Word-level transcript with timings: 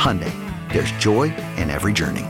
Hyundai, 0.00 0.32
there's 0.72 0.90
joy 0.92 1.24
in 1.58 1.68
every 1.68 1.92
journey. 1.92 2.24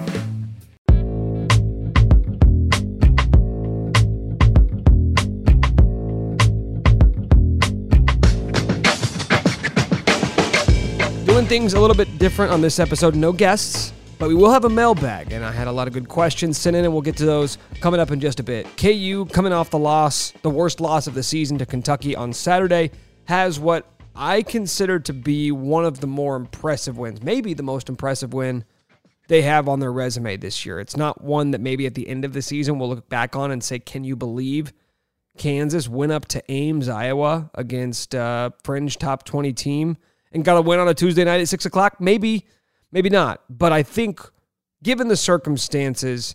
Doing 11.27 11.47
things 11.47 11.75
a 11.75 11.81
little 11.81 11.95
bit 11.95 12.19
different 12.19 12.51
on 12.51 12.61
this 12.61 12.81
episode. 12.81 13.15
No 13.15 13.33
guests, 13.33 13.93
but 14.19 14.29
we 14.29 14.35
will 14.35 14.51
have 14.51 14.65
a 14.65 14.69
mailbag, 14.69 15.31
and 15.31 15.45
I 15.45 15.53
had 15.53 15.69
a 15.69 15.73
lot 15.73 15.87
of 15.87 15.95
good 15.95 16.09
questions 16.09 16.59
sent 16.59 16.75
in, 16.75 16.85
and 16.85 16.93
we'll 16.93 17.03
get 17.03 17.17
to 17.19 17.25
those 17.25 17.57
coming 17.81 18.01
up 18.01 18.11
in 18.11 18.19
just 18.19 18.41
a 18.41 18.43
bit. 18.43 18.67
KU 18.79 19.27
coming 19.27 19.53
off 19.53 19.71
the 19.71 19.79
loss, 19.79 20.33
the 20.43 20.51
worst 20.51 20.81
loss 20.81 21.07
of 21.07 21.15
the 21.15 21.23
season 21.23 21.57
to 21.59 21.67
Kentucky 21.67 22.17
on 22.17 22.33
Saturday, 22.33 22.91
has 23.27 23.61
what 23.61 23.87
I 24.15 24.43
consider 24.43 24.99
to 25.01 25.13
be 25.13 25.53
one 25.53 25.85
of 25.85 26.01
the 26.01 26.07
more 26.07 26.37
impressive 26.37 26.99
wins, 26.99 27.23
maybe 27.23 27.55
the 27.55 27.63
most 27.63 27.89
impressive 27.89 28.33
win 28.33 28.65
they 29.29 29.43
have 29.43 29.69
on 29.69 29.79
their 29.81 29.93
resume 29.93 30.37
this 30.37 30.67
year. 30.67 30.81
It's 30.81 30.97
not 30.97 31.23
one 31.23 31.53
that 31.53 31.61
maybe 31.61 31.87
at 31.87 31.95
the 31.95 32.09
end 32.09 32.25
of 32.25 32.33
the 32.33 32.43
season 32.43 32.79
we'll 32.79 32.89
look 32.89 33.09
back 33.09 33.37
on 33.37 33.51
and 33.51 33.63
say, 33.63 33.79
can 33.79 34.03
you 34.03 34.17
believe 34.17 34.73
Kansas 35.39 35.89
went 35.89 36.13
up 36.13 36.27
to 36.27 36.43
Ames, 36.51 36.89
Iowa 36.89 37.51
against 37.55 38.15
a 38.15 38.53
fringe 38.65 38.99
top 38.99 39.25
20 39.25 39.53
team 39.53 39.97
and 40.33 40.45
got 40.45 40.57
a 40.57 40.63
win 40.63 40.81
on 40.81 40.89
a 40.89 40.95
Tuesday 40.95 41.25
night 41.25 41.41
at 41.41 41.49
6 41.49 41.65
o'clock? 41.65 42.01
Maybe, 42.01 42.47
maybe 42.91 43.09
not. 43.09 43.43
But 43.49 43.73
I 43.73 43.83
think 43.85 44.21
given 44.83 45.09
the 45.09 45.17
circumstances, 45.17 46.35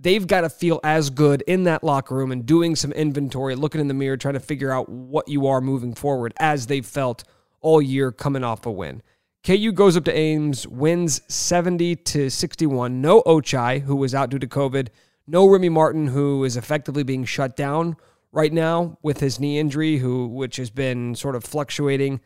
they've 0.00 0.26
got 0.26 0.40
to 0.40 0.50
feel 0.50 0.80
as 0.82 1.10
good 1.10 1.42
in 1.42 1.64
that 1.64 1.84
locker 1.84 2.14
room 2.14 2.32
and 2.32 2.46
doing 2.46 2.74
some 2.74 2.92
inventory, 2.92 3.54
looking 3.54 3.80
in 3.80 3.88
the 3.88 3.94
mirror, 3.94 4.16
trying 4.16 4.34
to 4.34 4.40
figure 4.40 4.72
out 4.72 4.88
what 4.88 5.28
you 5.28 5.46
are 5.46 5.60
moving 5.60 5.94
forward 5.94 6.32
as 6.38 6.66
they've 6.66 6.86
felt 6.86 7.24
all 7.60 7.82
year 7.82 8.10
coming 8.10 8.42
off 8.42 8.64
a 8.64 8.70
win. 8.70 9.02
KU 9.44 9.72
goes 9.72 9.96
up 9.96 10.04
to 10.04 10.14
Ames, 10.14 10.66
wins 10.66 11.22
70 11.28 11.96
to 11.96 12.30
61. 12.30 13.00
No 13.00 13.22
Ochai, 13.22 13.82
who 13.82 13.96
was 13.96 14.14
out 14.14 14.30
due 14.30 14.38
to 14.38 14.46
COVID. 14.46 14.88
No 15.26 15.46
Remy 15.46 15.68
Martin, 15.68 16.06
who 16.08 16.44
is 16.44 16.56
effectively 16.56 17.02
being 17.02 17.24
shut 17.24 17.56
down 17.56 17.96
right 18.32 18.52
now 18.52 18.98
with 19.02 19.20
his 19.20 19.40
knee 19.40 19.58
injury, 19.58 19.98
who 19.98 20.26
which 20.26 20.56
has 20.56 20.70
been 20.70 21.14
sort 21.14 21.36
of 21.36 21.44
fluctuating, 21.44 22.20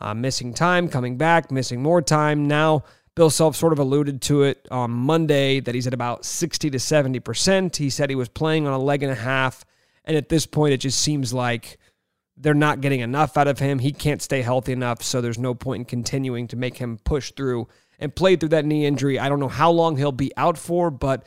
uh, 0.00 0.14
missing 0.14 0.52
time, 0.52 0.88
coming 0.88 1.16
back, 1.16 1.50
missing 1.50 1.82
more 1.82 2.02
time. 2.02 2.46
Now 2.46 2.84
Bill 3.16 3.30
Self 3.30 3.56
sort 3.56 3.72
of 3.72 3.78
alluded 3.78 4.22
to 4.22 4.42
it 4.42 4.66
on 4.70 4.90
Monday 4.90 5.60
that 5.60 5.74
he's 5.74 5.86
at 5.86 5.94
about 5.94 6.24
60 6.24 6.70
to 6.70 6.78
70%. 6.78 7.76
He 7.76 7.90
said 7.90 8.08
he 8.08 8.16
was 8.16 8.28
playing 8.28 8.66
on 8.66 8.72
a 8.72 8.78
leg 8.78 9.02
and 9.02 9.12
a 9.12 9.16
half. 9.16 9.64
And 10.04 10.16
at 10.16 10.28
this 10.28 10.46
point, 10.46 10.72
it 10.72 10.78
just 10.78 11.00
seems 11.00 11.32
like 11.32 11.78
they're 12.36 12.54
not 12.54 12.80
getting 12.80 13.00
enough 13.00 13.36
out 13.36 13.48
of 13.48 13.58
him. 13.58 13.78
He 13.78 13.92
can't 13.92 14.22
stay 14.22 14.42
healthy 14.42 14.72
enough. 14.72 15.02
So 15.02 15.20
there's 15.20 15.38
no 15.38 15.54
point 15.54 15.80
in 15.80 15.84
continuing 15.84 16.48
to 16.48 16.56
make 16.56 16.78
him 16.78 16.98
push 17.04 17.32
through 17.32 17.68
and 17.98 18.14
play 18.14 18.36
through 18.36 18.48
that 18.50 18.64
knee 18.64 18.86
injury. 18.86 19.18
I 19.18 19.28
don't 19.28 19.40
know 19.40 19.48
how 19.48 19.70
long 19.70 19.96
he'll 19.96 20.12
be 20.12 20.34
out 20.36 20.56
for, 20.56 20.90
but 20.90 21.26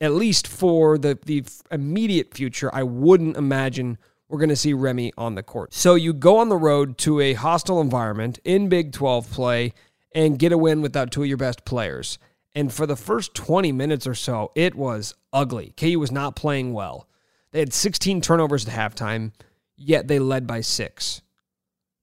at 0.00 0.12
least 0.12 0.48
for 0.48 0.98
the, 0.98 1.18
the 1.24 1.44
immediate 1.70 2.34
future, 2.34 2.74
I 2.74 2.82
wouldn't 2.82 3.36
imagine 3.36 3.98
we're 4.28 4.38
going 4.38 4.48
to 4.48 4.56
see 4.56 4.72
Remy 4.72 5.12
on 5.16 5.34
the 5.34 5.42
court. 5.42 5.74
So 5.74 5.94
you 5.94 6.12
go 6.12 6.38
on 6.38 6.48
the 6.48 6.56
road 6.56 6.98
to 6.98 7.20
a 7.20 7.34
hostile 7.34 7.80
environment 7.80 8.38
in 8.44 8.68
Big 8.68 8.92
12 8.92 9.30
play 9.30 9.72
and 10.12 10.38
get 10.38 10.52
a 10.52 10.58
win 10.58 10.82
without 10.82 11.10
two 11.10 11.22
of 11.22 11.28
your 11.28 11.36
best 11.36 11.64
players. 11.64 12.18
And 12.54 12.72
for 12.72 12.86
the 12.86 12.96
first 12.96 13.34
20 13.34 13.72
minutes 13.72 14.06
or 14.06 14.14
so, 14.14 14.50
it 14.54 14.74
was 14.74 15.14
ugly. 15.32 15.72
KU 15.76 16.00
was 16.00 16.10
not 16.10 16.36
playing 16.36 16.72
well. 16.72 17.08
They 17.52 17.60
had 17.60 17.72
16 17.72 18.20
turnovers 18.20 18.66
at 18.66 18.74
halftime, 18.74 19.32
yet 19.76 20.08
they 20.08 20.18
led 20.18 20.46
by 20.46 20.60
six. 20.60 21.22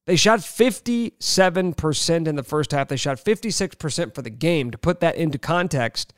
They 0.06 0.16
shot 0.16 0.40
57% 0.40 2.26
in 2.26 2.36
the 2.36 2.42
first 2.42 2.72
half. 2.72 2.88
They 2.88 2.96
shot 2.96 3.18
56% 3.18 4.14
for 4.14 4.22
the 4.22 4.30
game. 4.30 4.70
To 4.70 4.78
put 4.78 5.00
that 5.00 5.16
into 5.16 5.36
context, 5.36 6.14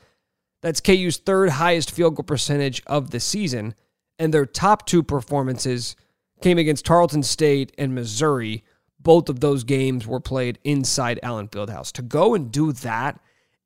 that's 0.63 0.81
KU's 0.81 1.17
third 1.17 1.51
highest 1.51 1.91
field 1.91 2.15
goal 2.15 2.23
percentage 2.23 2.83
of 2.87 3.11
the 3.11 3.19
season. 3.19 3.75
And 4.17 4.33
their 4.33 4.47
top 4.47 4.87
two 4.87 5.03
performances 5.03 5.97
came 6.41 6.57
against 6.57 6.85
Tarleton 6.87 7.25
State 7.25 7.73
and 7.79 7.93
Missouri, 7.93 8.63
both 9.03 9.29
of 9.29 9.41
those 9.41 9.65
games 9.65 10.07
were 10.07 10.21
played 10.21 10.59
inside 10.65 11.21
Allen 11.23 11.49
Fieldhouse. 11.49 11.93
To 11.93 12.03
go 12.03 12.35
and 12.35 12.53
do 12.53 12.73
that 12.73 13.21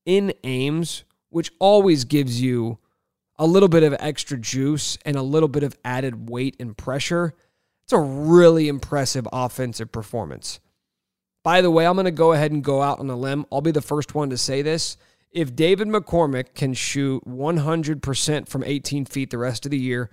in 0.04 0.32
Ames, 0.44 1.04
which 1.30 1.50
always 1.58 2.04
gives 2.04 2.40
you 2.40 2.78
a 3.36 3.46
little 3.46 3.68
bit 3.68 3.82
of 3.82 3.96
extra 3.98 4.38
juice 4.38 4.96
and 5.04 5.16
a 5.16 5.22
little 5.22 5.48
bit 5.48 5.64
of 5.64 5.76
added 5.84 6.30
weight 6.30 6.56
and 6.60 6.76
pressure, 6.76 7.34
it's 7.82 7.92
a 7.92 7.98
really 7.98 8.68
impressive 8.68 9.28
offensive 9.32 9.90
performance. 9.90 10.60
By 11.42 11.60
the 11.60 11.70
way, 11.70 11.86
I'm 11.86 11.96
going 11.96 12.06
to 12.06 12.10
go 12.10 12.32
ahead 12.32 12.52
and 12.52 12.64
go 12.64 12.80
out 12.80 13.00
on 13.00 13.10
a 13.10 13.16
limb. 13.16 13.44
I'll 13.52 13.60
be 13.60 13.70
the 13.70 13.82
first 13.82 14.14
one 14.14 14.30
to 14.30 14.38
say 14.38 14.62
this. 14.62 14.96
If 15.30 15.54
David 15.56 15.88
McCormack 15.88 16.54
can 16.54 16.74
shoot 16.74 17.24
100% 17.26 18.48
from 18.48 18.64
18 18.64 19.04
feet 19.04 19.30
the 19.30 19.38
rest 19.38 19.66
of 19.66 19.72
the 19.72 19.78
year, 19.78 20.10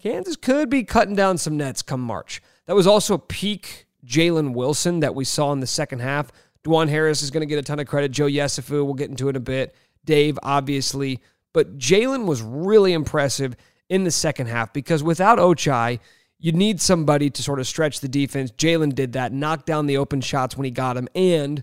Kansas 0.00 0.36
could 0.36 0.70
be 0.70 0.84
cutting 0.84 1.16
down 1.16 1.38
some 1.38 1.56
nets 1.56 1.82
come 1.82 2.00
March. 2.00 2.40
That 2.66 2.76
was 2.76 2.86
also 2.86 3.18
peak 3.18 3.83
Jalen 4.04 4.54
Wilson 4.54 5.00
that 5.00 5.14
we 5.14 5.24
saw 5.24 5.52
in 5.52 5.60
the 5.60 5.66
second 5.66 6.00
half. 6.00 6.30
Dajuan 6.64 6.88
Harris 6.88 7.22
is 7.22 7.30
going 7.30 7.42
to 7.42 7.46
get 7.46 7.58
a 7.58 7.62
ton 7.62 7.78
of 7.78 7.86
credit. 7.86 8.10
Joe 8.10 8.26
Yesufu, 8.26 8.84
we'll 8.84 8.94
get 8.94 9.10
into 9.10 9.28
it 9.28 9.30
in 9.30 9.36
a 9.36 9.40
bit. 9.40 9.74
Dave, 10.04 10.38
obviously. 10.42 11.20
But 11.52 11.78
Jalen 11.78 12.26
was 12.26 12.42
really 12.42 12.92
impressive 12.92 13.54
in 13.88 14.04
the 14.04 14.10
second 14.10 14.46
half 14.46 14.72
because 14.72 15.02
without 15.02 15.38
Ochai, 15.38 16.00
you 16.38 16.52
need 16.52 16.80
somebody 16.80 17.30
to 17.30 17.42
sort 17.42 17.60
of 17.60 17.66
stretch 17.66 18.00
the 18.00 18.08
defense. 18.08 18.50
Jalen 18.50 18.94
did 18.94 19.12
that, 19.12 19.32
knocked 19.32 19.66
down 19.66 19.86
the 19.86 19.98
open 19.98 20.20
shots 20.20 20.56
when 20.56 20.64
he 20.64 20.70
got 20.70 20.94
them, 20.94 21.08
and 21.14 21.62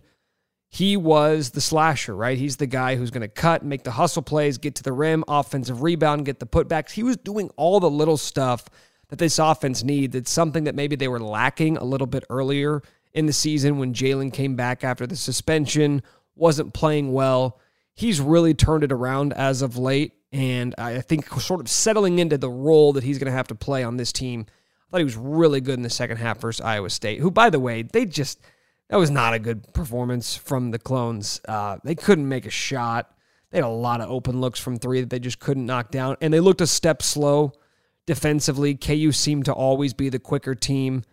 he 0.69 0.95
was 0.95 1.51
the 1.51 1.61
slasher, 1.61 2.15
right? 2.15 2.37
He's 2.37 2.55
the 2.55 2.65
guy 2.65 2.95
who's 2.95 3.11
going 3.11 3.21
to 3.21 3.27
cut, 3.27 3.63
make 3.63 3.83
the 3.83 3.91
hustle 3.91 4.21
plays, 4.21 4.57
get 4.57 4.75
to 4.75 4.83
the 4.83 4.93
rim, 4.93 5.23
offensive 5.27 5.81
rebound, 5.81 6.25
get 6.25 6.39
the 6.39 6.47
putbacks. 6.47 6.91
He 6.91 7.03
was 7.03 7.17
doing 7.17 7.49
all 7.57 7.79
the 7.79 7.89
little 7.89 8.17
stuff 8.17 8.65
that 9.11 9.19
this 9.19 9.39
offense 9.39 9.83
needs. 9.83 10.15
It's 10.15 10.31
something 10.31 10.63
that 10.63 10.73
maybe 10.73 10.95
they 10.95 11.09
were 11.09 11.19
lacking 11.19 11.77
a 11.77 11.83
little 11.83 12.07
bit 12.07 12.23
earlier 12.29 12.81
in 13.13 13.25
the 13.25 13.33
season 13.33 13.77
when 13.77 13.93
Jalen 13.93 14.33
came 14.33 14.55
back 14.55 14.85
after 14.85 15.05
the 15.05 15.17
suspension, 15.17 16.01
wasn't 16.35 16.73
playing 16.73 17.11
well. 17.11 17.59
He's 17.93 18.21
really 18.21 18.53
turned 18.53 18.85
it 18.85 18.91
around 18.91 19.33
as 19.33 19.61
of 19.61 19.77
late, 19.77 20.13
and 20.31 20.73
I 20.77 21.01
think 21.01 21.27
sort 21.41 21.59
of 21.59 21.69
settling 21.69 22.19
into 22.19 22.37
the 22.37 22.49
role 22.49 22.93
that 22.93 23.03
he's 23.03 23.19
going 23.19 23.29
to 23.29 23.35
have 23.35 23.47
to 23.47 23.55
play 23.55 23.83
on 23.83 23.97
this 23.97 24.13
team. 24.13 24.45
I 24.47 24.91
thought 24.91 24.99
he 24.99 25.03
was 25.03 25.17
really 25.17 25.59
good 25.59 25.75
in 25.75 25.83
the 25.83 25.89
second 25.89 26.17
half 26.17 26.39
versus 26.39 26.61
Iowa 26.61 26.89
State, 26.89 27.19
who, 27.19 27.29
by 27.29 27.49
the 27.49 27.59
way, 27.59 27.81
they 27.81 28.05
just 28.05 28.39
that 28.89 28.97
was 28.97 29.11
not 29.11 29.33
a 29.33 29.39
good 29.39 29.73
performance 29.73 30.37
from 30.37 30.71
the 30.71 30.79
clones. 30.79 31.41
Uh, 31.47 31.77
they 31.83 31.95
couldn't 31.95 32.27
make 32.27 32.45
a 32.45 32.49
shot. 32.49 33.13
They 33.49 33.57
had 33.57 33.65
a 33.65 33.69
lot 33.69 33.99
of 33.99 34.09
open 34.09 34.39
looks 34.39 34.59
from 34.59 34.77
three 34.77 35.01
that 35.01 35.09
they 35.09 35.19
just 35.19 35.39
couldn't 35.39 35.65
knock 35.65 35.91
down, 35.91 36.15
and 36.21 36.33
they 36.33 36.39
looked 36.39 36.61
a 36.61 36.67
step 36.67 37.01
slow 37.01 37.51
defensively. 38.11 38.75
KU 38.75 39.13
seemed 39.13 39.45
to 39.45 39.53
always 39.53 39.93
be 39.93 40.09
the 40.09 40.19
quicker 40.19 40.53
team, 40.53 41.05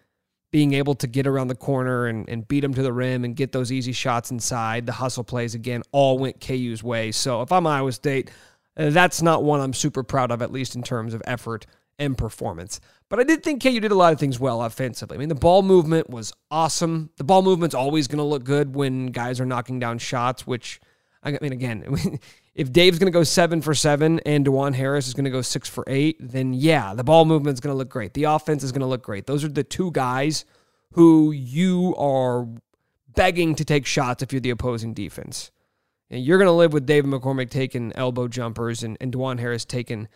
being 0.51 0.75
able 0.75 0.97
to 0.97 1.07
get 1.07 1.29
around 1.29 1.47
the 1.47 1.55
corner 1.55 2.07
and, 2.07 2.29
and 2.29 2.49
beat 2.49 2.59
them 2.59 2.75
to 2.75 2.83
the 2.83 2.93
rim 2.93 3.25
and 3.25 3.37
get 3.37 3.53
those 3.53 3.71
easy 3.71 3.93
shots 3.93 4.33
inside. 4.33 4.85
The 4.85 4.91
hustle 4.91 5.23
plays, 5.23 5.55
again, 5.55 5.85
all 5.93 6.19
went 6.19 6.41
KU's 6.41 6.83
way. 6.83 7.13
So 7.13 7.41
if 7.41 7.53
I'm 7.53 7.69
Iowa 7.69 7.93
State, 7.93 8.33
that's 8.75 9.23
not 9.23 9.45
one 9.45 9.61
I'm 9.61 9.75
super 9.75 10.03
proud 10.03 10.33
of, 10.33 10.43
at 10.43 10.51
least 10.51 10.75
in 10.75 10.83
terms 10.83 11.15
of 11.15 11.23
effort 11.25 11.67
and 12.01 12.19
performance. 12.19 12.81
But 13.09 13.21
I 13.21 13.23
did 13.23 13.45
think 13.45 13.63
KU 13.63 13.79
did 13.79 13.93
a 13.93 13.95
lot 13.95 14.13
of 14.13 14.19
things 14.19 14.41
well 14.41 14.61
offensively. 14.65 15.17
I 15.17 15.21
mean, 15.21 15.29
the 15.29 15.37
ball 15.37 15.63
movement 15.63 16.11
was 16.11 16.33
awesome. 16.51 17.11
The 17.17 17.23
ball 17.23 17.43
movement's 17.43 17.77
always 17.77 18.09
going 18.09 18.19
to 18.19 18.25
look 18.25 18.43
good 18.43 18.75
when 18.75 19.07
guys 19.07 19.39
are 19.39 19.47
knocking 19.47 19.79
down 19.79 19.99
shots, 19.99 20.49
which, 20.49 20.81
I 21.23 21.39
mean, 21.41 21.53
again, 21.53 22.19
if 22.59 22.73
Dave's 22.73 22.99
going 22.99 23.07
to 23.07 23.17
go 23.17 23.23
seven 23.23 23.63
for 23.63 23.73
seven 23.73 24.19
and 24.27 24.45
Dajuan 24.45 24.75
Harris 24.75 25.07
is 25.07 25.15
going 25.15 25.27
to 25.27 25.31
go 25.31 25.43
six 25.43 25.69
for 25.69 25.85
eight, 25.87 26.17
then 26.19 26.53
yeah, 26.53 26.93
the 26.93 27.05
ball 27.05 27.25
movement's 27.25 27.61
going 27.61 27.73
to 27.73 27.79
look 27.79 27.89
great. 27.89 28.15
The 28.15 28.25
offense 28.25 28.65
is 28.65 28.73
going 28.73 28.81
to 28.81 28.87
look 28.87 29.05
great. 29.05 29.27
Those 29.27 29.45
are 29.45 29.49
the 29.49 29.63
two 29.63 29.93
guys 29.93 30.45
who 30.95 31.31
you 31.31 31.95
are 31.97 32.49
begging 33.15 33.55
to 33.55 33.65
take 33.65 33.87
shots 33.87 34.25
if 34.25 34.33
you're 34.33 34.41
the 34.41 34.51
opposing 34.51 34.93
defense. 34.93 35.53
And 36.11 36.25
you're 36.25 36.39
going 36.39 36.49
to 36.49 36.53
live 36.53 36.73
with 36.73 36.85
David 36.85 37.13
McCormack 37.13 37.49
taking 37.49 37.93
elbow 37.95 38.27
jumpers 38.27 38.83
and, 38.83 38.97
and 39.01 39.13
Dajuan 39.13 39.39
Harris 39.39 39.65
taking 39.65 40.09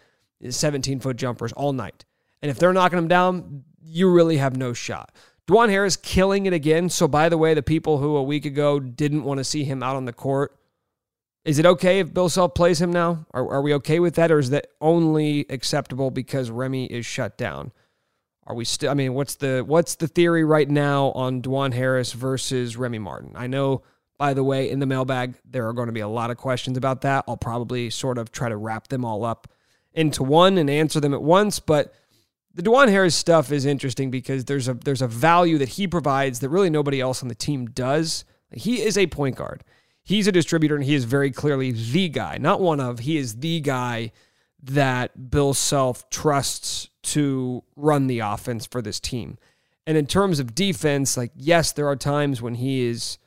17 0.47 0.99
foot 0.99 1.17
jumpers 1.17 1.53
all 1.53 1.73
night. 1.73 2.05
And 2.43 2.51
if 2.51 2.59
they're 2.59 2.73
knocking 2.73 2.97
them 2.97 3.09
down, 3.09 3.63
you 3.85 4.11
really 4.11 4.39
have 4.39 4.57
no 4.57 4.73
shot. 4.73 5.15
Dajuan 5.47 5.69
Harris 5.69 5.97
killing 5.97 6.47
it 6.47 6.53
again. 6.53 6.89
So, 6.89 7.07
by 7.07 7.29
the 7.29 7.39
way, 7.39 7.55
the 7.55 7.63
people 7.63 7.99
who 7.99 8.17
a 8.17 8.23
week 8.23 8.45
ago 8.45 8.81
didn't 8.81 9.23
want 9.23 9.39
to 9.39 9.45
see 9.45 9.63
him 9.63 9.81
out 9.81 9.95
on 9.95 10.07
the 10.07 10.13
court, 10.13 10.59
is 11.45 11.59
it 11.59 11.67
okay 11.67 11.99
if 11.99 12.15
Bill 12.15 12.29
Self 12.29 12.55
plays 12.55 12.81
him 12.81 12.93
now? 12.93 13.27
Are, 13.33 13.49
are 13.55 13.63
we 13.63 13.75
okay 13.75 13.99
with 13.99 14.15
that? 14.15 14.31
Or 14.31 14.39
is 14.39 14.51
that 14.51 14.69
only 14.81 15.47
acceptable 15.51 16.11
because 16.11 16.51
Remy 16.51 16.87
is 16.87 17.05
shut 17.05 17.37
down? 17.37 17.73
Are 18.47 18.55
we 18.55 18.65
still? 18.65 18.91
I 18.91 18.95
mean, 18.95 19.15
what's 19.15 19.37
the 19.37 19.63
what's 19.67 19.97
the 19.97 20.09
theory 20.09 20.45
right 20.45 20.69
now 20.69 21.13
on 21.13 21.43
Dajuan 21.43 21.73
Harris 21.73 22.13
versus 22.13 22.77
Remy 22.77 22.99
Martin? 22.99 23.33
I 23.35 23.47
know, 23.47 23.83
by 24.19 24.35
the 24.35 24.45
way, 24.45 24.71
in 24.71 24.79
the 24.79 24.87
mailbag 24.87 25.35
there 25.45 25.69
are 25.69 25.73
going 25.73 25.87
to 25.87 25.93
be 25.93 26.01
a 26.01 26.09
lot 26.09 26.31
of 26.31 26.37
questions 26.37 26.77
about 26.77 27.03
that. 27.03 27.25
I'll 27.29 27.37
probably 27.37 27.91
sort 27.91 28.19
of 28.19 28.33
try 28.33 28.49
to 28.49 28.57
wrap 28.57 28.89
them 28.89 29.05
all 29.05 29.25
up 29.25 29.49
into 29.93 30.23
one 30.23 30.59
and 30.59 30.69
answer 30.71 31.01
them 31.01 31.15
at 31.15 31.23
once. 31.23 31.61
But 31.61 31.95
the 32.55 32.63
Dajuan 32.63 32.89
Harris 32.89 33.15
stuff 33.15 33.51
is 33.53 33.65
interesting 33.65 34.11
because 34.11 34.45
there's 34.45 34.69
a 34.69 34.75
there's 34.75 35.03
a 35.03 35.09
value 35.09 35.59
that 35.59 35.71
he 35.71 35.87
provides 35.87 36.41
that 36.41 36.49
really 36.49 36.71
nobody 36.71 37.01
else 37.01 37.23
on 37.23 37.29
the 37.29 37.35
team 37.35 37.67
does. 37.67 38.25
He 38.53 38.83
is 38.83 38.99
a 38.99 39.07
point 39.07 39.37
guard. 39.37 39.65
He's 40.03 40.27
a 40.27 40.33
distributor 40.33 40.75
and 40.75 40.85
he 40.85 40.95
is 40.95 41.05
very 41.05 41.31
clearly 41.31 41.71
the 41.71 42.09
guy, 42.09 42.39
not 42.39 42.61
one 42.61 42.81
of, 42.81 43.01
he 43.01 43.17
is 43.17 43.37
the 43.37 43.61
guy 43.61 44.13
that 44.63 45.31
Bill 45.31 45.55
Self 45.55 46.09
trusts 46.11 46.89
to 47.03 47.63
run 47.77 48.07
the 48.07 48.21
offense 48.21 48.67
for 48.67 48.83
this 48.83 49.01
team. 49.01 49.39
And 49.87 49.97
in 49.97 50.07
terms 50.07 50.39
of 50.39 50.55
defense, 50.55 51.17
like, 51.17 51.33
yes, 51.37 51.73
there 51.73 51.89
are 51.89 51.97
times 51.97 52.41
when 52.41 52.55
he 52.55 52.83
is 52.83 53.19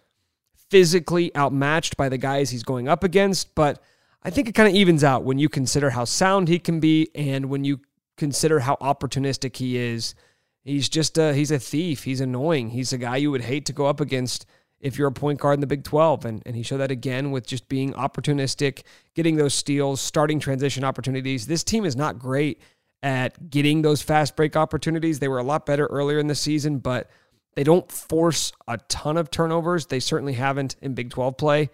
physically 0.70 1.36
outmatched 1.36 1.98
by 1.98 2.10
the 2.10 2.18
guys 2.18 2.50
he's 2.50 2.64
going 2.64 2.88
up 2.88 3.04
against, 3.04 3.54
but 3.56 3.82
I 4.24 4.30
think 4.30 4.48
it 4.48 4.56
kind 4.56 4.68
of 4.68 4.76
evens 4.76 5.04
out 5.04 5.24
when 5.24 5.38
you 5.38 5.50
consider 5.50 5.92
how 5.92 6.06
sound 6.06 6.48
he 6.48 6.60
can 6.60 6.80
be 6.80 7.10
and 7.14 7.46
when 7.46 7.64
you 7.64 7.82
consider 8.18 8.62
how 8.62 8.76
opportunistic 8.78 9.58
he 9.58 9.78
is. 9.78 10.16
He's 10.64 10.90
just 10.90 11.18
a, 11.18 11.34
he's 11.34 11.52
a 11.52 11.60
thief. 11.60 12.04
He's 12.04 12.22
annoying. 12.22 12.72
He's 12.72 12.92
a 12.92 12.98
guy 12.98 13.18
you 13.18 13.30
would 13.30 13.42
hate 13.42 13.66
to 13.68 13.74
go 13.74 13.86
up 13.86 14.00
against 14.00 14.46
if 14.86 15.00
you're 15.00 15.08
a 15.08 15.12
point 15.12 15.40
guard 15.40 15.56
in 15.56 15.62
the 15.62 15.68
Big 15.68 15.84
12. 15.84 16.26
And, 16.26 16.44
and 16.46 16.56
he 16.56 16.62
showed 16.62 16.78
that 16.78 16.92
again 16.92 17.32
with 17.32 17.48
just 17.48 17.68
being 17.68 17.94
opportunistic, 17.94 18.84
getting 19.16 19.36
those 19.36 19.56
steals, 19.56 20.00
starting 20.00 20.40
transition 20.40 20.84
opportunities. 20.84 21.48
This 21.48 21.64
team 21.64 21.86
is 21.86 21.96
not 21.96 22.20
great 22.20 22.62
at 23.02 23.50
getting 23.50 23.82
those 23.82 24.04
fast 24.04 24.36
break 24.36 24.56
opportunities. 24.56 25.18
They 25.18 25.28
were 25.28 25.40
a 25.40 25.44
lot 25.44 25.66
better 25.66 25.88
earlier 25.88 26.20
in 26.20 26.28
the 26.28 26.36
season, 26.36 26.78
but 26.78 27.10
they 27.56 27.64
don't 27.64 27.92
force 27.92 28.52
a 28.68 28.78
ton 28.88 29.18
of 29.18 29.32
turnovers. 29.32 29.88
They 29.88 30.00
certainly 30.00 30.34
haven't 30.34 30.76
in 30.84 30.94
Big 30.94 31.10
12 31.10 31.36
play. 31.36 31.72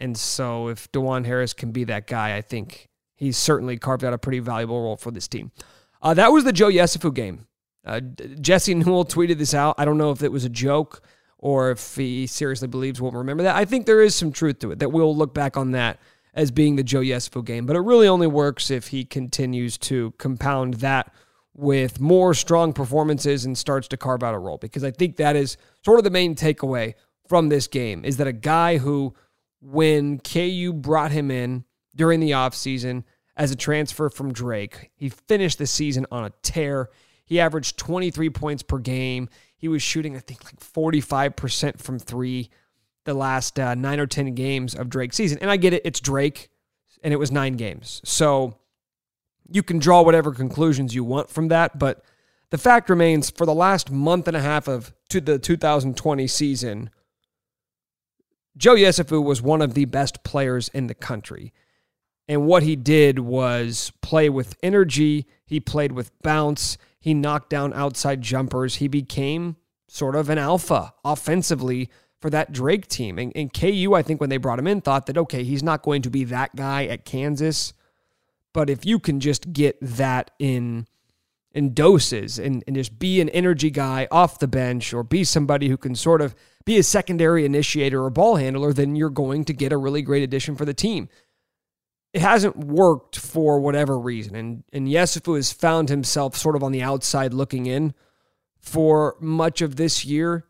And 0.00 0.16
so 0.16 0.68
if 0.68 0.90
Dajuan 0.90 1.26
Harris 1.26 1.52
can 1.52 1.70
be 1.70 1.84
that 1.84 2.06
guy, 2.06 2.34
I 2.34 2.40
think 2.40 2.88
he's 3.14 3.36
certainly 3.36 3.76
carved 3.76 4.04
out 4.04 4.14
a 4.14 4.18
pretty 4.18 4.38
valuable 4.38 4.82
role 4.82 4.96
for 4.96 5.10
this 5.10 5.28
team. 5.28 5.52
Uh, 6.00 6.14
that 6.14 6.32
was 6.32 6.44
the 6.44 6.52
Joe 6.52 6.70
Yesufu 6.70 7.12
game. 7.12 7.46
Uh, 7.84 8.00
Jesse 8.40 8.74
Newell 8.74 9.04
tweeted 9.04 9.36
this 9.36 9.52
out. 9.52 9.74
I 9.76 9.84
don't 9.84 9.98
know 9.98 10.12
if 10.12 10.22
it 10.22 10.32
was 10.32 10.46
a 10.46 10.48
joke 10.48 11.02
or 11.38 11.70
if 11.70 11.96
he 11.96 12.26
seriously 12.26 12.68
believes 12.68 13.00
we'll 13.00 13.12
remember 13.12 13.42
that. 13.42 13.56
I 13.56 13.64
think 13.64 13.86
there 13.86 14.02
is 14.02 14.14
some 14.14 14.32
truth 14.32 14.58
to 14.60 14.70
it, 14.72 14.78
that 14.78 14.92
we'll 14.92 15.16
look 15.16 15.34
back 15.34 15.56
on 15.56 15.72
that 15.72 15.98
as 16.34 16.50
being 16.50 16.76
the 16.76 16.82
Joe 16.82 17.00
Yesufu 17.00 17.44
game. 17.44 17.66
But 17.66 17.76
it 17.76 17.80
really 17.80 18.08
only 18.08 18.26
works 18.26 18.70
if 18.70 18.88
he 18.88 19.04
continues 19.04 19.78
to 19.78 20.12
compound 20.18 20.74
that 20.74 21.12
with 21.54 22.00
more 22.00 22.34
strong 22.34 22.72
performances 22.72 23.44
and 23.44 23.56
starts 23.56 23.86
to 23.88 23.96
carve 23.96 24.22
out 24.22 24.34
a 24.34 24.38
role. 24.38 24.58
Because 24.58 24.82
I 24.82 24.90
think 24.90 25.16
that 25.16 25.36
is 25.36 25.56
sort 25.84 25.98
of 25.98 26.04
the 26.04 26.10
main 26.10 26.34
takeaway 26.34 26.94
from 27.28 27.48
this 27.48 27.68
game 27.68 28.04
is 28.04 28.16
that 28.16 28.26
a 28.26 28.32
guy 28.32 28.78
who 28.78 29.14
when 29.60 30.18
KU 30.18 30.72
brought 30.74 31.10
him 31.10 31.30
in 31.30 31.64
during 31.96 32.20
the 32.20 32.32
offseason 32.32 33.04
as 33.36 33.50
a 33.50 33.56
transfer 33.56 34.08
from 34.10 34.32
Drake. 34.32 34.90
He 34.94 35.08
finished 35.08 35.58
the 35.58 35.66
season 35.66 36.06
on 36.10 36.24
a 36.24 36.32
tear. 36.42 36.90
He 37.24 37.40
averaged 37.40 37.78
23 37.78 38.30
points 38.30 38.62
per 38.62 38.78
game. 38.78 39.28
He 39.64 39.68
was 39.68 39.82
shooting, 39.82 40.14
I 40.14 40.18
think, 40.18 40.44
like 40.44 40.60
45% 40.60 41.80
from 41.80 41.98
three 41.98 42.50
the 43.06 43.14
last 43.14 43.58
uh, 43.58 43.74
nine 43.74 43.98
or 43.98 44.06
10 44.06 44.34
games 44.34 44.74
of 44.74 44.90
Drake's 44.90 45.16
season. 45.16 45.38
And 45.40 45.50
I 45.50 45.56
get 45.56 45.72
it, 45.72 45.80
it's 45.86 46.00
Drake, 46.00 46.50
and 47.02 47.14
it 47.14 47.16
was 47.16 47.32
nine 47.32 47.54
games. 47.54 48.02
So 48.04 48.58
you 49.50 49.62
can 49.62 49.78
draw 49.78 50.02
whatever 50.02 50.32
conclusions 50.32 50.94
you 50.94 51.02
want 51.02 51.30
from 51.30 51.48
that. 51.48 51.78
But 51.78 52.04
the 52.50 52.58
fact 52.58 52.90
remains 52.90 53.30
for 53.30 53.46
the 53.46 53.54
last 53.54 53.90
month 53.90 54.28
and 54.28 54.36
a 54.36 54.42
half 54.42 54.68
of 54.68 54.92
to 55.08 55.18
the 55.18 55.38
2020 55.38 56.26
season, 56.26 56.90
Joe 58.58 58.74
Yesufu 58.74 59.24
was 59.24 59.40
one 59.40 59.62
of 59.62 59.72
the 59.72 59.86
best 59.86 60.24
players 60.24 60.68
in 60.74 60.88
the 60.88 60.94
country. 60.94 61.54
And 62.28 62.44
what 62.44 62.64
he 62.64 62.76
did 62.76 63.18
was 63.18 63.94
play 64.02 64.28
with 64.28 64.58
energy. 64.62 65.26
He 65.46 65.58
played 65.58 65.92
with 65.92 66.10
bounce. 66.20 66.76
He 67.04 67.12
knocked 67.12 67.50
down 67.50 67.74
outside 67.74 68.22
jumpers. 68.22 68.76
He 68.76 68.88
became 68.88 69.56
sort 69.88 70.16
of 70.16 70.30
an 70.30 70.38
alpha 70.38 70.94
offensively 71.04 71.90
for 72.18 72.30
that 72.30 72.50
Drake 72.50 72.88
team. 72.88 73.18
And, 73.18 73.30
and 73.36 73.52
KU, 73.52 73.92
I 73.92 74.00
think, 74.00 74.22
when 74.22 74.30
they 74.30 74.38
brought 74.38 74.58
him 74.58 74.66
in, 74.66 74.80
thought 74.80 75.04
that, 75.04 75.18
okay, 75.18 75.44
he's 75.44 75.62
not 75.62 75.82
going 75.82 76.00
to 76.00 76.08
be 76.08 76.24
that 76.24 76.56
guy 76.56 76.86
at 76.86 77.04
Kansas. 77.04 77.74
But 78.54 78.70
if 78.70 78.86
you 78.86 78.98
can 78.98 79.20
just 79.20 79.52
get 79.52 79.76
that 79.82 80.30
in 80.38 80.86
in 81.52 81.74
doses 81.74 82.38
and, 82.38 82.64
and 82.66 82.74
just 82.74 82.98
be 82.98 83.20
an 83.20 83.28
energy 83.28 83.70
guy 83.70 84.08
off 84.10 84.38
the 84.38 84.48
bench 84.48 84.94
or 84.94 85.02
be 85.02 85.24
somebody 85.24 85.68
who 85.68 85.76
can 85.76 85.94
sort 85.94 86.22
of 86.22 86.34
be 86.64 86.78
a 86.78 86.82
secondary 86.82 87.44
initiator 87.44 88.02
or 88.02 88.08
ball 88.08 88.36
handler, 88.36 88.72
then 88.72 88.96
you're 88.96 89.10
going 89.10 89.44
to 89.44 89.52
get 89.52 89.72
a 89.74 89.76
really 89.76 90.00
great 90.00 90.22
addition 90.22 90.56
for 90.56 90.64
the 90.64 90.72
team. 90.72 91.10
It 92.14 92.22
hasn't 92.22 92.56
worked 92.56 93.18
for 93.18 93.58
whatever 93.58 93.98
reason. 93.98 94.36
And, 94.36 94.62
and 94.72 94.86
Yesufu 94.86 95.34
has 95.34 95.52
found 95.52 95.88
himself 95.88 96.36
sort 96.36 96.54
of 96.54 96.62
on 96.62 96.70
the 96.70 96.80
outside 96.80 97.34
looking 97.34 97.66
in 97.66 97.92
for 98.60 99.16
much 99.20 99.60
of 99.60 99.74
this 99.74 100.04
year. 100.04 100.46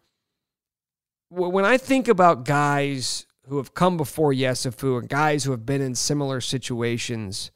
When 1.30 1.64
I 1.64 1.78
think 1.78 2.06
about 2.06 2.44
guys 2.44 3.25
who 3.49 3.56
have 3.56 3.73
come 3.73 3.97
before 3.97 4.33
Yesufu 4.33 4.99
and 4.99 5.09
guys 5.09 5.44
who 5.44 5.52
have 5.52 5.64
been 5.64 5.80
in 5.80 5.94
similar 5.94 6.42
situations, 6.42 7.50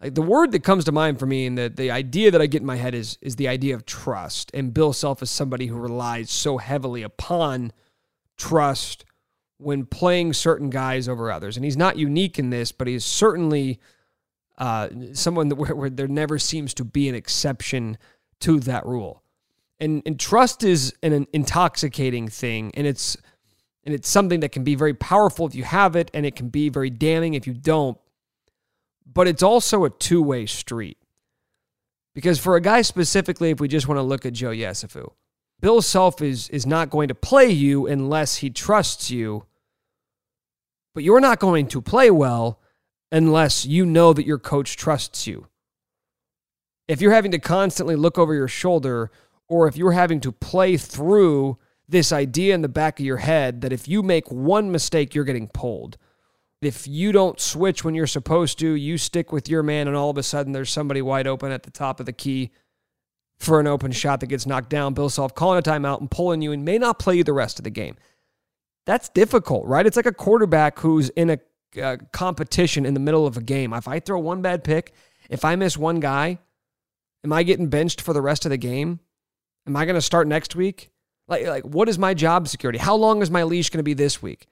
like 0.00 0.14
the 0.14 0.22
word 0.22 0.52
that 0.52 0.64
comes 0.64 0.86
to 0.86 0.92
mind 0.92 1.18
for 1.18 1.26
me 1.26 1.44
and 1.44 1.58
the, 1.58 1.68
the 1.68 1.90
idea 1.90 2.30
that 2.30 2.40
I 2.40 2.46
get 2.46 2.62
in 2.62 2.66
my 2.66 2.76
head 2.76 2.94
is 2.94 3.18
is 3.20 3.36
the 3.36 3.48
idea 3.48 3.74
of 3.74 3.84
trust. 3.84 4.50
And 4.54 4.72
Bill 4.72 4.94
Self 4.94 5.22
is 5.22 5.30
somebody 5.30 5.66
who 5.66 5.76
relies 5.76 6.30
so 6.30 6.56
heavily 6.56 7.02
upon 7.02 7.72
trust 8.38 9.04
when 9.62 9.86
playing 9.86 10.32
certain 10.32 10.70
guys 10.70 11.08
over 11.08 11.30
others. 11.30 11.56
And 11.56 11.64
he's 11.64 11.76
not 11.76 11.96
unique 11.96 12.38
in 12.38 12.50
this, 12.50 12.72
but 12.72 12.86
he's 12.86 13.04
certainly 13.04 13.80
uh, 14.58 14.88
someone 15.12 15.48
that, 15.48 15.56
where, 15.56 15.74
where 15.74 15.90
there 15.90 16.08
never 16.08 16.38
seems 16.38 16.74
to 16.74 16.84
be 16.84 17.08
an 17.08 17.14
exception 17.14 17.98
to 18.40 18.60
that 18.60 18.84
rule. 18.86 19.22
And, 19.80 20.02
and 20.06 20.18
trust 20.18 20.62
is 20.62 20.94
an, 21.02 21.12
an 21.12 21.26
intoxicating 21.32 22.28
thing, 22.28 22.70
and 22.74 22.86
it's 22.86 23.16
and 23.84 23.92
it's 23.92 24.08
something 24.08 24.38
that 24.40 24.52
can 24.52 24.62
be 24.62 24.76
very 24.76 24.94
powerful 24.94 25.44
if 25.44 25.56
you 25.56 25.64
have 25.64 25.96
it, 25.96 26.08
and 26.14 26.24
it 26.24 26.36
can 26.36 26.50
be 26.50 26.68
very 26.68 26.88
damning 26.88 27.34
if 27.34 27.48
you 27.48 27.52
don't 27.52 27.98
but 29.12 29.28
it's 29.28 29.42
also 29.42 29.84
a 29.84 29.90
two 29.90 30.22
way 30.22 30.46
street. 30.46 30.98
Because 32.14 32.38
for 32.38 32.56
a 32.56 32.60
guy 32.60 32.82
specifically, 32.82 33.50
if 33.50 33.60
we 33.60 33.68
just 33.68 33.88
want 33.88 33.98
to 33.98 34.02
look 34.02 34.26
at 34.26 34.34
Joe 34.34 34.50
Yesufu, 34.50 35.12
Bill 35.60 35.80
Self 35.80 36.20
is, 36.20 36.48
is 36.50 36.66
not 36.66 36.90
going 36.90 37.08
to 37.08 37.14
play 37.14 37.48
you 37.48 37.86
unless 37.86 38.36
he 38.36 38.50
trusts 38.50 39.10
you, 39.10 39.46
but 40.94 41.04
you're 41.04 41.20
not 41.20 41.38
going 41.38 41.66
to 41.68 41.80
play 41.80 42.10
well 42.10 42.60
unless 43.10 43.66
you 43.66 43.84
know 43.84 44.12
that 44.12 44.26
your 44.26 44.38
coach 44.38 44.76
trusts 44.76 45.26
you. 45.26 45.46
If 46.88 47.00
you're 47.00 47.12
having 47.12 47.30
to 47.32 47.38
constantly 47.38 47.96
look 47.96 48.18
over 48.18 48.34
your 48.34 48.48
shoulder, 48.48 49.10
or 49.48 49.68
if 49.68 49.76
you're 49.76 49.92
having 49.92 50.20
to 50.20 50.32
play 50.32 50.76
through 50.76 51.58
this 51.88 52.12
idea 52.12 52.54
in 52.54 52.62
the 52.62 52.68
back 52.68 52.98
of 52.98 53.06
your 53.06 53.18
head 53.18 53.60
that 53.60 53.72
if 53.72 53.86
you 53.86 54.02
make 54.02 54.30
one 54.30 54.72
mistake, 54.72 55.14
you're 55.14 55.24
getting 55.24 55.48
pulled, 55.48 55.98
if 56.62 56.86
you 56.86 57.10
don't 57.10 57.40
switch 57.40 57.84
when 57.84 57.94
you're 57.94 58.06
supposed 58.06 58.58
to, 58.60 58.68
you 58.68 58.96
stick 58.96 59.32
with 59.32 59.48
your 59.48 59.64
man, 59.64 59.88
and 59.88 59.96
all 59.96 60.10
of 60.10 60.16
a 60.16 60.22
sudden 60.22 60.52
there's 60.52 60.70
somebody 60.70 61.02
wide 61.02 61.26
open 61.26 61.50
at 61.50 61.64
the 61.64 61.70
top 61.70 61.98
of 61.98 62.06
the 62.06 62.12
key 62.12 62.52
for 63.38 63.58
an 63.58 63.66
open 63.66 63.90
shot 63.90 64.20
that 64.20 64.28
gets 64.28 64.46
knocked 64.46 64.70
down. 64.70 64.94
Bill 64.94 65.10
Self 65.10 65.34
calling 65.34 65.58
a 65.58 65.62
timeout 65.62 66.00
and 66.00 66.10
pulling 66.10 66.40
you 66.40 66.52
and 66.52 66.64
may 66.64 66.78
not 66.78 67.00
play 67.00 67.16
you 67.16 67.24
the 67.24 67.32
rest 67.32 67.58
of 67.58 67.64
the 67.64 67.70
game. 67.70 67.96
That's 68.86 69.08
difficult, 69.08 69.66
right? 69.66 69.86
It's 69.86 69.96
like 69.96 70.06
a 70.06 70.12
quarterback 70.12 70.78
who's 70.80 71.08
in 71.10 71.30
a 71.30 71.38
uh, 71.80 71.96
competition 72.12 72.84
in 72.84 72.94
the 72.94 73.00
middle 73.00 73.26
of 73.26 73.36
a 73.36 73.42
game. 73.42 73.72
If 73.72 73.88
I 73.88 74.00
throw 74.00 74.18
one 74.18 74.42
bad 74.42 74.64
pick, 74.64 74.92
if 75.30 75.44
I 75.44 75.56
miss 75.56 75.76
one 75.76 76.00
guy, 76.00 76.38
am 77.24 77.32
I 77.32 77.42
getting 77.42 77.68
benched 77.68 78.00
for 78.00 78.12
the 78.12 78.20
rest 78.20 78.44
of 78.44 78.50
the 78.50 78.56
game? 78.56 79.00
Am 79.66 79.76
I 79.76 79.84
going 79.84 79.94
to 79.94 80.02
start 80.02 80.26
next 80.26 80.56
week? 80.56 80.90
Like, 81.28 81.46
like, 81.46 81.64
what 81.64 81.88
is 81.88 81.98
my 81.98 82.14
job 82.14 82.48
security? 82.48 82.78
How 82.78 82.96
long 82.96 83.22
is 83.22 83.30
my 83.30 83.44
leash 83.44 83.70
going 83.70 83.78
to 83.78 83.84
be 83.84 83.94
this 83.94 84.20
week? 84.20 84.48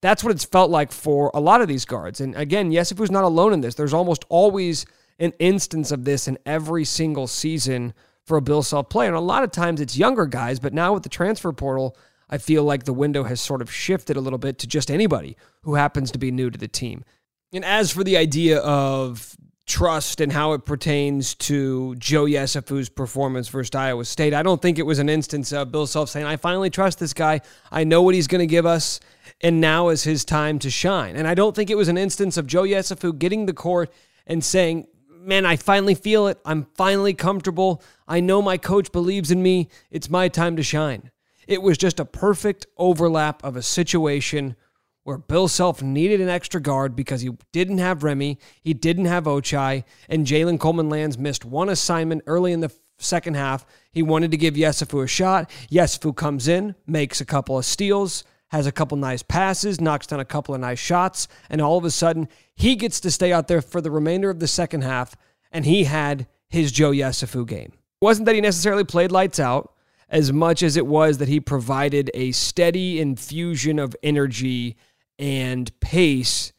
That's 0.00 0.24
what 0.24 0.30
it's 0.30 0.44
felt 0.44 0.70
like 0.70 0.92
for 0.92 1.30
a 1.34 1.40
lot 1.40 1.60
of 1.60 1.68
these 1.68 1.84
guards. 1.84 2.20
And 2.20 2.34
again, 2.36 2.70
Yesufu's 2.70 3.10
not 3.10 3.24
alone 3.24 3.52
in 3.52 3.60
this. 3.60 3.74
There's 3.74 3.94
almost 3.94 4.24
always 4.28 4.86
an 5.18 5.32
instance 5.38 5.90
of 5.90 6.04
this 6.04 6.28
in 6.28 6.38
every 6.46 6.84
single 6.84 7.26
season 7.26 7.92
for 8.24 8.36
a 8.36 8.42
Bill 8.42 8.62
Self 8.62 8.88
player. 8.88 9.08
And 9.08 9.16
a 9.16 9.20
lot 9.20 9.42
of 9.42 9.50
times 9.50 9.80
it's 9.80 9.96
younger 9.96 10.26
guys, 10.26 10.60
but 10.60 10.72
now 10.72 10.94
with 10.94 11.02
the 11.02 11.08
transfer 11.08 11.52
portal, 11.52 11.96
I 12.30 12.38
feel 12.38 12.64
like 12.64 12.84
the 12.84 12.92
window 12.92 13.24
has 13.24 13.40
sort 13.40 13.62
of 13.62 13.72
shifted 13.72 14.16
a 14.16 14.20
little 14.20 14.38
bit 14.38 14.58
to 14.58 14.66
just 14.66 14.90
anybody 14.90 15.36
who 15.62 15.74
happens 15.74 16.10
to 16.12 16.18
be 16.18 16.30
new 16.30 16.50
to 16.50 16.58
the 16.58 16.68
team. 16.68 17.04
And 17.52 17.64
as 17.64 17.90
for 17.90 18.04
the 18.04 18.16
idea 18.16 18.58
of 18.58 19.36
trust 19.68 20.20
and 20.20 20.32
how 20.32 20.54
it 20.54 20.64
pertains 20.64 21.34
to 21.34 21.94
Joe 21.96 22.24
Yesufu's 22.24 22.88
performance 22.88 23.48
versus 23.48 23.74
Iowa 23.74 24.04
State. 24.04 24.34
I 24.34 24.42
don't 24.42 24.60
think 24.60 24.78
it 24.78 24.86
was 24.86 24.98
an 24.98 25.08
instance 25.08 25.52
of 25.52 25.70
Bill 25.70 25.86
Self 25.86 26.08
saying, 26.08 26.26
I 26.26 26.36
finally 26.36 26.70
trust 26.70 26.98
this 26.98 27.12
guy. 27.12 27.42
I 27.70 27.84
know 27.84 28.02
what 28.02 28.14
he's 28.14 28.26
going 28.26 28.40
to 28.40 28.46
give 28.46 28.66
us, 28.66 28.98
and 29.42 29.60
now 29.60 29.90
is 29.90 30.02
his 30.02 30.24
time 30.24 30.58
to 30.60 30.70
shine. 30.70 31.14
And 31.16 31.28
I 31.28 31.34
don't 31.34 31.54
think 31.54 31.70
it 31.70 31.76
was 31.76 31.88
an 31.88 31.98
instance 31.98 32.36
of 32.36 32.46
Joe 32.46 32.62
Yesufu 32.62 33.16
getting 33.18 33.46
the 33.46 33.52
court 33.52 33.92
and 34.26 34.42
saying, 34.42 34.88
Man, 35.20 35.44
I 35.44 35.56
finally 35.56 35.94
feel 35.94 36.26
it. 36.28 36.38
I'm 36.46 36.66
finally 36.76 37.12
comfortable. 37.12 37.82
I 38.06 38.20
know 38.20 38.40
my 38.40 38.56
coach 38.56 38.90
believes 38.92 39.30
in 39.30 39.42
me. 39.42 39.68
It's 39.90 40.08
my 40.08 40.28
time 40.28 40.56
to 40.56 40.62
shine. 40.62 41.10
It 41.48 41.62
was 41.62 41.78
just 41.78 41.98
a 41.98 42.04
perfect 42.04 42.66
overlap 42.76 43.42
of 43.42 43.56
a 43.56 43.62
situation 43.62 44.54
where 45.02 45.16
Bill 45.16 45.48
Self 45.48 45.82
needed 45.82 46.20
an 46.20 46.28
extra 46.28 46.60
guard 46.60 46.94
because 46.94 47.22
he 47.22 47.30
didn't 47.52 47.78
have 47.78 48.04
Remy, 48.04 48.38
he 48.60 48.74
didn't 48.74 49.06
have 49.06 49.24
Ochai, 49.24 49.84
and 50.10 50.26
Jalen 50.26 50.60
Coleman 50.60 50.90
Lands 50.90 51.16
missed 51.16 51.46
one 51.46 51.70
assignment 51.70 52.22
early 52.26 52.52
in 52.52 52.60
the 52.60 52.70
second 52.98 53.34
half. 53.34 53.64
He 53.90 54.02
wanted 54.02 54.30
to 54.32 54.36
give 54.36 54.54
Yesufu 54.54 55.02
a 55.02 55.06
shot. 55.06 55.50
Yesufu 55.72 56.14
comes 56.14 56.48
in, 56.48 56.74
makes 56.86 57.22
a 57.22 57.24
couple 57.24 57.56
of 57.56 57.64
steals, 57.64 58.24
has 58.48 58.66
a 58.66 58.72
couple 58.72 58.98
nice 58.98 59.22
passes, 59.22 59.80
knocks 59.80 60.06
down 60.06 60.20
a 60.20 60.26
couple 60.26 60.54
of 60.54 60.60
nice 60.60 60.78
shots, 60.78 61.28
and 61.48 61.62
all 61.62 61.78
of 61.78 61.84
a 61.86 61.90
sudden 61.90 62.28
he 62.54 62.76
gets 62.76 63.00
to 63.00 63.10
stay 63.10 63.32
out 63.32 63.48
there 63.48 63.62
for 63.62 63.80
the 63.80 63.90
remainder 63.90 64.28
of 64.28 64.40
the 64.40 64.46
second 64.46 64.82
half, 64.82 65.16
and 65.50 65.64
he 65.64 65.84
had 65.84 66.26
his 66.50 66.70
Joe 66.70 66.90
Yesufu 66.90 67.46
game. 67.46 67.72
It 67.72 68.04
wasn't 68.04 68.26
that 68.26 68.34
he 68.34 68.42
necessarily 68.42 68.84
played 68.84 69.12
lights 69.12 69.40
out 69.40 69.72
as 70.08 70.32
much 70.32 70.62
as 70.62 70.76
it 70.76 70.86
was 70.86 71.18
that 71.18 71.28
he 71.28 71.40
provided 71.40 72.10
a 72.14 72.32
steady 72.32 73.00
infusion 73.00 73.78
of 73.78 73.94
energy 74.02 74.76
and 75.18 75.78
pace 75.80 76.52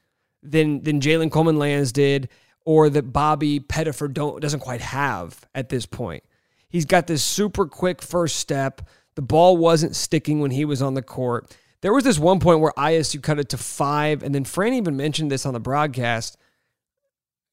than 0.43 0.83
than 0.83 1.01
Jalen 1.01 1.31
Coleman 1.31 1.57
Lands 1.57 1.91
did, 1.91 2.29
or 2.65 2.89
that 2.89 3.13
Bobby 3.13 3.59
Pettiford 3.59 4.13
don't 4.13 4.41
doesn't 4.41 4.59
quite 4.59 4.81
have 4.81 5.45
at 5.55 5.69
this 5.69 5.85
point. 5.85 6.23
He's 6.69 6.85
got 6.85 7.07
this 7.07 7.23
super 7.23 7.65
quick 7.65 8.01
first 8.01 8.35
step. 8.35 8.81
The 9.15 9.21
ball 9.21 9.57
wasn't 9.57 9.95
sticking 9.95 10.39
when 10.39 10.51
he 10.51 10.65
was 10.65 10.81
on 10.81 10.93
the 10.93 11.01
court. 11.01 11.55
There 11.81 11.93
was 11.93 12.03
this 12.03 12.19
one 12.19 12.39
point 12.39 12.59
where 12.59 12.73
ISU 12.77 13.21
cut 13.23 13.39
it 13.39 13.49
to 13.49 13.57
five, 13.57 14.21
and 14.21 14.35
then 14.35 14.43
Fran 14.43 14.73
even 14.73 14.97
mentioned 14.97 15.31
this 15.31 15.45
on 15.45 15.53
the 15.53 15.59
broadcast. 15.59 16.37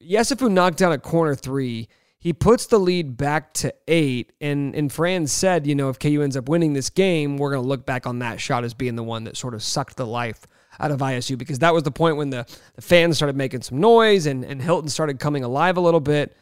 Yesufu 0.01 0.51
knocked 0.51 0.77
down 0.77 0.91
a 0.91 0.97
corner 0.97 1.33
three. 1.33 1.87
He 2.19 2.33
puts 2.33 2.65
the 2.65 2.79
lead 2.79 3.15
back 3.15 3.53
to 3.55 3.73
eight, 3.87 4.33
and 4.41 4.75
and 4.75 4.91
Fran 4.91 5.27
said, 5.27 5.67
you 5.67 5.75
know, 5.75 5.89
if 5.89 5.99
KU 5.99 6.21
ends 6.21 6.35
up 6.35 6.49
winning 6.49 6.73
this 6.73 6.89
game, 6.89 7.37
we're 7.37 7.51
going 7.51 7.61
to 7.61 7.67
look 7.67 7.85
back 7.85 8.07
on 8.07 8.19
that 8.19 8.41
shot 8.41 8.63
as 8.63 8.73
being 8.73 8.95
the 8.95 9.03
one 9.03 9.25
that 9.25 9.37
sort 9.37 9.53
of 9.53 9.61
sucked 9.61 9.97
the 9.97 10.05
life 10.05 10.47
out 10.79 10.91
of 10.91 10.99
ISU 10.99 11.37
because 11.37 11.59
that 11.59 11.73
was 11.73 11.83
the 11.83 11.91
point 11.91 12.17
when 12.17 12.29
the, 12.29 12.45
the 12.75 12.81
fans 12.81 13.17
started 13.17 13.35
making 13.35 13.61
some 13.61 13.79
noise 13.79 14.25
and, 14.25 14.43
and 14.43 14.61
Hilton 14.61 14.89
started 14.89 15.19
coming 15.19 15.43
alive 15.43 15.77
a 15.77 15.81
little 15.81 15.99
bit. 15.99 16.35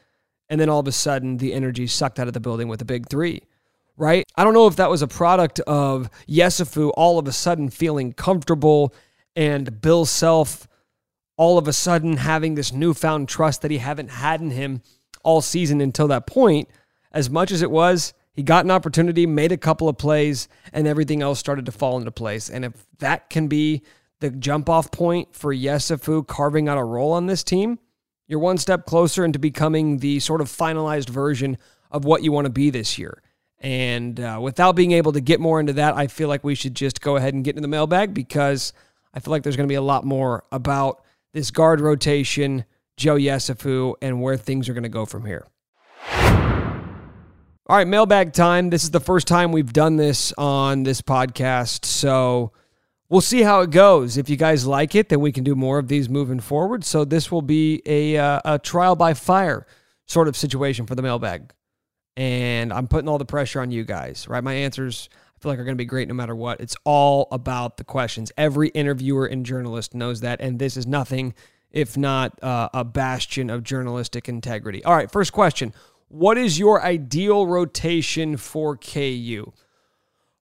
And 0.49 0.59
then 0.59 0.69
all 0.69 0.79
of 0.79 0.87
a 0.87 0.91
sudden, 0.91 1.37
the 1.37 1.53
energy 1.53 1.87
sucked 1.87 2.19
out 2.19 2.27
of 2.27 2.33
the 2.33 2.39
building 2.39 2.67
with 2.67 2.81
a 2.81 2.85
big 2.85 3.09
three, 3.09 3.43
right? 3.97 4.25
I 4.35 4.43
don't 4.43 4.53
know 4.53 4.67
if 4.67 4.75
that 4.75 4.89
was 4.89 5.01
a 5.01 5.07
product 5.07 5.59
of 5.61 6.09
Yesufu 6.27 6.91
all 6.95 7.17
of 7.17 7.27
a 7.27 7.31
sudden 7.31 7.69
feeling 7.69 8.13
comfortable 8.13 8.93
and 9.35 9.81
Bill 9.81 10.05
Self 10.05 10.67
all 11.37 11.57
of 11.57 11.67
a 11.67 11.73
sudden 11.73 12.17
having 12.17 12.55
this 12.55 12.71
newfound 12.71 13.27
trust 13.27 13.61
that 13.61 13.71
he 13.71 13.79
haven't 13.79 14.09
had 14.09 14.39
in 14.39 14.51
him 14.51 14.81
all 15.25 15.41
season 15.41 15.81
until 15.81 16.07
that 16.07 16.27
point. 16.27 16.69
As 17.11 17.29
much 17.29 17.51
as 17.51 17.61
it 17.61 17.71
was, 17.71 18.13
he 18.31 18.43
got 18.43 18.63
an 18.63 18.71
opportunity, 18.71 19.25
made 19.25 19.51
a 19.51 19.57
couple 19.57 19.89
of 19.89 19.97
plays, 19.97 20.47
and 20.71 20.87
everything 20.87 21.21
else 21.21 21.39
started 21.39 21.65
to 21.65 21.71
fall 21.71 21.97
into 21.97 22.11
place. 22.11 22.49
And 22.49 22.63
if 22.63 22.85
that 22.99 23.29
can 23.29 23.47
be 23.47 23.81
the 24.19 24.29
jump 24.29 24.69
off 24.69 24.91
point 24.91 25.33
for 25.33 25.53
Yesufu 25.53 26.27
carving 26.27 26.69
out 26.69 26.77
a 26.77 26.83
role 26.83 27.11
on 27.11 27.25
this 27.25 27.43
team, 27.43 27.79
you're 28.27 28.39
one 28.39 28.57
step 28.57 28.85
closer 28.85 29.25
into 29.25 29.39
becoming 29.39 29.97
the 29.97 30.19
sort 30.19 30.41
of 30.41 30.47
finalized 30.47 31.09
version 31.09 31.57
of 31.91 32.05
what 32.05 32.23
you 32.23 32.31
want 32.31 32.45
to 32.45 32.51
be 32.51 32.69
this 32.69 32.97
year. 32.97 33.21
And 33.59 34.19
uh, 34.19 34.39
without 34.41 34.75
being 34.75 34.91
able 34.91 35.13
to 35.13 35.21
get 35.21 35.39
more 35.39 35.59
into 35.59 35.73
that, 35.73 35.95
I 35.95 36.07
feel 36.07 36.27
like 36.27 36.43
we 36.43 36.55
should 36.55 36.75
just 36.75 37.01
go 37.01 37.15
ahead 37.15 37.33
and 37.33 37.43
get 37.43 37.51
into 37.51 37.61
the 37.61 37.67
mailbag 37.67 38.13
because 38.13 38.73
I 39.13 39.19
feel 39.19 39.31
like 39.31 39.43
there's 39.43 39.55
going 39.55 39.67
to 39.67 39.71
be 39.71 39.75
a 39.75 39.81
lot 39.81 40.03
more 40.03 40.43
about 40.51 41.03
this 41.33 41.51
guard 41.51 41.81
rotation, 41.81 42.65
Joe 42.97 43.15
Yesufu, 43.15 43.95
and 44.01 44.21
where 44.21 44.37
things 44.37 44.69
are 44.69 44.73
going 44.73 44.83
to 44.83 44.89
go 44.89 45.05
from 45.05 45.25
here. 45.25 45.47
All 47.67 47.75
right, 47.75 47.87
mailbag 47.87 48.33
time. 48.33 48.69
This 48.69 48.83
is 48.83 48.91
the 48.91 48.99
first 48.99 49.27
time 49.27 49.51
we've 49.51 49.73
done 49.73 49.97
this 49.97 50.31
on 50.37 50.83
this 50.83 51.01
podcast. 51.01 51.83
So 51.83 52.51
we'll 53.09 53.21
see 53.21 53.41
how 53.41 53.61
it 53.61 53.71
goes. 53.71 54.17
If 54.17 54.29
you 54.29 54.35
guys 54.35 54.67
like 54.67 54.93
it, 54.93 55.09
then 55.09 55.19
we 55.19 55.31
can 55.31 55.43
do 55.43 55.55
more 55.55 55.79
of 55.79 55.87
these 55.87 56.07
moving 56.07 56.39
forward. 56.39 56.83
So 56.83 57.05
this 57.05 57.31
will 57.31 57.41
be 57.41 57.81
a, 57.87 58.17
uh, 58.17 58.41
a 58.45 58.59
trial 58.59 58.95
by 58.95 59.15
fire 59.15 59.65
sort 60.05 60.27
of 60.27 60.37
situation 60.37 60.85
for 60.85 60.93
the 60.93 61.01
mailbag. 61.01 61.53
And 62.15 62.71
I'm 62.71 62.87
putting 62.87 63.09
all 63.09 63.17
the 63.17 63.25
pressure 63.25 63.59
on 63.61 63.71
you 63.71 63.83
guys, 63.83 64.27
right? 64.27 64.43
My 64.43 64.53
answers, 64.53 65.09
I 65.35 65.39
feel 65.39 65.51
like, 65.51 65.57
are 65.57 65.65
going 65.65 65.75
to 65.75 65.81
be 65.81 65.85
great 65.85 66.07
no 66.07 66.13
matter 66.13 66.35
what. 66.35 66.61
It's 66.61 66.75
all 66.83 67.27
about 67.31 67.77
the 67.77 67.83
questions. 67.83 68.31
Every 68.37 68.69
interviewer 68.69 69.25
and 69.25 69.43
journalist 69.43 69.95
knows 69.95 70.21
that. 70.21 70.39
And 70.39 70.59
this 70.59 70.77
is 70.77 70.85
nothing 70.85 71.33
if 71.75 71.97
not 71.97 72.41
uh, 72.41 72.69
a 72.73 72.83
bastion 72.83 73.51
of 73.51 73.61
journalistic 73.61 74.27
integrity. 74.27 74.83
All 74.83 74.95
right, 74.95 75.11
first 75.11 75.33
question 75.33 75.73
What 76.07 76.39
is 76.39 76.57
your 76.57 76.81
ideal 76.81 77.45
rotation 77.45 78.37
for 78.37 78.75
KU? 78.77 79.53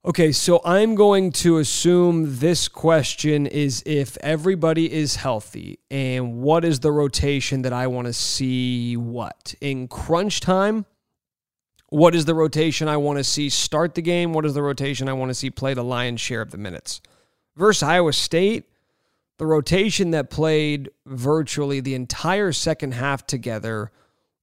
Okay, 0.07 0.33
so 0.33 0.61
I'm 0.67 0.95
going 0.95 1.33
to 1.33 1.57
assume 1.57 2.39
this 2.39 2.69
question 2.69 3.47
is 3.47 3.83
if 3.87 4.19
everybody 4.19 4.93
is 4.93 5.17
healthy 5.17 5.79
and 5.91 6.43
what 6.43 6.63
is 6.63 6.81
the 6.81 6.93
rotation 6.93 7.63
that 7.63 7.73
I 7.73 7.87
want 7.87 8.07
to 8.07 8.13
see 8.13 8.99
what? 8.99 9.55
In 9.63 9.89
crunch 9.89 10.41
time? 10.41 10.85
What 11.89 12.15
is 12.15 12.27
the 12.27 12.35
rotation 12.35 12.87
I 12.87 12.99
want 12.99 13.19
to 13.19 13.25
see 13.25 13.49
start 13.49 13.95
the 13.95 14.03
game? 14.03 14.35
What 14.35 14.45
is 14.45 14.53
the 14.53 14.63
rotation 14.63 15.09
I 15.09 15.15
want 15.15 15.31
to 15.31 15.35
see 15.35 15.49
play 15.49 15.73
the 15.73 15.85
lion's 15.85 16.21
share 16.21 16.43
of 16.43 16.51
the 16.51 16.59
minutes? 16.59 17.01
Versus 17.57 17.83
Iowa 17.83 18.13
State, 18.13 18.65
the 19.39 19.47
rotation 19.47 20.13
that 20.13 20.31
played 20.31 20.91
virtually 21.07 21.81
the 21.81 21.95
entire 21.95 22.53
second 22.53 22.95
half 22.95 23.27
together 23.27 23.91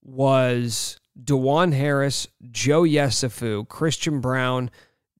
was 0.03 0.99
Dajuan 1.21 1.73
Harris, 1.73 2.27
Joe 2.51 2.81
Yesufu, 2.81 3.67
Christian 3.67 4.19
Braun, 4.19 4.69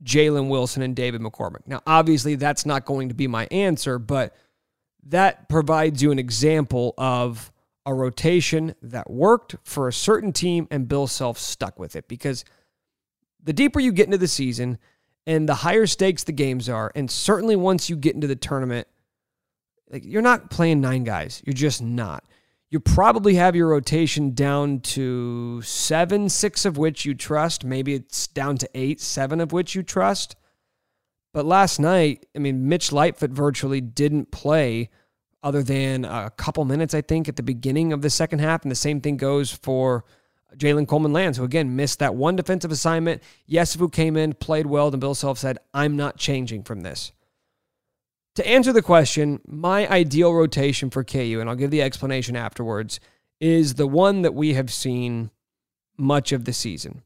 Jalen 0.04 0.50
Wilson 0.50 0.82
and 0.82 0.96
David 0.96 1.22
McCormack. 1.22 1.68
Now, 1.68 1.82
obviously, 1.86 2.36
that's 2.36 2.66
not 2.66 2.86
going 2.86 3.10
to 3.10 3.16
be 3.16 3.28
my 3.28 3.48
answer, 3.52 4.00
but 4.00 4.36
that 5.04 5.48
provides 5.48 6.02
you 6.02 6.12
an 6.12 6.20
example 6.20 6.94
of 6.98 7.52
a 7.86 7.94
rotation 7.94 8.76
that 8.82 9.10
worked 9.10 9.56
for 9.64 9.88
a 9.88 9.94
certain 9.94 10.34
team 10.34 10.68
and 10.70 10.88
Bill 10.88 11.08
Self 11.08 11.38
stuck 11.38 11.80
with 11.80 11.96
it 11.96 12.08
because 12.08 12.46
the 13.44 13.54
deeper 13.54 13.80
you 13.80 13.92
get 13.92 14.06
into 14.06 14.18
the 14.18 14.28
season 14.28 14.78
and 15.26 15.48
the 15.48 15.56
higher 15.56 15.86
stakes 15.88 16.24
the 16.24 16.32
games 16.32 16.68
are, 16.68 16.92
and 16.96 17.10
certainly 17.10 17.56
once 17.56 17.90
you 17.90 17.96
get 17.96 18.16
into 18.16 18.28
the 18.28 18.36
tournament, 18.36 18.88
like 19.92 20.04
you're 20.06 20.22
not 20.22 20.50
playing 20.50 20.82
nine 20.82 21.04
guys. 21.04 21.44
You're 21.46 21.54
just 21.54 21.82
not 21.82 22.24
you 22.72 22.80
probably 22.80 23.36
have 23.36 23.54
your 23.54 23.68
rotation 23.68 24.34
down 24.34 24.80
to 24.80 25.62
seven, 25.62 26.30
six 26.30 26.64
of 26.64 26.78
which 26.78 27.04
you 27.04 27.14
trust. 27.14 27.66
Maybe 27.66 27.94
it's 27.94 28.28
down 28.28 28.58
to 28.60 28.70
eight, 28.74 29.02
seven 29.02 29.42
of 29.42 29.52
which 29.52 29.76
you 29.76 29.84
trust. 29.84 30.38
But 31.34 31.46
last 31.46 31.80
night, 31.80 32.26
I 32.34 32.40
mean, 32.40 32.70
Mitch 32.70 32.94
Lightfoot 32.94 33.32
virtually 33.32 33.82
didn't 33.82 34.32
play 34.32 34.90
other 35.44 35.64
than 35.64 36.06
a 36.06 36.32
couple 36.38 36.64
minutes, 36.64 36.94
I 36.94 37.02
think, 37.02 37.28
at 37.28 37.36
the 37.36 37.44
beginning 37.44 37.92
of 37.92 38.02
the 38.02 38.10
second 38.10 38.40
half. 38.40 38.64
And 38.64 38.72
the 38.72 38.76
same 38.76 39.02
thing 39.02 39.18
goes 39.18 39.52
for 39.52 40.06
Jalen 40.56 40.88
Coleman 40.88 41.12
Lands, 41.12 41.38
who 41.38 41.44
again 41.44 41.76
missed 41.76 42.00
that 42.00 42.16
one 42.16 42.38
defensive 42.38 42.72
assignment. 42.72 43.22
Yesufu 43.50 43.92
came 43.92 44.16
in, 44.16 44.32
played 44.34 44.68
well, 44.68 44.88
and 44.88 45.02
Bill 45.02 45.16
Self 45.16 45.38
said, 45.38 45.58
I'm 45.74 45.98
not 45.98 46.16
changing 46.16 46.64
from 46.64 46.82
this. 46.82 47.12
To 48.36 48.48
answer 48.48 48.72
the 48.72 48.82
question, 48.82 49.42
my 49.46 49.88
ideal 49.90 50.34
rotation 50.34 50.90
for 50.90 51.04
KU, 51.04 51.40
and 51.40 51.50
I'll 51.50 51.56
give 51.56 51.72
the 51.72 51.82
explanation 51.82 52.36
afterwards, 52.36 53.00
is 53.40 53.74
the 53.74 53.88
one 53.88 54.22
that 54.22 54.34
we 54.34 54.54
have 54.54 54.72
seen 54.72 55.32
much 55.98 56.32
of 56.32 56.46
the 56.46 56.54
season. 56.54 57.04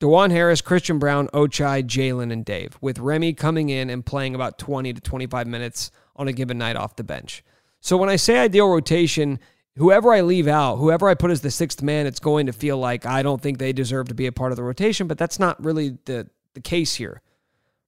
Dajuan 0.00 0.30
Harris, 0.30 0.60
Christian 0.60 0.98
Braun, 0.98 1.28
Ochai, 1.28 1.82
Jalen, 1.82 2.30
and 2.30 2.44
Dave, 2.44 2.76
with 2.82 2.98
Remy 2.98 3.32
coming 3.32 3.70
in 3.70 3.88
and 3.88 4.04
playing 4.04 4.34
about 4.34 4.58
20 4.58 4.92
to 4.92 5.00
25 5.00 5.46
minutes 5.46 5.90
on 6.16 6.28
a 6.28 6.32
given 6.32 6.58
night 6.58 6.76
off 6.76 6.96
the 6.96 7.04
bench. 7.04 7.42
So 7.80 7.96
when 7.96 8.10
I 8.10 8.16
say 8.16 8.38
ideal 8.38 8.68
rotation, 8.68 9.38
whoever 9.76 10.12
I 10.12 10.20
leave 10.20 10.48
out, 10.48 10.76
whoever 10.76 11.08
I 11.08 11.14
put 11.14 11.30
as 11.30 11.40
the 11.40 11.50
sixth 11.50 11.82
man, 11.82 12.06
it's 12.06 12.20
going 12.20 12.44
to 12.44 12.52
feel 12.52 12.76
like 12.76 13.06
I 13.06 13.22
don't 13.22 13.40
think 13.40 13.56
they 13.56 13.72
deserve 13.72 14.08
to 14.08 14.14
be 14.14 14.26
a 14.26 14.32
part 14.32 14.52
of 14.52 14.56
the 14.56 14.64
rotation, 14.64 15.06
but 15.06 15.16
that's 15.16 15.38
not 15.38 15.62
really 15.64 15.96
the, 16.04 16.28
the 16.52 16.60
case 16.60 16.96
here. 16.96 17.22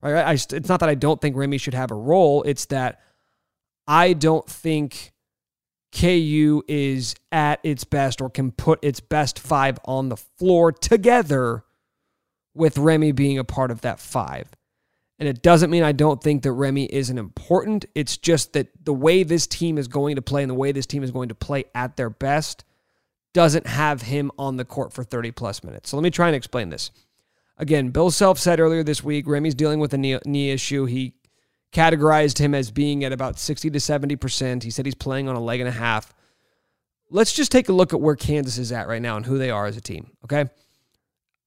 Right? 0.03 0.15
I, 0.15 0.33
it's 0.33 0.69
not 0.69 0.81
that 0.81 0.89
I 0.89 0.95
don't 0.95 1.21
think 1.21 1.37
Remy 1.37 1.59
should 1.59 1.75
have 1.75 1.91
a 1.91 1.97
role, 1.97 2.43
it's 2.45 2.67
that 2.67 3.01
I 3.87 4.13
don't 4.13 4.49
think 4.49 5.13
KU 5.93 6.63
is 6.69 7.15
at 7.33 7.61
its 7.63 7.85
best 7.85 8.21
or 8.21 8.29
can 8.29 8.53
put 8.53 8.79
its 8.83 9.01
best 9.01 9.39
five 9.39 9.79
on 9.85 10.09
the 10.09 10.17
floor 10.17 10.71
together 10.73 11.65
with 12.55 12.77
Remy 12.77 13.13
being 13.13 13.39
a 13.39 13.45
part 13.45 13.71
of 13.71 13.81
that 13.81 13.99
five. 13.99 14.49
And 15.19 15.29
it 15.29 15.43
doesn't 15.43 15.71
mean 15.71 15.83
I 15.83 15.93
don't 15.93 16.23
think 16.23 16.43
that 16.43 16.53
Remy 16.53 16.93
isn't 16.93 17.19
important. 17.19 17.87
It's 17.95 18.17
just 18.17 18.53
that 18.53 18.69
the 18.85 18.93
way 18.93 19.23
this 19.25 19.47
team 19.47 19.79
is 19.79 19.89
going 19.89 20.17
to 20.17 20.23
play 20.23 20.43
and 20.43 20.51
the 20.51 20.55
way 20.55 20.71
this 20.71 20.87
team 20.87 21.03
is 21.03 21.11
going 21.11 21.31
to 21.31 21.35
play 21.35 21.65
at 21.75 21.97
their 21.97 22.11
best 22.11 22.65
doesn't 23.35 23.67
have 23.67 24.03
him 24.03 24.31
on 24.39 24.57
the 24.57 24.65
court 24.65 24.93
for 24.93 25.03
30 25.03 25.33
plus 25.33 25.65
minutes. 25.65 25.91
So 25.91 25.97
let 25.97 26.03
me 26.03 26.11
try 26.11 26.29
and 26.29 26.37
explain 26.37 26.71
this. 26.71 26.91
Again, 27.59 27.91
Bill 27.91 28.11
Self 28.11 28.39
said 28.39 28.61
earlier 28.61 28.85
this 28.85 29.03
week 29.03 29.27
Remy's 29.27 29.55
dealing 29.55 29.81
with 29.81 29.93
a 29.93 29.99
knee, 29.99 30.19
knee 30.25 30.51
issue. 30.51 30.85
He 30.85 31.15
categorized 31.73 32.39
him 32.39 32.55
as 32.55 32.71
being 32.71 33.05
at 33.05 33.13
about 33.13 33.39
60 33.39 33.71
to 33.71 33.79
70%. 33.79 34.63
He 34.63 34.71
said 34.71 34.87
he's 34.87 34.95
playing 34.95 35.29
on 35.29 35.37
a 35.37 35.41
leg 35.41 35.61
and 35.61 35.69
a 35.69 35.73
half. 35.73 36.15
Let's 37.11 37.33
just 37.33 37.51
take 37.51 37.69
a 37.69 37.73
look 37.73 37.93
at 37.93 38.01
where 38.01 38.17
Kansas 38.17 38.59
is 38.59 38.71
at 38.71 38.87
right 38.87 39.03
now 39.03 39.17
and 39.17 39.27
who 39.27 39.39
they 39.39 39.51
are 39.51 39.67
as 39.67 39.77
a 39.77 39.81
team, 39.81 40.11
okay? 40.25 40.47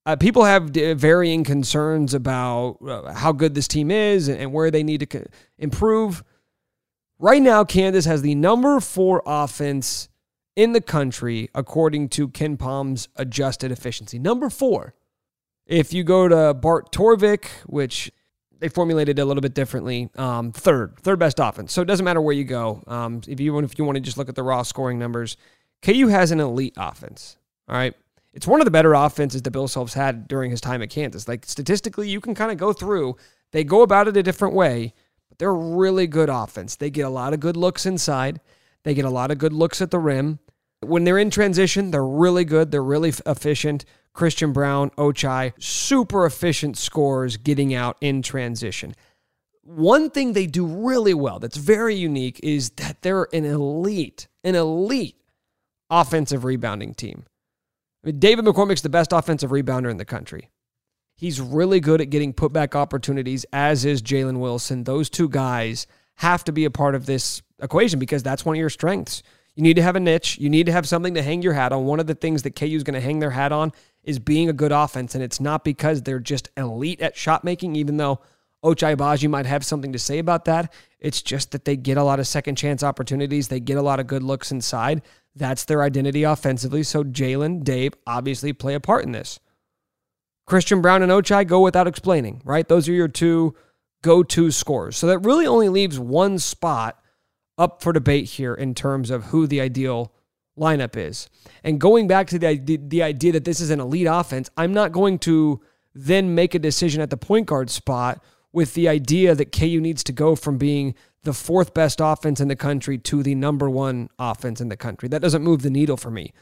Uh, 0.05 0.15
people 0.15 0.43
have 0.43 0.69
varying 0.69 1.43
concerns 1.43 2.13
about 2.13 2.77
uh, 2.85 3.13
how 3.13 3.31
good 3.31 3.53
this 3.53 3.67
team 3.67 3.91
is 3.91 4.27
and, 4.27 4.39
and 4.39 4.51
where 4.51 4.71
they 4.71 4.83
need 4.83 5.07
to 5.07 5.25
improve. 5.59 6.23
Right 7.19 7.41
now, 7.41 7.63
Kansas 7.63 8.05
has 8.05 8.23
the 8.23 8.33
number 8.33 8.79
four 8.79 9.21
offense 9.27 10.09
in 10.55 10.73
the 10.73 10.81
country, 10.81 11.49
according 11.53 12.09
to 12.09 12.27
KenPom's 12.27 13.07
adjusted 13.15 13.71
efficiency. 13.71 14.17
Number 14.19 14.49
four. 14.49 14.95
If 15.71 15.93
you 15.93 16.03
go 16.03 16.27
to 16.27 16.53
Bart 16.53 16.91
Torvik, 16.91 17.45
which 17.65 18.11
they 18.59 18.67
formulated 18.67 19.19
a 19.19 19.25
little 19.25 19.39
bit 19.39 19.53
differently, 19.53 20.09
um, 20.17 20.51
third, 20.51 20.99
third 20.99 21.17
best 21.17 21.39
offense. 21.39 21.71
So 21.71 21.81
it 21.81 21.85
doesn't 21.85 22.03
matter 22.03 22.19
where 22.19 22.35
you 22.35 22.43
go. 22.43 22.83
Um, 22.87 23.21
if 23.25 23.39
you 23.39 23.57
if 23.59 23.79
you 23.79 23.85
want 23.85 23.95
to 23.95 24.01
just 24.01 24.17
look 24.17 24.27
at 24.27 24.35
the 24.35 24.43
raw 24.43 24.63
scoring 24.63 24.99
numbers, 24.99 25.37
KU 25.81 26.07
has 26.07 26.31
an 26.31 26.41
elite 26.41 26.73
offense. 26.75 27.37
All 27.69 27.75
right. 27.75 27.95
It's 28.33 28.45
one 28.45 28.59
of 28.59 28.65
the 28.65 28.71
better 28.71 28.93
offenses 28.93 29.41
that 29.43 29.51
Bill 29.51 29.69
Self's 29.69 29.93
had 29.93 30.27
during 30.27 30.51
his 30.51 30.59
time 30.59 30.81
at 30.81 30.89
Kansas. 30.89 31.27
Like 31.27 31.45
statistically, 31.45 32.09
you 32.09 32.19
can 32.19 32.35
kind 32.35 32.51
of 32.51 32.57
go 32.57 32.73
through. 32.73 33.15
They 33.51 33.63
go 33.63 33.81
about 33.81 34.09
it 34.09 34.17
a 34.17 34.23
different 34.23 34.53
way, 34.53 34.93
but 35.29 35.39
they're 35.39 35.55
really 35.55 36.05
good 36.05 36.29
offense. 36.29 36.75
They 36.75 36.89
get 36.89 37.05
a 37.05 37.09
lot 37.09 37.33
of 37.33 37.39
good 37.39 37.55
looks 37.55 37.85
inside. 37.85 38.41
They 38.83 38.93
get 38.93 39.05
a 39.05 39.09
lot 39.09 39.31
of 39.31 39.37
good 39.37 39.53
looks 39.53 39.81
at 39.81 39.89
the 39.89 39.99
rim. 39.99 40.39
When 40.81 41.03
they're 41.03 41.19
in 41.19 41.29
transition, 41.29 41.91
they're 41.91 42.05
really 42.05 42.45
good. 42.45 42.71
They're 42.71 42.83
really 42.83 43.13
efficient. 43.25 43.85
Christian 44.13 44.51
Braun, 44.51 44.89
Ochai, 44.91 45.53
super 45.61 46.25
efficient 46.25 46.77
scores 46.77 47.37
getting 47.37 47.73
out 47.73 47.97
in 48.01 48.21
transition. 48.21 48.95
One 49.63 50.09
thing 50.09 50.33
they 50.33 50.47
do 50.47 50.65
really 50.65 51.13
well 51.13 51.39
that's 51.39 51.57
very 51.57 51.95
unique 51.95 52.39
is 52.43 52.71
that 52.71 53.01
they're 53.03 53.27
an 53.31 53.45
elite, 53.45 54.27
an 54.43 54.55
elite 54.55 55.15
offensive 55.89 56.43
rebounding 56.43 56.93
team. 56.93 57.25
I 58.03 58.07
mean, 58.07 58.19
David 58.19 58.45
McCormack's 58.45 58.81
the 58.81 58.89
best 58.89 59.13
offensive 59.13 59.51
rebounder 59.51 59.91
in 59.91 59.97
the 59.97 60.05
country. 60.05 60.49
He's 61.15 61.39
really 61.39 61.79
good 61.79 62.01
at 62.01 62.09
getting 62.09 62.33
putback 62.33 62.73
opportunities, 62.73 63.45
as 63.53 63.85
is 63.85 64.01
Jalen 64.01 64.39
Wilson. 64.39 64.83
Those 64.83 65.09
two 65.09 65.29
guys 65.29 65.85
have 66.15 66.43
to 66.45 66.51
be 66.51 66.65
a 66.65 66.71
part 66.71 66.95
of 66.95 67.05
this 67.05 67.43
equation 67.61 67.99
because 67.99 68.23
that's 68.23 68.43
one 68.43 68.55
of 68.55 68.59
your 68.59 68.71
strengths. 68.71 69.21
You 69.55 69.63
need 69.63 69.75
to 69.75 69.81
have 69.81 69.95
a 69.95 69.99
niche. 69.99 70.37
You 70.39 70.49
need 70.49 70.65
to 70.67 70.71
have 70.71 70.87
something 70.87 71.13
to 71.15 71.21
hang 71.21 71.41
your 71.41 71.53
hat 71.53 71.73
on. 71.73 71.85
One 71.85 71.99
of 71.99 72.07
the 72.07 72.15
things 72.15 72.43
that 72.43 72.55
KU 72.55 72.65
is 72.67 72.83
going 72.83 72.93
to 72.93 73.01
hang 73.01 73.19
their 73.19 73.31
hat 73.31 73.51
on 73.51 73.73
is 74.03 74.17
being 74.17 74.49
a 74.49 74.53
good 74.53 74.71
offense. 74.71 75.13
And 75.13 75.23
it's 75.23 75.39
not 75.39 75.63
because 75.63 76.01
they're 76.01 76.19
just 76.19 76.49
elite 76.55 77.01
at 77.01 77.17
shot 77.17 77.43
making, 77.43 77.75
even 77.75 77.97
though 77.97 78.21
Ochai 78.63 78.95
Agbaji 78.95 79.29
might 79.29 79.45
have 79.45 79.65
something 79.65 79.91
to 79.91 79.99
say 79.99 80.19
about 80.19 80.45
that. 80.45 80.73
It's 80.99 81.21
just 81.21 81.51
that 81.51 81.65
they 81.65 81.75
get 81.75 81.97
a 81.97 82.03
lot 82.03 82.19
of 82.19 82.27
second 82.27 82.55
chance 82.55 82.83
opportunities. 82.83 83.47
They 83.47 83.59
get 83.59 83.77
a 83.77 83.81
lot 83.81 83.99
of 83.99 84.07
good 84.07 84.23
looks 84.23 84.51
inside. 84.51 85.01
That's 85.35 85.65
their 85.65 85.81
identity 85.81 86.23
offensively. 86.23 86.83
So 86.83 87.03
Jalen, 87.03 87.63
Dave 87.63 87.93
obviously 88.05 88.53
play 88.53 88.75
a 88.75 88.79
part 88.79 89.03
in 89.03 89.11
this. 89.11 89.39
Christian 90.45 90.81
Braun 90.81 91.01
and 91.01 91.11
Ochai 91.11 91.47
go 91.47 91.61
without 91.61 91.87
explaining, 91.87 92.41
right? 92.45 92.67
Those 92.67 92.87
are 92.87 92.93
your 92.93 93.07
two 93.07 93.55
go 94.01 94.23
to 94.23 94.51
scores. 94.51 94.97
So 94.97 95.07
that 95.07 95.19
really 95.19 95.47
only 95.47 95.69
leaves 95.69 95.99
one 95.99 96.39
spot 96.39 97.00
up 97.57 97.81
for 97.81 97.93
debate 97.93 98.25
here 98.25 98.53
in 98.53 98.73
terms 98.73 99.09
of 99.09 99.25
who 99.25 99.47
the 99.47 99.61
ideal 99.61 100.13
lineup 100.57 100.95
is. 100.95 101.29
And 101.63 101.79
going 101.79 102.07
back 102.07 102.27
to 102.27 102.39
the, 102.39 102.57
the, 102.57 103.03
idea 103.03 103.31
that 103.33 103.45
this 103.45 103.59
is 103.59 103.69
an 103.69 103.79
elite 103.79 104.07
offense, 104.09 104.49
I'm 104.57 104.73
not 104.73 104.91
going 104.91 105.19
to 105.19 105.61
then 105.93 106.35
make 106.35 106.55
a 106.55 106.59
decision 106.59 107.01
at 107.01 107.09
the 107.09 107.17
point 107.17 107.47
guard 107.47 107.69
spot 107.69 108.23
with 108.53 108.73
the 108.73 108.87
idea 108.87 109.33
that 109.35 109.51
KU 109.51 109.79
needs 109.79 110.03
to 110.05 110.11
go 110.11 110.35
from 110.35 110.57
being 110.57 110.93
the 111.23 111.33
fourth 111.33 111.73
best 111.73 111.99
offense 112.01 112.39
in 112.39 112.47
the 112.47 112.55
country 112.55 112.97
to 112.97 113.23
the 113.23 113.35
number 113.35 113.69
one 113.69 114.09
offense 114.19 114.59
in 114.59 114.69
the 114.69 114.77
country. 114.77 115.07
That 115.07 115.21
doesn't 115.21 115.43
move 115.43 115.61
the 115.61 115.69
needle 115.69 115.97
for 115.97 116.11
me. 116.11 116.33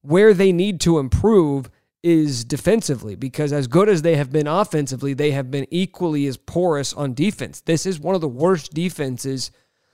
Where 0.00 0.34
they 0.34 0.52
need 0.52 0.80
to 0.82 0.98
improve 0.98 1.70
is 2.02 2.44
defensively 2.44 3.14
because 3.14 3.52
as 3.52 3.68
good 3.68 3.88
as 3.88 4.02
they 4.02 4.16
have 4.16 4.32
been 4.32 4.48
offensively, 4.48 5.14
they 5.14 5.30
have 5.30 5.50
been 5.50 5.66
equally 5.70 6.26
as 6.26 6.36
porous 6.36 6.92
on 6.92 7.14
defense. 7.14 7.60
This 7.60 7.86
is 7.86 8.00
one 8.00 8.14
of 8.14 8.20
the 8.20 8.28
worst 8.28 8.74
defenses 8.74 9.52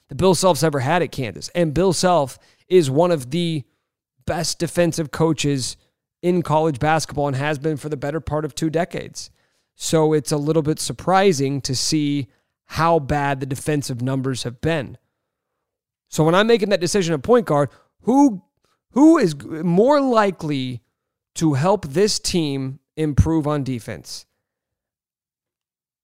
that 0.09 0.17
Bill 0.17 0.35
Self's 0.35 0.63
ever 0.63 0.81
had 0.81 1.03
at 1.03 1.13
Kansas. 1.13 1.49
And 1.55 1.75
Bill 1.75 1.93
Self 1.93 2.39
is 2.69 2.91
one 2.91 3.11
of 3.11 3.31
the 3.31 3.65
best 4.27 4.59
defensive 4.59 5.11
coaches 5.11 5.77
in 6.23 6.43
college 6.43 6.79
basketball 6.79 7.29
and 7.29 7.37
has 7.37 7.59
been 7.59 7.77
for 7.77 7.89
the 7.89 7.97
better 7.97 8.21
part 8.21 8.45
of 8.45 8.55
two 8.55 8.71
decades. 8.71 9.31
So 9.75 10.13
it's 10.13 10.33
a 10.33 10.37
little 10.37 10.63
bit 10.63 10.81
surprising 10.81 11.61
to 11.63 11.75
see 11.75 12.29
how 12.67 12.99
bad 12.99 13.41
the 13.41 13.47
defensive 13.47 14.03
numbers 14.03 14.43
have 14.43 14.61
been. 14.61 14.99
So 16.09 16.25
when 16.25 16.35
I'm 16.35 16.47
making 16.47 16.71
that 16.71 16.81
decision 16.81 17.15
at 17.15 17.23
point 17.23 17.47
guard, 17.47 17.71
who 18.03 18.43
who 18.93 19.19
is 19.19 19.37
more 19.45 20.01
likely 20.01 20.83
to 21.37 21.55
help 21.55 21.87
this 21.87 22.19
team 22.19 22.81
improve 22.97 23.47
on 23.47 23.63
defense? 23.63 24.27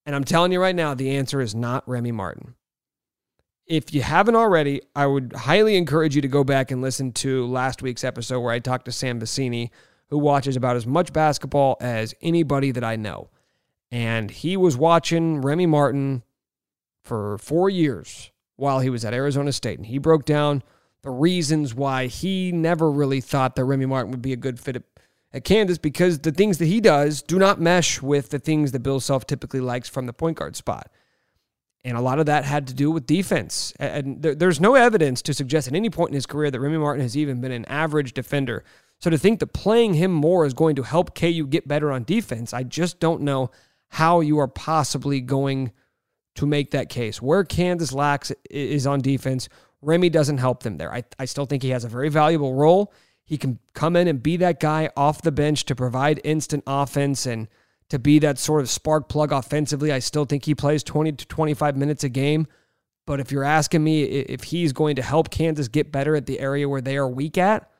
And 0.06 0.14
I'm 0.14 0.24
telling 0.24 0.52
you 0.52 0.60
right 0.60 0.76
now, 0.76 0.94
the 0.94 1.16
answer 1.16 1.40
is 1.40 1.54
not 1.54 1.88
Remy 1.88 2.12
Martin. 2.12 2.54
If 3.66 3.94
you 3.94 4.02
haven't 4.02 4.36
already, 4.36 4.82
I 4.94 5.06
would 5.06 5.32
highly 5.32 5.76
encourage 5.76 6.14
you 6.14 6.22
to 6.22 6.28
go 6.28 6.44
back 6.44 6.70
and 6.70 6.82
listen 6.82 7.12
to 7.12 7.46
last 7.46 7.80
week's 7.80 8.04
episode 8.04 8.40
where 8.40 8.52
I 8.52 8.58
talked 8.58 8.84
to 8.84 8.92
Sam 8.92 9.18
Vecenie, 9.18 9.70
who 10.10 10.18
watches 10.18 10.54
about 10.54 10.76
as 10.76 10.86
much 10.86 11.12
basketball 11.12 11.78
as 11.80 12.14
anybody 12.20 12.72
that 12.72 12.84
I 12.84 12.96
know. 12.96 13.30
And 13.90 14.30
he 14.30 14.56
was 14.56 14.76
watching 14.76 15.40
Remy 15.40 15.66
Martin 15.66 16.24
for 17.02 17.38
four 17.38 17.70
years 17.70 18.30
while 18.56 18.80
he 18.80 18.90
was 18.90 19.04
at 19.04 19.14
Arizona 19.14 19.52
State. 19.52 19.78
And 19.78 19.86
he 19.86 19.98
broke 19.98 20.26
down 20.26 20.62
the 21.02 21.10
reasons 21.10 21.74
why 21.74 22.06
he 22.06 22.52
never 22.52 22.90
really 22.90 23.20
thought 23.20 23.56
that 23.56 23.64
Remy 23.64 23.86
Martin 23.86 24.10
would 24.10 24.22
be 24.22 24.32
a 24.32 24.36
good 24.36 24.60
fit 24.60 24.82
at 25.32 25.44
Kansas 25.44 25.78
because 25.78 26.18
the 26.18 26.32
things 26.32 26.58
that 26.58 26.66
he 26.66 26.80
does 26.80 27.22
do 27.22 27.38
not 27.38 27.60
mesh 27.60 28.02
with 28.02 28.30
the 28.30 28.38
things 28.38 28.72
that 28.72 28.80
Bill 28.80 29.00
Self 29.00 29.26
typically 29.26 29.60
likes 29.60 29.88
from 29.88 30.06
the 30.06 30.12
point 30.12 30.36
guard 30.36 30.54
spot. 30.54 30.90
And 31.84 31.98
a 31.98 32.00
lot 32.00 32.18
of 32.18 32.26
that 32.26 32.44
had 32.44 32.66
to 32.68 32.74
do 32.74 32.90
with 32.90 33.06
defense. 33.06 33.74
And 33.78 34.22
there's 34.22 34.60
no 34.60 34.74
evidence 34.74 35.20
to 35.22 35.34
suggest 35.34 35.68
at 35.68 35.74
any 35.74 35.90
point 35.90 36.10
in 36.10 36.14
his 36.14 36.24
career 36.24 36.50
that 36.50 36.58
Remy 36.58 36.78
Martin 36.78 37.02
has 37.02 37.16
even 37.16 37.42
been 37.42 37.52
an 37.52 37.66
average 37.66 38.14
defender. 38.14 38.64
So 39.00 39.10
to 39.10 39.18
think 39.18 39.40
that 39.40 39.48
playing 39.48 39.94
him 39.94 40.10
more 40.10 40.46
is 40.46 40.54
going 40.54 40.76
to 40.76 40.82
help 40.82 41.14
KU 41.14 41.46
get 41.46 41.68
better 41.68 41.92
on 41.92 42.04
defense, 42.04 42.54
I 42.54 42.62
just 42.62 43.00
don't 43.00 43.20
know 43.20 43.50
how 43.88 44.20
you 44.20 44.38
are 44.38 44.48
possibly 44.48 45.20
going 45.20 45.72
to 46.36 46.46
make 46.46 46.70
that 46.70 46.88
case. 46.88 47.20
Where 47.20 47.44
Kansas 47.44 47.92
lacks 47.92 48.32
is 48.50 48.86
on 48.86 49.00
defense. 49.00 49.50
Remy 49.82 50.08
doesn't 50.08 50.38
help 50.38 50.62
them 50.62 50.78
there. 50.78 50.92
I, 50.92 51.04
I 51.18 51.26
still 51.26 51.44
think 51.44 51.62
he 51.62 51.70
has 51.70 51.84
a 51.84 51.88
very 51.88 52.08
valuable 52.08 52.54
role. 52.54 52.92
He 53.26 53.36
can 53.36 53.58
come 53.74 53.94
in 53.94 54.08
and 54.08 54.22
be 54.22 54.38
that 54.38 54.58
guy 54.58 54.90
off 54.96 55.22
the 55.22 55.32
bench 55.32 55.64
to 55.66 55.74
provide 55.74 56.20
instant 56.24 56.64
offense 56.66 57.26
and 57.26 57.48
to 57.94 57.98
be 58.00 58.18
that 58.18 58.40
sort 58.40 58.60
of 58.60 58.68
spark 58.68 59.08
plug 59.08 59.30
offensively. 59.30 59.92
I 59.92 60.00
still 60.00 60.24
think 60.24 60.44
he 60.44 60.54
plays 60.56 60.82
20 60.82 61.12
to 61.12 61.26
25 61.26 61.76
minutes 61.76 62.02
a 62.02 62.08
game. 62.08 62.48
But 63.06 63.20
if 63.20 63.30
you're 63.30 63.44
asking 63.44 63.84
me 63.84 64.02
if 64.02 64.42
he's 64.42 64.72
going 64.72 64.96
to 64.96 65.02
help 65.02 65.30
Kansas 65.30 65.68
get 65.68 65.92
better 65.92 66.16
at 66.16 66.26
the 66.26 66.40
area 66.40 66.68
where 66.68 66.80
they 66.80 66.96
are 66.96 67.08
weak 67.08 67.38
at, 67.38 67.70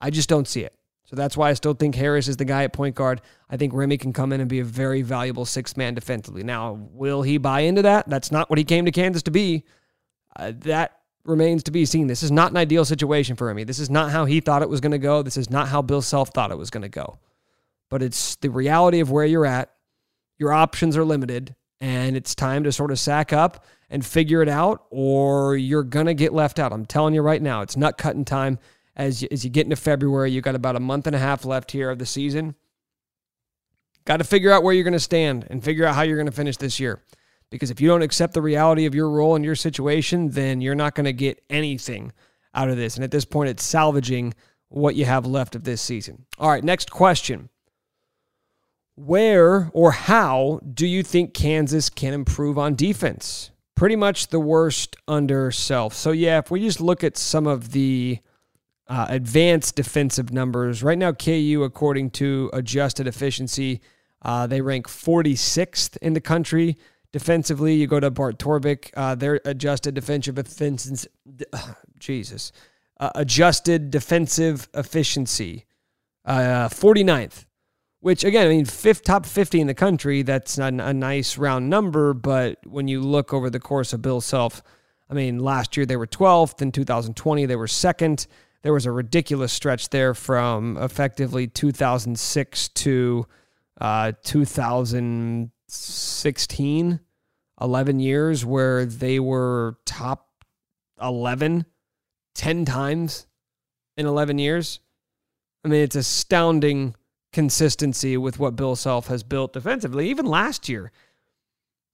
I 0.00 0.08
just 0.08 0.30
don't 0.30 0.48
see 0.48 0.62
it. 0.62 0.74
So 1.04 1.14
that's 1.14 1.36
why 1.36 1.50
I 1.50 1.52
still 1.52 1.74
think 1.74 1.94
Harris 1.94 2.26
is 2.26 2.38
the 2.38 2.46
guy 2.46 2.64
at 2.64 2.72
point 2.72 2.94
guard. 2.94 3.20
I 3.50 3.58
think 3.58 3.74
Remy 3.74 3.98
can 3.98 4.14
come 4.14 4.32
in 4.32 4.40
and 4.40 4.48
be 4.48 4.60
a 4.60 4.64
very 4.64 5.02
valuable 5.02 5.44
six 5.44 5.76
man 5.76 5.92
defensively. 5.92 6.42
Now, 6.42 6.88
will 6.92 7.20
he 7.20 7.36
buy 7.36 7.60
into 7.60 7.82
that? 7.82 8.08
That's 8.08 8.32
not 8.32 8.48
what 8.48 8.58
he 8.58 8.64
came 8.64 8.86
to 8.86 8.90
Kansas 8.90 9.22
to 9.24 9.30
be. 9.30 9.64
Uh, 10.36 10.52
that 10.60 11.00
remains 11.24 11.64
to 11.64 11.70
be 11.70 11.84
seen. 11.84 12.06
This 12.06 12.22
is 12.22 12.30
not 12.30 12.50
an 12.50 12.56
ideal 12.56 12.86
situation 12.86 13.36
for 13.36 13.48
Remy. 13.48 13.64
This 13.64 13.78
is 13.78 13.90
not 13.90 14.10
how 14.10 14.24
he 14.24 14.40
thought 14.40 14.62
it 14.62 14.70
was 14.70 14.80
going 14.80 14.92
to 14.92 14.98
go. 14.98 15.20
This 15.20 15.36
is 15.36 15.50
not 15.50 15.68
how 15.68 15.82
Bill 15.82 16.00
Self 16.00 16.30
thought 16.30 16.50
it 16.50 16.56
was 16.56 16.70
going 16.70 16.82
to 16.82 16.88
go. 16.88 17.18
But 17.90 18.02
it's 18.02 18.36
the 18.36 18.50
reality 18.50 19.00
of 19.00 19.10
where 19.10 19.24
you're 19.24 19.46
at. 19.46 19.70
Your 20.38 20.52
options 20.52 20.96
are 20.96 21.04
limited, 21.04 21.54
and 21.80 22.16
it's 22.16 22.34
time 22.34 22.64
to 22.64 22.72
sort 22.72 22.90
of 22.90 22.98
sack 22.98 23.32
up 23.32 23.64
and 23.90 24.04
figure 24.04 24.42
it 24.42 24.48
out, 24.48 24.84
or 24.90 25.56
you're 25.56 25.82
going 25.82 26.06
to 26.06 26.14
get 26.14 26.32
left 26.32 26.58
out. 26.58 26.72
I'm 26.72 26.86
telling 26.86 27.14
you 27.14 27.22
right 27.22 27.40
now, 27.40 27.62
it's 27.62 27.76
nut 27.76 27.98
cutting 27.98 28.24
time. 28.24 28.58
As 28.94 29.22
you, 29.22 29.28
as 29.30 29.44
you 29.44 29.50
get 29.50 29.64
into 29.64 29.76
February, 29.76 30.32
you 30.32 30.40
got 30.40 30.56
about 30.56 30.76
a 30.76 30.80
month 30.80 31.06
and 31.06 31.14
a 31.14 31.20
half 31.20 31.44
left 31.44 31.70
here 31.70 31.90
of 31.90 31.98
the 31.98 32.06
season. 32.06 32.56
Got 34.04 34.16
to 34.16 34.24
figure 34.24 34.50
out 34.50 34.62
where 34.62 34.74
you're 34.74 34.84
going 34.84 34.92
to 34.92 35.00
stand 35.00 35.46
and 35.50 35.62
figure 35.62 35.84
out 35.84 35.94
how 35.94 36.02
you're 36.02 36.16
going 36.16 36.26
to 36.26 36.32
finish 36.32 36.56
this 36.56 36.80
year. 36.80 37.02
Because 37.50 37.70
if 37.70 37.80
you 37.80 37.88
don't 37.88 38.02
accept 38.02 38.34
the 38.34 38.42
reality 38.42 38.86
of 38.86 38.94
your 38.94 39.10
role 39.10 39.36
and 39.36 39.44
your 39.44 39.54
situation, 39.54 40.30
then 40.30 40.60
you're 40.60 40.74
not 40.74 40.94
going 40.94 41.04
to 41.04 41.12
get 41.12 41.42
anything 41.48 42.12
out 42.54 42.68
of 42.68 42.76
this. 42.76 42.96
And 42.96 43.04
at 43.04 43.10
this 43.10 43.24
point, 43.24 43.50
it's 43.50 43.64
salvaging 43.64 44.34
what 44.68 44.96
you 44.96 45.04
have 45.04 45.26
left 45.26 45.54
of 45.54 45.64
this 45.64 45.80
season. 45.80 46.26
All 46.38 46.50
right, 46.50 46.64
next 46.64 46.90
question. 46.90 47.48
Where 48.98 49.70
or 49.72 49.92
how 49.92 50.58
do 50.74 50.84
you 50.84 51.04
think 51.04 51.32
Kansas 51.32 51.88
can 51.88 52.12
improve 52.12 52.58
on 52.58 52.74
defense? 52.74 53.52
Pretty 53.76 53.94
much 53.94 54.26
the 54.26 54.40
worst 54.40 54.96
under 55.06 55.52
self. 55.52 55.94
So, 55.94 56.10
yeah, 56.10 56.38
if 56.38 56.50
we 56.50 56.58
just 56.60 56.80
look 56.80 57.04
at 57.04 57.16
some 57.16 57.46
of 57.46 57.70
the 57.70 58.18
uh, 58.88 59.06
advanced 59.08 59.76
defensive 59.76 60.32
numbers, 60.32 60.82
right 60.82 60.98
now, 60.98 61.12
KU, 61.12 61.62
according 61.64 62.10
to 62.10 62.50
adjusted 62.52 63.06
efficiency, 63.06 63.80
uh, 64.22 64.48
they 64.48 64.60
rank 64.60 64.88
46th 64.88 65.96
in 65.98 66.14
the 66.14 66.20
country. 66.20 66.76
Defensively, 67.12 67.74
you 67.74 67.86
go 67.86 68.00
to 68.00 68.10
Bart 68.10 68.36
Torvik, 68.40 68.90
uh, 68.96 69.14
their 69.14 69.40
adjusted 69.44 69.94
defensive 69.94 70.40
efficiency, 70.40 71.08
Jesus, 72.00 72.50
uh, 72.98 73.10
adjusted 73.14 73.92
defensive 73.92 74.68
efficiency, 74.74 75.66
uh, 76.24 76.68
49th 76.68 77.44
which 78.00 78.24
again, 78.24 78.46
I 78.46 78.50
mean, 78.50 78.64
fifth 78.64 79.02
top 79.02 79.26
50 79.26 79.60
in 79.60 79.66
the 79.66 79.74
country, 79.74 80.22
that's 80.22 80.56
not 80.56 80.72
a 80.74 80.94
nice 80.94 81.36
round 81.36 81.68
number. 81.68 82.14
But 82.14 82.58
when 82.64 82.86
you 82.88 83.00
look 83.00 83.32
over 83.32 83.50
the 83.50 83.60
course 83.60 83.92
of 83.92 84.02
Bill 84.02 84.20
Self, 84.20 84.62
I 85.10 85.14
mean, 85.14 85.38
last 85.38 85.76
year 85.76 85.86
they 85.86 85.96
were 85.96 86.06
12th. 86.06 86.62
In 86.62 86.72
2020, 86.72 87.46
they 87.46 87.56
were 87.56 87.66
second. 87.66 88.26
There 88.62 88.72
was 88.72 88.86
a 88.86 88.92
ridiculous 88.92 89.52
stretch 89.52 89.90
there 89.90 90.14
from 90.14 90.76
effectively 90.78 91.46
2006 91.46 92.68
to 92.68 93.26
uh, 93.80 94.12
2016, 94.24 97.00
11 97.60 98.00
years 98.00 98.44
where 98.44 98.84
they 98.84 99.20
were 99.20 99.78
top 99.84 100.26
11 101.00 101.64
10 102.38 102.64
times 102.64 103.26
in 103.96 104.06
11 104.06 104.38
years. 104.38 104.78
I 105.64 105.68
mean, 105.68 105.82
it's 105.82 105.96
astounding 105.96 106.94
consistency 107.32 108.16
with 108.16 108.38
what 108.38 108.56
Bill 108.56 108.76
Self 108.76 109.08
has 109.08 109.22
built 109.22 109.52
defensively. 109.52 110.08
Even 110.08 110.26
last 110.26 110.68
year, 110.68 110.90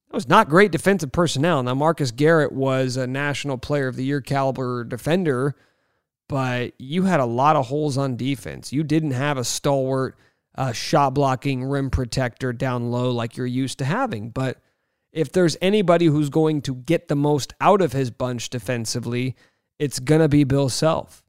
it 0.09 0.15
was 0.15 0.29
not 0.29 0.49
great 0.49 0.71
defensive 0.71 1.13
personnel. 1.13 1.63
Now, 1.63 1.75
Marcus 1.75 2.11
Garrett 2.11 2.53
was 2.53 2.97
a 2.97 3.07
National 3.07 3.59
Player 3.59 3.89
of 3.89 3.97
the 3.97 4.05
Year 4.05 4.21
caliber 4.21 4.85
defender, 4.85 5.57
but 6.29 6.73
you 6.79 7.05
had 7.05 7.21
a 7.21 7.25
lot 7.25 7.57
of 7.57 7.67
holes 7.67 7.99
on 7.99 8.17
defense. 8.17 8.73
You 8.73 8.85
didn't 8.85 9.11
have 9.11 9.39
a 9.39 9.45
stalwart 9.45 10.17
uh, 10.57 10.73
shot 10.73 11.15
blocking 11.15 11.65
rim 11.65 11.91
protector 11.91 12.53
down 12.53 12.91
low 12.91 13.11
like 13.11 13.37
you're 13.37 13.47
used 13.47 13.79
to 13.79 13.85
having. 13.85 14.31
But 14.31 14.59
if 15.13 15.33
there's 15.33 15.57
anybody 15.61 16.07
who's 16.07 16.31
going 16.31 16.63
to 16.63 16.75
get 16.75 17.09
the 17.09 17.17
most 17.17 17.55
out 17.61 17.83
of 17.83 17.93
his 17.93 18.11
bunch 18.11 18.51
defensively, 18.51 19.37
it's 19.79 19.99
going 19.99 20.21
to 20.21 20.29
be 20.29 20.45
Bill 20.45 20.69
Self. 20.69 21.25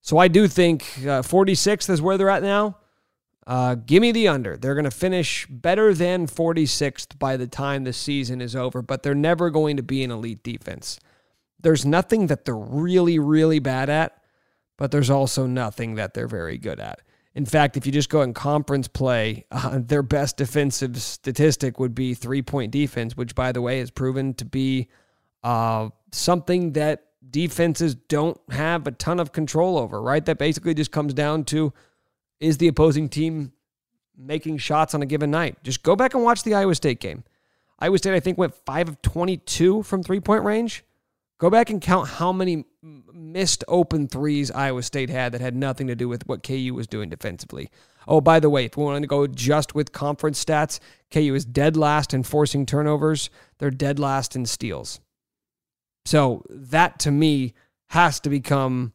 So 0.00 0.18
I 0.18 0.28
do 0.28 0.48
think 0.48 0.82
uh, 0.98 1.22
46th 1.22 1.88
is 1.88 2.02
where 2.02 2.18
they're 2.18 2.28
at 2.28 2.42
now. 2.42 2.76
Uh, 3.46 3.74
give 3.74 4.00
me 4.00 4.10
the 4.10 4.28
under. 4.28 4.56
They're 4.56 4.74
going 4.74 4.84
to 4.84 4.90
finish 4.90 5.46
better 5.46 5.92
than 5.92 6.26
46th 6.26 7.18
by 7.18 7.36
the 7.36 7.46
time 7.46 7.84
the 7.84 7.92
season 7.92 8.40
is 8.40 8.56
over, 8.56 8.80
but 8.80 9.02
they're 9.02 9.14
never 9.14 9.50
going 9.50 9.76
to 9.76 9.82
be 9.82 10.02
an 10.02 10.10
elite 10.10 10.42
defense. 10.42 10.98
There's 11.60 11.84
nothing 11.84 12.28
that 12.28 12.44
they're 12.44 12.56
really, 12.56 13.18
really 13.18 13.58
bad 13.58 13.90
at, 13.90 14.22
but 14.78 14.90
there's 14.90 15.10
also 15.10 15.46
nothing 15.46 15.96
that 15.96 16.14
they're 16.14 16.28
very 16.28 16.58
good 16.58 16.80
at. 16.80 17.00
In 17.34 17.44
fact, 17.44 17.76
if 17.76 17.84
you 17.84 17.92
just 17.92 18.08
go 18.08 18.22
in 18.22 18.32
conference 18.32 18.88
play, 18.88 19.44
uh, 19.50 19.80
their 19.82 20.02
best 20.02 20.36
defensive 20.36 21.00
statistic 21.00 21.78
would 21.78 21.94
be 21.94 22.14
three 22.14 22.42
point 22.42 22.70
defense, 22.72 23.16
which, 23.16 23.34
by 23.34 23.52
the 23.52 23.60
way, 23.60 23.80
has 23.80 23.90
proven 23.90 24.34
to 24.34 24.44
be 24.44 24.88
uh, 25.42 25.90
something 26.12 26.72
that 26.72 27.08
defenses 27.30 27.94
don't 27.94 28.40
have 28.50 28.86
a 28.86 28.92
ton 28.92 29.18
of 29.20 29.32
control 29.32 29.76
over, 29.76 30.00
right? 30.00 30.24
That 30.24 30.38
basically 30.38 30.74
just 30.74 30.92
comes 30.92 31.12
down 31.12 31.44
to 31.44 31.72
is 32.40 32.58
the 32.58 32.68
opposing 32.68 33.08
team 33.08 33.52
making 34.16 34.58
shots 34.58 34.94
on 34.94 35.02
a 35.02 35.06
given 35.06 35.30
night? 35.30 35.62
Just 35.62 35.82
go 35.82 35.96
back 35.96 36.14
and 36.14 36.22
watch 36.22 36.42
the 36.42 36.54
Iowa 36.54 36.74
State 36.74 37.00
game. 37.00 37.24
Iowa 37.78 37.98
State, 37.98 38.14
I 38.14 38.20
think, 38.20 38.38
went 38.38 38.54
5 38.54 38.88
of 38.88 39.02
22 39.02 39.82
from 39.82 40.02
three 40.02 40.20
point 40.20 40.44
range. 40.44 40.84
Go 41.38 41.50
back 41.50 41.68
and 41.68 41.80
count 41.80 42.08
how 42.08 42.32
many 42.32 42.64
missed 43.12 43.64
open 43.66 44.06
threes 44.06 44.50
Iowa 44.50 44.82
State 44.82 45.10
had 45.10 45.32
that 45.32 45.40
had 45.40 45.56
nothing 45.56 45.88
to 45.88 45.96
do 45.96 46.08
with 46.08 46.26
what 46.28 46.42
KU 46.42 46.72
was 46.74 46.86
doing 46.86 47.08
defensively. 47.08 47.70
Oh, 48.06 48.20
by 48.20 48.38
the 48.38 48.50
way, 48.50 48.66
if 48.66 48.76
we 48.76 48.84
want 48.84 49.02
to 49.02 49.08
go 49.08 49.26
just 49.26 49.74
with 49.74 49.92
conference 49.92 50.42
stats, 50.42 50.78
KU 51.10 51.34
is 51.34 51.44
dead 51.44 51.76
last 51.76 52.14
in 52.14 52.22
forcing 52.22 52.66
turnovers. 52.66 53.30
They're 53.58 53.70
dead 53.70 53.98
last 53.98 54.36
in 54.36 54.46
steals. 54.46 55.00
So 56.04 56.44
that 56.50 56.98
to 57.00 57.10
me 57.10 57.54
has 57.88 58.20
to 58.20 58.30
become 58.30 58.92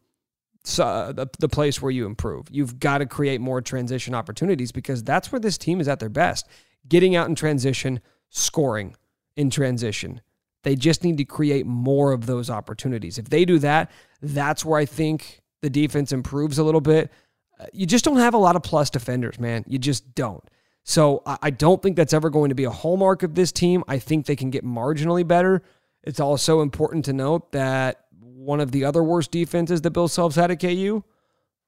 uh, 0.79 1.11
the, 1.11 1.27
the 1.39 1.49
place 1.49 1.81
where 1.81 1.91
you 1.91 2.05
improve. 2.05 2.47
You've 2.51 2.79
got 2.79 2.99
to 2.99 3.05
create 3.05 3.41
more 3.41 3.61
transition 3.61 4.13
opportunities 4.13 4.71
because 4.71 5.03
that's 5.03 5.31
where 5.31 5.39
this 5.39 5.57
team 5.57 5.79
is 5.79 5.87
at 5.87 5.99
their 5.99 6.09
best. 6.09 6.47
Getting 6.87 7.15
out 7.15 7.27
in 7.27 7.35
transition, 7.35 8.01
scoring 8.29 8.95
in 9.35 9.49
transition. 9.49 10.21
They 10.63 10.75
just 10.75 11.03
need 11.03 11.17
to 11.17 11.25
create 11.25 11.65
more 11.65 12.11
of 12.11 12.25
those 12.25 12.49
opportunities. 12.49 13.17
If 13.17 13.29
they 13.29 13.45
do 13.45 13.59
that, 13.59 13.89
that's 14.21 14.65
where 14.65 14.79
I 14.79 14.85
think 14.85 15.41
the 15.61 15.69
defense 15.69 16.11
improves 16.11 16.57
a 16.57 16.63
little 16.63 16.81
bit. 16.81 17.11
Uh, 17.59 17.65
you 17.73 17.85
just 17.85 18.05
don't 18.05 18.17
have 18.17 18.33
a 18.33 18.37
lot 18.37 18.55
of 18.55 18.63
plus 18.63 18.89
defenders, 18.89 19.39
man. 19.39 19.63
You 19.67 19.79
just 19.79 20.13
don't. 20.15 20.43
So 20.83 21.21
I 21.25 21.51
don't 21.51 21.83
think 21.83 21.95
that's 21.95 22.13
ever 22.13 22.29
going 22.29 22.49
to 22.49 22.55
be 22.55 22.63
a 22.63 22.71
hallmark 22.71 23.21
of 23.21 23.35
this 23.35 23.51
team. 23.51 23.83
I 23.87 23.99
think 23.99 24.25
they 24.25 24.35
can 24.35 24.49
get 24.49 24.65
marginally 24.65 25.27
better. 25.27 25.61
It's 26.03 26.19
also 26.19 26.61
important 26.61 27.05
to 27.05 27.13
note 27.13 27.51
that 27.51 28.05
one 28.39 28.59
of 28.59 28.71
the 28.71 28.85
other 28.85 29.03
worst 29.03 29.31
defenses 29.31 29.81
that 29.81 29.91
Bill 29.91 30.07
Self's 30.07 30.35
had 30.35 30.49
at 30.49 30.59
KU 30.59 31.03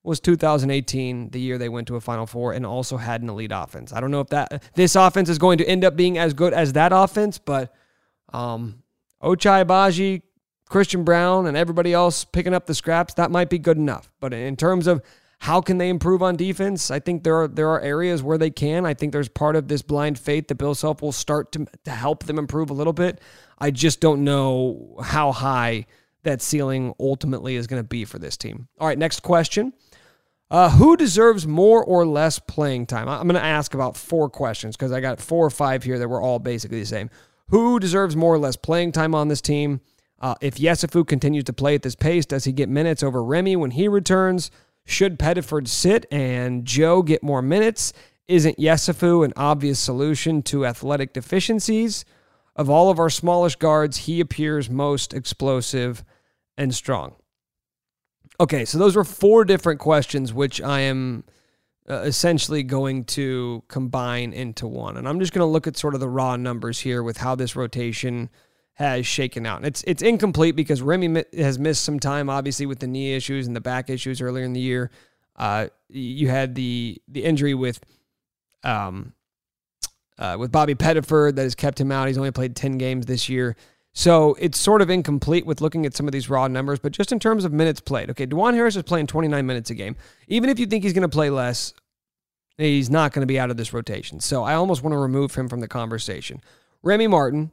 was 0.03 0.19
2018, 0.19 1.29
the 1.29 1.39
year 1.39 1.57
they 1.57 1.69
went 1.69 1.87
to 1.87 1.95
a 1.95 2.01
Final 2.01 2.25
Four 2.25 2.53
and 2.53 2.65
also 2.65 2.97
had 2.97 3.21
an 3.21 3.29
elite 3.29 3.51
offense. 3.53 3.93
I 3.93 3.99
don't 3.99 4.09
know 4.09 4.21
if 4.21 4.29
that 4.29 4.63
this 4.73 4.95
offense 4.95 5.29
is 5.29 5.37
going 5.37 5.59
to 5.59 5.67
end 5.67 5.83
up 5.83 5.95
being 5.95 6.17
as 6.17 6.33
good 6.33 6.53
as 6.53 6.73
that 6.73 6.91
offense, 6.93 7.37
but 7.37 7.73
um, 8.33 8.81
Ochai 9.21 9.65
Agbaji, 9.65 10.23
Christian 10.69 11.03
Braun, 11.03 11.45
and 11.45 11.55
everybody 11.55 11.93
else 11.93 12.23
picking 12.23 12.53
up 12.53 12.65
the 12.65 12.73
scraps, 12.73 13.13
that 13.15 13.29
might 13.29 13.49
be 13.49 13.59
good 13.59 13.77
enough. 13.77 14.11
But 14.19 14.33
in 14.33 14.55
terms 14.55 14.87
of 14.87 15.01
how 15.39 15.59
can 15.59 15.77
they 15.77 15.89
improve 15.89 16.23
on 16.23 16.35
defense? 16.35 16.89
I 16.89 16.99
think 16.99 17.23
there 17.23 17.35
are 17.41 17.47
there 17.47 17.69
are 17.69 17.81
areas 17.81 18.23
where 18.23 18.37
they 18.37 18.49
can. 18.49 18.85
I 18.85 18.93
think 18.93 19.11
there's 19.11 19.29
part 19.29 19.55
of 19.55 19.67
this 19.67 19.81
blind 19.81 20.17
faith 20.17 20.47
that 20.47 20.55
Bill 20.55 20.73
Self 20.73 21.01
will 21.01 21.11
start 21.11 21.51
to 21.51 21.67
to 21.83 21.91
help 21.91 22.23
them 22.23 22.39
improve 22.39 22.69
a 22.69 22.73
little 22.73 22.93
bit. 22.93 23.19
I 23.59 23.71
just 23.71 23.99
don't 23.99 24.23
know 24.23 24.97
how 25.03 25.31
high 25.31 25.85
that 26.23 26.41
ceiling 26.41 26.93
ultimately 26.99 27.55
is 27.55 27.67
going 27.67 27.81
to 27.81 27.87
be 27.87 28.05
for 28.05 28.19
this 28.19 28.37
team. 28.37 28.67
All 28.79 28.87
right, 28.87 28.97
next 28.97 29.21
question. 29.21 29.73
Uh, 30.49 30.69
who 30.69 30.97
deserves 30.97 31.47
more 31.47 31.83
or 31.83 32.05
less 32.05 32.37
playing 32.37 32.85
time? 32.85 33.07
I'm 33.07 33.27
going 33.27 33.39
to 33.39 33.43
ask 33.43 33.73
about 33.73 33.95
four 33.95 34.29
questions 34.29 34.75
because 34.75 34.91
I 34.91 34.99
got 34.99 35.21
four 35.21 35.45
or 35.45 35.49
five 35.49 35.83
here 35.83 35.97
that 35.97 36.09
were 36.09 36.21
all 36.21 36.39
basically 36.39 36.81
the 36.81 36.85
same. 36.85 37.09
Who 37.47 37.79
deserves 37.79 38.15
more 38.15 38.33
or 38.33 38.37
less 38.37 38.57
playing 38.57 38.91
time 38.91 39.15
on 39.15 39.29
this 39.29 39.41
team? 39.41 39.79
Uh, 40.19 40.35
if 40.41 40.55
Yesufu 40.55 41.07
continues 41.07 41.45
to 41.45 41.53
play 41.53 41.75
at 41.75 41.83
this 41.83 41.95
pace, 41.95 42.25
does 42.25 42.43
he 42.43 42.51
get 42.51 42.69
minutes 42.69 43.01
over 43.01 43.23
Remy 43.23 43.55
when 43.55 43.71
he 43.71 43.87
returns? 43.87 44.51
Should 44.85 45.17
Pettiford 45.17 45.67
sit 45.67 46.05
and 46.11 46.65
Joe 46.65 47.01
get 47.01 47.23
more 47.23 47.41
minutes? 47.41 47.93
Isn't 48.27 48.57
Yesufu 48.57 49.25
an 49.25 49.33
obvious 49.35 49.79
solution 49.79 50.43
to 50.43 50.65
athletic 50.65 51.13
deficiencies? 51.13 52.05
Of 52.55 52.69
all 52.69 52.89
of 52.89 52.99
our 52.99 53.09
smallish 53.09 53.55
guards, 53.55 53.97
he 53.97 54.19
appears 54.19 54.69
most 54.69 55.13
explosive 55.13 56.03
and 56.61 56.75
strong. 56.75 57.15
Okay, 58.39 58.65
so 58.65 58.77
those 58.77 58.95
were 58.95 59.03
four 59.03 59.45
different 59.45 59.79
questions, 59.79 60.31
which 60.33 60.61
I 60.61 60.81
am 60.81 61.23
uh, 61.89 62.01
essentially 62.01 62.61
going 62.61 63.05
to 63.05 63.63
combine 63.67 64.31
into 64.31 64.67
one. 64.67 64.95
And 64.95 65.07
I'm 65.07 65.19
just 65.19 65.33
going 65.33 65.41
to 65.41 65.51
look 65.51 65.65
at 65.65 65.75
sort 65.75 65.95
of 65.95 65.99
the 65.99 66.07
raw 66.07 66.35
numbers 66.37 66.79
here 66.79 67.01
with 67.01 67.17
how 67.17 67.33
this 67.33 67.55
rotation 67.55 68.29
has 68.73 69.07
shaken 69.07 69.45
out. 69.45 69.57
And 69.57 69.65
It's 69.65 69.83
it's 69.85 70.01
incomplete 70.01 70.55
because 70.55 70.81
Remy 70.81 71.23
has 71.37 71.57
missed 71.57 71.83
some 71.83 71.99
time, 71.99 72.29
obviously 72.29 72.67
with 72.67 72.79
the 72.79 72.87
knee 72.87 73.13
issues 73.13 73.47
and 73.47 73.55
the 73.55 73.61
back 73.61 73.89
issues 73.89 74.21
earlier 74.21 74.45
in 74.45 74.53
the 74.53 74.61
year. 74.61 74.91
Uh, 75.35 75.67
you 75.89 76.29
had 76.29 76.53
the 76.55 77.01
the 77.07 77.23
injury 77.23 77.55
with 77.55 77.79
um, 78.63 79.13
uh, 80.19 80.37
with 80.39 80.51
Bobby 80.51 80.75
Pettiford 80.75 81.35
that 81.35 81.43
has 81.43 81.55
kept 81.55 81.81
him 81.81 81.91
out. 81.91 82.07
He's 82.07 82.17
only 82.17 82.31
played 82.31 82.55
10 82.55 82.77
games 82.77 83.07
this 83.07 83.27
year. 83.27 83.55
So 83.93 84.35
it's 84.39 84.57
sort 84.57 84.81
of 84.81 84.89
incomplete 84.89 85.45
with 85.45 85.59
looking 85.59 85.85
at 85.85 85.95
some 85.95 86.07
of 86.07 86.13
these 86.13 86.29
raw 86.29 86.47
numbers, 86.47 86.79
but 86.79 86.93
just 86.93 87.11
in 87.11 87.19
terms 87.19 87.43
of 87.43 87.51
minutes 87.51 87.81
played. 87.81 88.09
Okay, 88.09 88.25
Dajuan 88.25 88.53
Harris 88.53 88.75
is 88.75 88.83
playing 88.83 89.07
29 89.07 89.45
minutes 89.45 89.69
a 89.69 89.75
game. 89.75 89.97
Even 90.27 90.49
if 90.49 90.59
you 90.59 90.65
think 90.65 90.83
he's 90.83 90.93
going 90.93 91.01
to 91.01 91.09
play 91.09 91.29
less, 91.29 91.73
he's 92.57 92.89
not 92.89 93.11
going 93.11 93.21
to 93.21 93.27
be 93.27 93.39
out 93.39 93.51
of 93.51 93.57
this 93.57 93.73
rotation. 93.73 94.19
So 94.21 94.43
I 94.43 94.53
almost 94.53 94.81
want 94.81 94.93
to 94.93 94.97
remove 94.97 95.35
him 95.35 95.49
from 95.49 95.59
the 95.59 95.67
conversation. 95.67 96.41
Remy 96.83 97.07
Martin, 97.07 97.51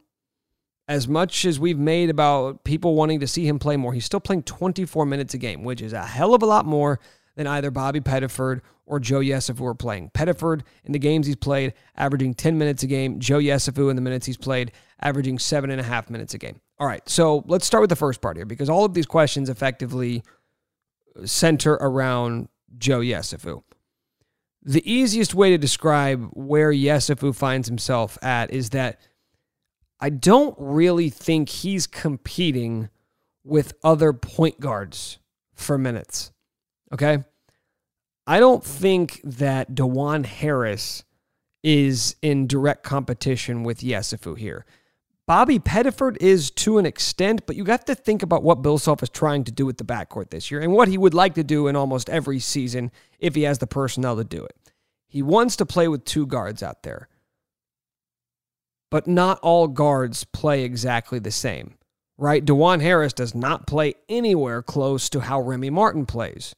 as 0.87 1.09
much 1.09 1.45
as 1.45 1.59
we've 1.59 1.79
made 1.79 2.09
about 2.09 2.63
people 2.63 2.95
wanting 2.95 3.21
to 3.21 3.27
see 3.27 3.47
him 3.47 3.59
play 3.59 3.77
more, 3.77 3.93
he's 3.93 4.05
still 4.05 4.21
playing 4.21 4.45
24 4.45 5.07
minutes 5.07 5.35
a 5.35 5.39
game, 5.39 5.65
which 5.65 5.83
is 5.83 5.93
a 5.93 6.07
hell 6.07 6.35
of 6.35 6.43
a 6.43 6.47
lot 6.47 6.67
more 6.67 7.01
than 7.39 7.47
either 7.47 7.71
Bobby 7.71 8.01
Pettiford 8.01 8.63
or 8.85 8.99
Joe 8.99 9.21
Yesufu 9.21 9.65
are 9.65 9.75
playing. 9.75 10.11
Pettiford 10.11 10.63
in 10.85 10.91
the 10.91 10.99
games 10.99 11.25
he's 11.25 11.37
played, 11.37 11.73
averaging 11.97 12.35
10 12.35 12.59
minutes 12.59 12.83
a 12.83 12.89
game. 12.89 13.21
Joe 13.21 13.39
Yesufu 13.39 13.91
in 13.91 13.95
the 13.95 14.03
minutes 14.03 14.27
he's 14.27 14.37
played, 14.37 14.73
averaging 15.01 15.39
seven 15.39 15.71
and 15.71 15.81
a 15.81 15.85
half 15.85 16.11
minutes 16.11 16.35
a 16.35 16.39
game. 16.39 16.61
All 16.81 16.87
right, 16.89 17.09
so 17.09 17.45
let's 17.47 17.65
start 17.65 17.81
with 17.81 17.91
the 17.91 17.97
first 17.97 18.21
part 18.21 18.37
here 18.37 18.45
because 18.45 18.69
all 18.69 18.85
of 18.85 18.93
these 18.93 19.07
questions 19.07 19.49
effectively 19.49 20.25
center 21.25 21.75
around 21.75 22.49
Joe 22.77 22.99
Yesufu. 22.99 23.63
The 24.65 24.91
easiest 24.91 25.33
way 25.33 25.51
to 25.51 25.59
describe 25.59 26.29
where 26.33 26.73
Yesufu 26.73 27.37
finds 27.37 27.69
himself 27.69 28.19
at 28.21 28.53
is 28.53 28.71
that 28.71 29.01
I 30.01 30.11
don't 30.11 30.57
really 30.59 31.09
think 31.09 31.49
he's 31.49 31.87
competing 31.87 32.89
with 33.45 33.75
other 33.85 34.13
point 34.13 34.59
guards 34.59 35.21
for 35.55 35.79
minutes. 35.79 36.33
Okay. 36.93 37.25
I 38.27 38.41
don't 38.41 38.65
think 38.65 39.21
that 39.25 39.75
Dajuan 39.75 40.27
Harris 40.27 41.05
is 41.63 42.17
in 42.23 42.47
direct 42.47 42.83
competition 42.83 43.65
with 43.65 43.81
Yesufu 43.81 44.37
here. 44.37 44.65
Bobby 45.27 45.59
Pettiford 45.59 46.17
is 46.23 46.51
to 46.53 46.79
an 46.79 46.87
extent, 46.87 47.47
but 47.47 47.55
you 47.55 47.65
have 47.67 47.85
to 47.85 47.95
think 47.95 48.23
about 48.23 48.43
what 48.43 48.63
Bill 48.63 48.79
Self 48.79 49.03
is 49.03 49.11
trying 49.11 49.45
to 49.45 49.53
do 49.53 49.67
with 49.67 49.77
the 49.77 49.85
backcourt 49.85 50.31
this 50.31 50.51
year 50.51 50.61
and 50.61 50.73
what 50.73 50.89
he 50.89 50.97
would 50.97 51.13
like 51.13 51.35
to 51.35 51.45
do 51.45 51.67
in 51.69 51.77
almost 51.77 52.09
every 52.09 52.39
season 52.39 52.91
if 53.19 53.35
he 53.35 53.43
has 53.43 53.59
the 53.59 53.67
personnel 53.67 54.17
to 54.17 54.25
do 54.25 54.43
it. 54.43 54.57
He 55.07 55.21
wants 55.21 55.57
to 55.57 55.67
play 55.67 55.87
with 55.89 56.05
two 56.05 56.27
guards 56.27 56.63
out 56.63 56.83
there, 56.83 57.09
but 58.91 59.07
not 59.07 59.39
all 59.41 59.69
guards 59.69 60.25
play 60.25 60.65
exactly 60.65 61.19
the 61.19 61.31
same, 61.31 61.75
right? 62.17 62.43
Dajuan 62.43 62.81
Harris 62.81 63.13
does 63.13 63.35
not 63.35 63.67
play 63.67 63.95
anywhere 64.09 64.63
close 64.63 65.11
to 65.11 65.21
how 65.21 65.41
Remy 65.43 65.69
Martin 65.69 66.07
plays. 66.07 66.55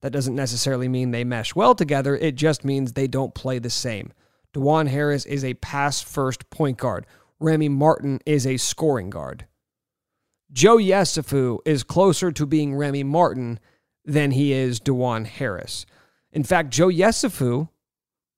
That 0.00 0.12
doesn't 0.12 0.36
necessarily 0.36 0.88
mean 0.88 1.10
they 1.10 1.24
mesh 1.24 1.54
well 1.54 1.74
together. 1.74 2.16
It 2.16 2.36
just 2.36 2.64
means 2.64 2.92
they 2.92 3.08
don't 3.08 3.34
play 3.34 3.58
the 3.58 3.70
same. 3.70 4.12
Dajuan 4.54 4.88
Harris 4.88 5.26
is 5.26 5.44
a 5.44 5.54
pass 5.54 6.00
first 6.00 6.48
point 6.50 6.78
guard. 6.78 7.06
Remy 7.40 7.68
Martin 7.68 8.20
is 8.24 8.46
a 8.46 8.56
scoring 8.56 9.10
guard. 9.10 9.46
Joe 10.50 10.78
Yesufu 10.78 11.58
is 11.64 11.82
closer 11.82 12.32
to 12.32 12.46
being 12.46 12.74
Remy 12.74 13.04
Martin 13.04 13.60
than 14.04 14.30
he 14.30 14.52
is 14.52 14.80
Dajuan 14.80 15.26
Harris. 15.26 15.84
In 16.32 16.42
fact, 16.42 16.70
Joe 16.70 16.88
Yesufu 16.88 17.68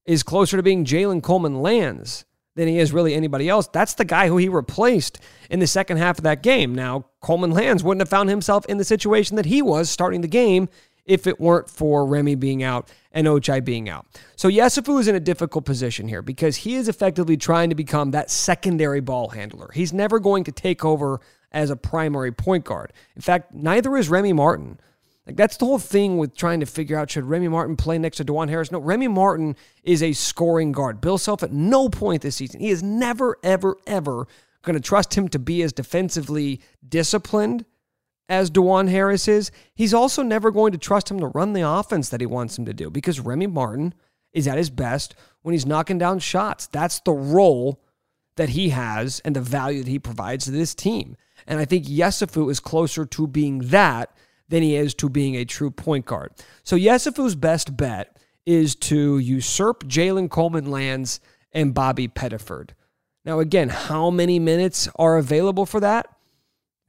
is 0.04 0.22
closer 0.22 0.56
to 0.56 0.62
being 0.62 0.84
Jalen 0.84 1.22
Coleman 1.22 1.62
Lands 1.62 2.24
than 2.56 2.66
he 2.66 2.78
is 2.78 2.92
really 2.92 3.14
anybody 3.14 3.48
else. 3.48 3.68
That's 3.68 3.94
the 3.94 4.04
guy 4.04 4.26
who 4.26 4.36
he 4.36 4.48
replaced 4.48 5.20
in 5.48 5.60
the 5.60 5.66
second 5.66 5.98
half 5.98 6.18
of 6.18 6.24
that 6.24 6.42
game. 6.42 6.74
Now, 6.74 7.06
Coleman 7.20 7.52
Lands 7.52 7.84
wouldn't 7.84 8.00
have 8.00 8.08
found 8.08 8.28
himself 8.28 8.66
in 8.66 8.78
the 8.78 8.84
situation 8.84 9.36
that 9.36 9.46
he 9.46 9.62
was 9.62 9.88
starting 9.88 10.20
the 10.20 10.28
game 10.28 10.68
if 11.10 11.26
it 11.26 11.40
weren't 11.40 11.68
for 11.68 12.06
Remy 12.06 12.36
being 12.36 12.62
out 12.62 12.88
and 13.10 13.26
Ochai 13.26 13.64
being 13.64 13.88
out. 13.88 14.06
So 14.36 14.48
Yesufu 14.48 15.00
is 15.00 15.08
in 15.08 15.16
a 15.16 15.20
difficult 15.20 15.64
position 15.64 16.06
here 16.06 16.22
because 16.22 16.58
he 16.58 16.76
is 16.76 16.88
effectively 16.88 17.36
trying 17.36 17.68
to 17.70 17.74
become 17.74 18.12
that 18.12 18.30
secondary 18.30 19.00
ball 19.00 19.30
handler. 19.30 19.70
He's 19.74 19.92
never 19.92 20.20
going 20.20 20.44
to 20.44 20.52
take 20.52 20.84
over 20.84 21.20
as 21.50 21.68
a 21.68 21.74
primary 21.74 22.30
point 22.30 22.64
guard. 22.64 22.92
In 23.16 23.22
fact, 23.22 23.52
neither 23.52 23.96
is 23.96 24.08
Remy 24.08 24.34
Martin. 24.34 24.78
Like 25.26 25.34
that's 25.34 25.56
the 25.56 25.64
whole 25.64 25.80
thing 25.80 26.16
with 26.16 26.36
trying 26.36 26.60
to 26.60 26.66
figure 26.66 26.96
out 26.96 27.10
should 27.10 27.24
Remy 27.24 27.48
Martin 27.48 27.74
play 27.74 27.98
next 27.98 28.18
to 28.18 28.24
Dajuan 28.24 28.48
Harris? 28.48 28.70
No, 28.70 28.78
Remy 28.78 29.08
Martin 29.08 29.56
is 29.82 30.04
a 30.04 30.12
scoring 30.12 30.70
guard. 30.70 31.00
Bill 31.00 31.18
Self 31.18 31.42
at 31.42 31.52
no 31.52 31.88
point 31.88 32.22
this 32.22 32.36
season, 32.36 32.60
he 32.60 32.70
is 32.70 32.84
never, 32.84 33.36
ever, 33.42 33.76
ever 33.84 34.28
going 34.62 34.74
to 34.74 34.80
trust 34.80 35.14
him 35.14 35.26
to 35.26 35.40
be 35.40 35.62
as 35.62 35.72
defensively 35.72 36.60
disciplined 36.88 37.64
as 38.30 38.50
Dajuan 38.50 38.88
Harris 38.88 39.26
is, 39.26 39.50
he's 39.74 39.92
also 39.92 40.22
never 40.22 40.52
going 40.52 40.70
to 40.70 40.78
trust 40.78 41.10
him 41.10 41.18
to 41.18 41.26
run 41.26 41.52
the 41.52 41.68
offense 41.68 42.08
that 42.08 42.20
he 42.20 42.26
wants 42.26 42.56
him 42.56 42.64
to 42.64 42.72
do 42.72 42.88
because 42.88 43.18
Remy 43.18 43.48
Martin 43.48 43.92
is 44.32 44.46
at 44.46 44.56
his 44.56 44.70
best 44.70 45.16
when 45.42 45.52
he's 45.52 45.66
knocking 45.66 45.98
down 45.98 46.20
shots. 46.20 46.68
That's 46.68 47.00
the 47.00 47.12
role 47.12 47.82
that 48.36 48.50
he 48.50 48.68
has 48.68 49.20
and 49.24 49.34
the 49.34 49.40
value 49.40 49.82
that 49.82 49.90
he 49.90 49.98
provides 49.98 50.44
to 50.44 50.52
this 50.52 50.76
team. 50.76 51.16
And 51.46 51.58
I 51.58 51.64
think 51.64 51.86
Yesufu 51.86 52.50
is 52.50 52.60
closer 52.60 53.04
to 53.04 53.26
being 53.26 53.58
that 53.58 54.16
than 54.48 54.62
he 54.62 54.76
is 54.76 54.94
to 54.94 55.08
being 55.08 55.34
a 55.34 55.44
true 55.44 55.72
point 55.72 56.06
guard. 56.06 56.32
So 56.62 56.76
Yesufu's 56.76 57.34
best 57.34 57.76
bet 57.76 58.16
is 58.46 58.76
to 58.76 59.18
usurp 59.18 59.84
Jalen 59.84 60.30
Coleman 60.30 60.70
Lands 60.70 61.18
and 61.52 61.74
Bobby 61.74 62.06
Pettiford. 62.06 62.70
Now, 63.24 63.40
again, 63.40 63.68
how 63.70 64.10
many 64.10 64.38
minutes 64.38 64.88
are 64.94 65.16
available 65.16 65.66
for 65.66 65.80
that? 65.80 66.06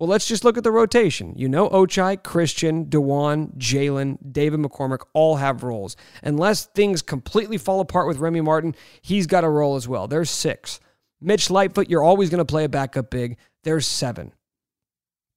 Well, 0.02 0.10
let's 0.10 0.28
just 0.28 0.44
look 0.44 0.58
at 0.58 0.64
the 0.64 0.72
rotation. 0.72 1.36
You 1.38 1.48
know, 1.48 1.70
Ochai, 1.70 2.24
Christian, 2.24 2.88
Dajuan, 2.88 3.56
Jalen, 3.60 4.18
David 4.34 4.60
McCormack 4.60 5.06
all 5.14 5.36
have 5.36 5.62
roles. 5.62 5.96
Unless 6.24 6.66
things 6.74 7.04
completely 7.04 7.60
fall 7.60 7.82
apart 7.82 8.08
with 8.08 8.18
Remy 8.18 8.42
Martin, 8.42 8.76
he's 9.04 9.28
got 9.28 9.44
a 9.44 9.48
role 9.48 9.76
as 9.76 9.88
well. 9.88 10.08
There's 10.08 10.32
six. 10.32 10.80
Mitch 11.22 11.52
Lightfoot, 11.52 11.88
you're 11.88 12.02
always 12.02 12.32
going 12.32 12.40
to 12.40 12.46
play 12.46 12.64
a 12.64 12.70
backup 12.70 13.12
big. 13.12 13.38
There's 13.64 13.86
seven. 13.86 14.34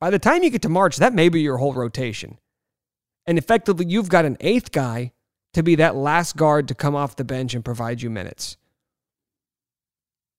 By 0.00 0.08
the 0.08 0.18
time 0.18 0.42
you 0.42 0.48
get 0.48 0.62
to 0.62 0.70
March, 0.70 0.96
that 0.96 1.12
may 1.12 1.28
be 1.28 1.42
your 1.42 1.58
whole 1.58 1.74
rotation. 1.74 2.38
And 3.26 3.36
effectively, 3.36 3.84
you've 3.86 4.08
got 4.08 4.24
an 4.24 4.38
eighth 4.40 4.72
guy 4.72 5.12
to 5.52 5.62
be 5.62 5.74
that 5.74 5.94
last 5.94 6.36
guard 6.36 6.68
to 6.68 6.74
come 6.74 6.96
off 6.96 7.16
the 7.16 7.24
bench 7.24 7.52
and 7.52 7.62
provide 7.62 8.00
you 8.00 8.08
minutes. 8.08 8.56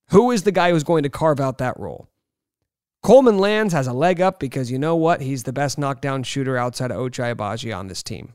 Who 0.10 0.32
is 0.32 0.42
the 0.42 0.52
guy 0.52 0.72
who's 0.72 0.84
going 0.84 1.04
to 1.04 1.10
carve 1.10 1.40
out 1.40 1.60
that 1.60 1.80
role? 1.80 2.10
Coleman 3.06 3.38
Lands 3.38 3.72
has 3.72 3.86
a 3.86 3.94
leg 3.94 4.20
up 4.20 4.40
because 4.40 4.72
you 4.72 4.80
know 4.80 4.96
what? 4.96 5.22
He's 5.22 5.44
the 5.44 5.54
best 5.54 5.78
knockdown 5.78 6.24
shooter 6.24 6.58
outside 6.58 6.90
of 6.90 6.98
Ochai 6.98 7.36
Agbaji 7.36 7.78
on 7.78 7.86
this 7.86 8.02
team. 8.02 8.34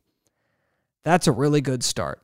That's 1.02 1.26
a 1.26 1.32
really 1.32 1.60
good 1.60 1.82
start. 1.82 2.22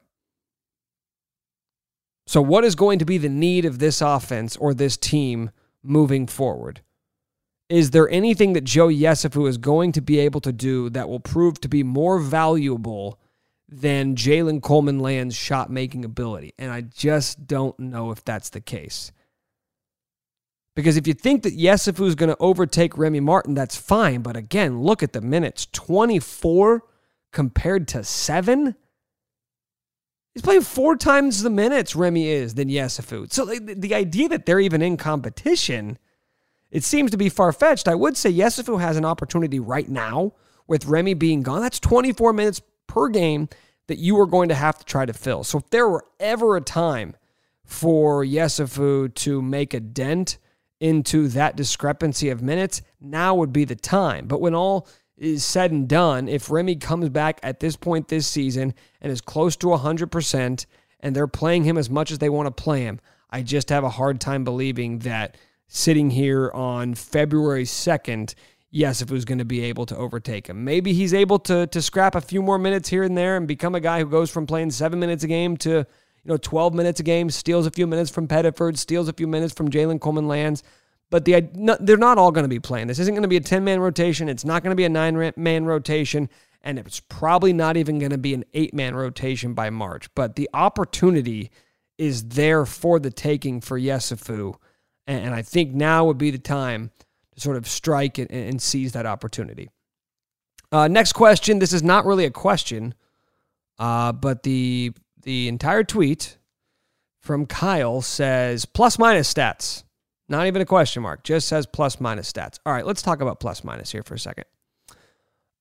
So, 2.28 2.40
what 2.40 2.62
is 2.62 2.76
going 2.76 3.00
to 3.00 3.04
be 3.04 3.18
the 3.18 3.28
need 3.28 3.64
of 3.64 3.80
this 3.80 4.00
offense 4.00 4.56
or 4.59 4.74
this 4.74 4.96
team 4.96 5.50
moving 5.82 6.28
forward? 6.28 6.82
Is 7.68 7.90
there 7.90 8.09
anything 8.11 8.52
that 8.52 8.62
Joe 8.62 8.87
Yesufu 8.87 9.48
is 9.48 9.59
going 9.59 9.90
to 9.90 10.00
be 10.00 10.20
able 10.20 10.40
to 10.42 10.52
do 10.52 10.88
that 10.90 11.09
will 11.09 11.18
prove 11.18 11.61
to 11.62 11.68
be 11.68 11.82
more 11.82 12.20
valuable 12.20 13.18
than 13.68 14.14
Jalen 14.14 14.62
Coleman 14.62 15.00
Land's 15.00 15.35
shot 15.35 15.68
making 15.68 16.04
ability? 16.04 16.54
And 16.61 16.70
I 16.70 16.82
just 16.82 17.48
don't 17.48 17.76
know 17.80 18.12
if 18.12 18.24
that's 18.24 18.50
the 18.50 18.61
case. 18.61 19.11
Because 20.76 20.98
if 20.98 21.06
you 21.06 21.14
think 21.14 21.42
that 21.42 21.58
Yesufu 21.58 22.06
is 22.06 22.14
going 22.14 22.28
to 22.28 22.36
overtake 22.38 22.98
Remy 22.98 23.20
Martin, 23.20 23.54
that's 23.54 23.76
fine. 23.76 24.20
But 24.20 24.36
again, 24.36 24.82
look 24.82 25.02
at 25.02 25.14
the 25.14 25.22
minutes 25.22 25.66
24 25.72 26.84
compared 27.32 27.88
to 27.88 28.04
seven. 28.04 28.76
He's 30.34 30.42
playing 30.42 30.60
four 30.60 30.94
times 30.96 31.42
the 31.42 31.48
minutes 31.48 31.96
Remy 31.96 32.28
is 32.28 32.54
than 32.54 32.68
Yesufu. 32.68 33.32
So 33.32 33.46
the 33.46 33.94
idea 33.94 34.28
that 34.28 34.44
they're 34.44 34.60
even 34.60 34.82
in 34.82 34.98
competition, 34.98 35.96
it 36.70 36.84
seems 36.84 37.10
to 37.10 37.16
be 37.16 37.30
far 37.30 37.52
fetched. 37.52 37.88
I 37.88 37.94
would 37.94 38.18
say 38.18 38.30
Yesufu 38.30 38.78
has 38.78 38.98
an 38.98 39.06
opportunity 39.06 39.58
right 39.58 39.88
now 39.88 40.34
with 40.66 40.84
Remy 40.84 41.14
being 41.14 41.42
gone. 41.42 41.62
That's 41.62 41.80
24 41.80 42.34
minutes 42.34 42.60
per 42.86 43.08
game 43.08 43.48
that 43.86 43.96
you 43.96 44.20
are 44.20 44.26
going 44.26 44.50
to 44.50 44.54
have 44.54 44.76
to 44.78 44.84
try 44.84 45.06
to 45.06 45.14
fill. 45.14 45.42
So 45.42 45.56
if 45.56 45.70
there 45.70 45.88
were 45.88 46.04
ever 46.20 46.54
a 46.54 46.60
time 46.60 47.16
for 47.64 48.22
Yesufu 48.22 49.14
to 49.14 49.40
make 49.40 49.72
a 49.72 49.80
dent, 49.80 50.36
into 50.80 51.28
that 51.28 51.56
discrepancy 51.56 52.28
of 52.28 52.42
minutes, 52.42 52.82
now 53.00 53.34
would 53.34 53.52
be 53.52 53.64
the 53.64 53.76
time. 53.76 54.26
But 54.26 54.40
when 54.40 54.54
all 54.54 54.88
is 55.16 55.44
said 55.44 55.70
and 55.70 55.88
done, 55.88 56.28
if 56.28 56.50
Remy 56.50 56.76
comes 56.76 57.08
back 57.08 57.40
at 57.42 57.60
this 57.60 57.76
point 57.76 58.08
this 58.08 58.26
season 58.26 58.74
and 59.00 59.10
is 59.10 59.20
close 59.20 59.56
to 59.56 59.68
100% 59.68 60.66
and 61.00 61.16
they're 61.16 61.26
playing 61.26 61.64
him 61.64 61.78
as 61.78 61.88
much 61.88 62.10
as 62.10 62.18
they 62.18 62.28
want 62.28 62.46
to 62.46 62.62
play 62.62 62.82
him, 62.82 63.00
I 63.30 63.42
just 63.42 63.70
have 63.70 63.84
a 63.84 63.90
hard 63.90 64.20
time 64.20 64.44
believing 64.44 65.00
that 65.00 65.36
sitting 65.68 66.10
here 66.10 66.50
on 66.52 66.94
February 66.94 67.64
2nd, 67.64 68.34
yes, 68.70 69.02
if 69.02 69.10
it 69.10 69.14
was 69.14 69.24
going 69.24 69.38
to 69.38 69.44
be 69.44 69.62
able 69.62 69.86
to 69.86 69.96
overtake 69.96 70.46
him. 70.48 70.64
Maybe 70.64 70.92
he's 70.92 71.14
able 71.14 71.38
to, 71.40 71.66
to 71.66 71.82
scrap 71.82 72.14
a 72.14 72.20
few 72.20 72.42
more 72.42 72.58
minutes 72.58 72.88
here 72.88 73.02
and 73.02 73.16
there 73.16 73.36
and 73.36 73.48
become 73.48 73.74
a 73.74 73.80
guy 73.80 74.00
who 74.00 74.06
goes 74.06 74.30
from 74.30 74.46
playing 74.46 74.70
seven 74.70 75.00
minutes 75.00 75.24
a 75.24 75.28
game 75.28 75.56
to 75.58 75.86
you 76.26 76.32
know, 76.32 76.36
12 76.38 76.74
minutes 76.74 76.98
a 76.98 77.04
game, 77.04 77.30
steals 77.30 77.66
a 77.66 77.70
few 77.70 77.86
minutes 77.86 78.10
from 78.10 78.26
Pettiford, 78.26 78.76
steals 78.76 79.08
a 79.08 79.12
few 79.12 79.28
minutes 79.28 79.54
from 79.54 79.70
Jalen 79.70 80.00
Coleman 80.00 80.26
Lands. 80.26 80.64
But 81.08 81.24
the 81.24 81.48
they're 81.80 81.96
not 81.96 82.18
all 82.18 82.32
going 82.32 82.42
to 82.42 82.48
be 82.48 82.58
playing. 82.58 82.88
This 82.88 82.98
isn't 82.98 83.14
going 83.14 83.22
to 83.22 83.28
be 83.28 83.36
a 83.36 83.40
10 83.40 83.62
man 83.62 83.78
rotation. 83.78 84.28
It's 84.28 84.44
not 84.44 84.64
going 84.64 84.72
to 84.72 84.76
be 84.76 84.84
a 84.84 84.88
nine 84.88 85.32
man 85.36 85.64
rotation. 85.64 86.28
and 86.62 86.80
it's 86.80 86.98
probably 86.98 87.52
not 87.52 87.76
even 87.76 88.00
going 88.00 88.10
to 88.10 88.18
be 88.18 88.34
an 88.34 88.44
eight 88.54 88.74
man 88.74 88.96
rotation 88.96 89.54
by 89.54 89.70
March. 89.70 90.12
But 90.16 90.34
the 90.34 90.50
opportunity 90.52 91.52
is 91.96 92.30
there 92.30 92.66
for 92.66 92.98
the 92.98 93.12
taking 93.12 93.60
for 93.60 93.78
Yesufu. 93.78 94.56
And 95.06 95.32
I 95.32 95.42
think 95.42 95.72
now 95.72 96.06
would 96.06 96.18
be 96.18 96.32
the 96.32 96.38
time 96.38 96.90
to 97.34 97.40
sort 97.40 97.56
of 97.56 97.68
strike 97.68 98.18
it 98.18 98.32
and 98.32 98.60
seize 98.60 98.90
that 98.92 99.06
opportunity. 99.06 99.70
Uh, 100.72 100.88
next 100.88 101.12
question. 101.12 101.60
This 101.60 101.72
is 101.72 101.84
not 101.84 102.04
really 102.04 102.24
a 102.24 102.32
question, 102.32 102.94
uh, 103.78 104.10
but 104.10 104.42
the 104.42 104.92
the 105.26 105.48
entire 105.48 105.82
tweet 105.82 106.38
from 107.20 107.46
Kyle 107.46 108.00
says 108.00 108.64
plus 108.64 108.96
minus 108.96 109.34
stats. 109.34 109.82
Not 110.28 110.46
even 110.46 110.62
a 110.62 110.66
question 110.66 111.02
mark. 111.02 111.24
Just 111.24 111.48
says 111.48 111.66
plus 111.66 112.00
minus 112.00 112.32
stats. 112.32 112.60
All 112.64 112.72
right, 112.72 112.86
let's 112.86 113.02
talk 113.02 113.20
about 113.20 113.40
plus 113.40 113.64
minus 113.64 113.90
here 113.90 114.04
for 114.04 114.14
a 114.14 114.18
second. 114.20 114.44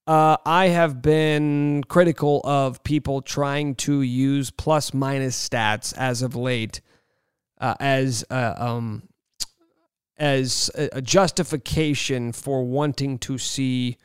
Uh, 0.05 0.37
I 0.45 0.67
have 0.67 1.01
been 1.01 1.83
critical 1.87 2.41
of 2.43 2.83
people 2.83 3.23
trying 3.23 3.73
to 3.75 4.03
use 4.03 4.51
plus 4.51 4.93
minus 4.93 5.49
stats 5.49 5.97
as 5.97 6.21
of 6.21 6.35
late 6.35 6.81
uh, 7.59 7.73
as 7.79 8.23
uh, 8.29 8.53
um, 8.57 9.09
as 10.17 10.69
a 10.75 11.01
justification 11.01 12.33
for 12.33 12.63
wanting 12.63 13.17
to 13.17 13.39
see 13.39 13.97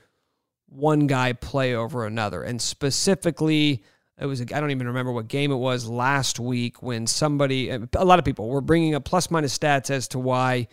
one 0.67 1.07
guy 1.07 1.35
play 1.35 1.75
over 1.75 2.07
another, 2.07 2.43
and 2.43 2.63
specifically. 2.63 3.85
It 4.21 4.27
was, 4.27 4.43
I 4.43 4.45
don't 4.45 4.71
even 4.71 4.87
remember 4.87 5.13
what 5.13 5.29
game 5.29 5.51
it 5.51 5.57
was 5.57 5.89
last 5.89 6.39
week 6.39 6.83
when 6.83 7.07
somebody, 7.07 7.71
a 7.71 8.05
lot 8.05 8.19
of 8.19 8.25
people 8.25 8.49
were 8.49 8.61
bringing 8.61 8.95
up 8.95 9.05
plus 9.05 9.31
minus 9.31 9.57
stats 9.57 9.91
as 9.91 10.09
to 10.09 10.19
why, 10.19 10.69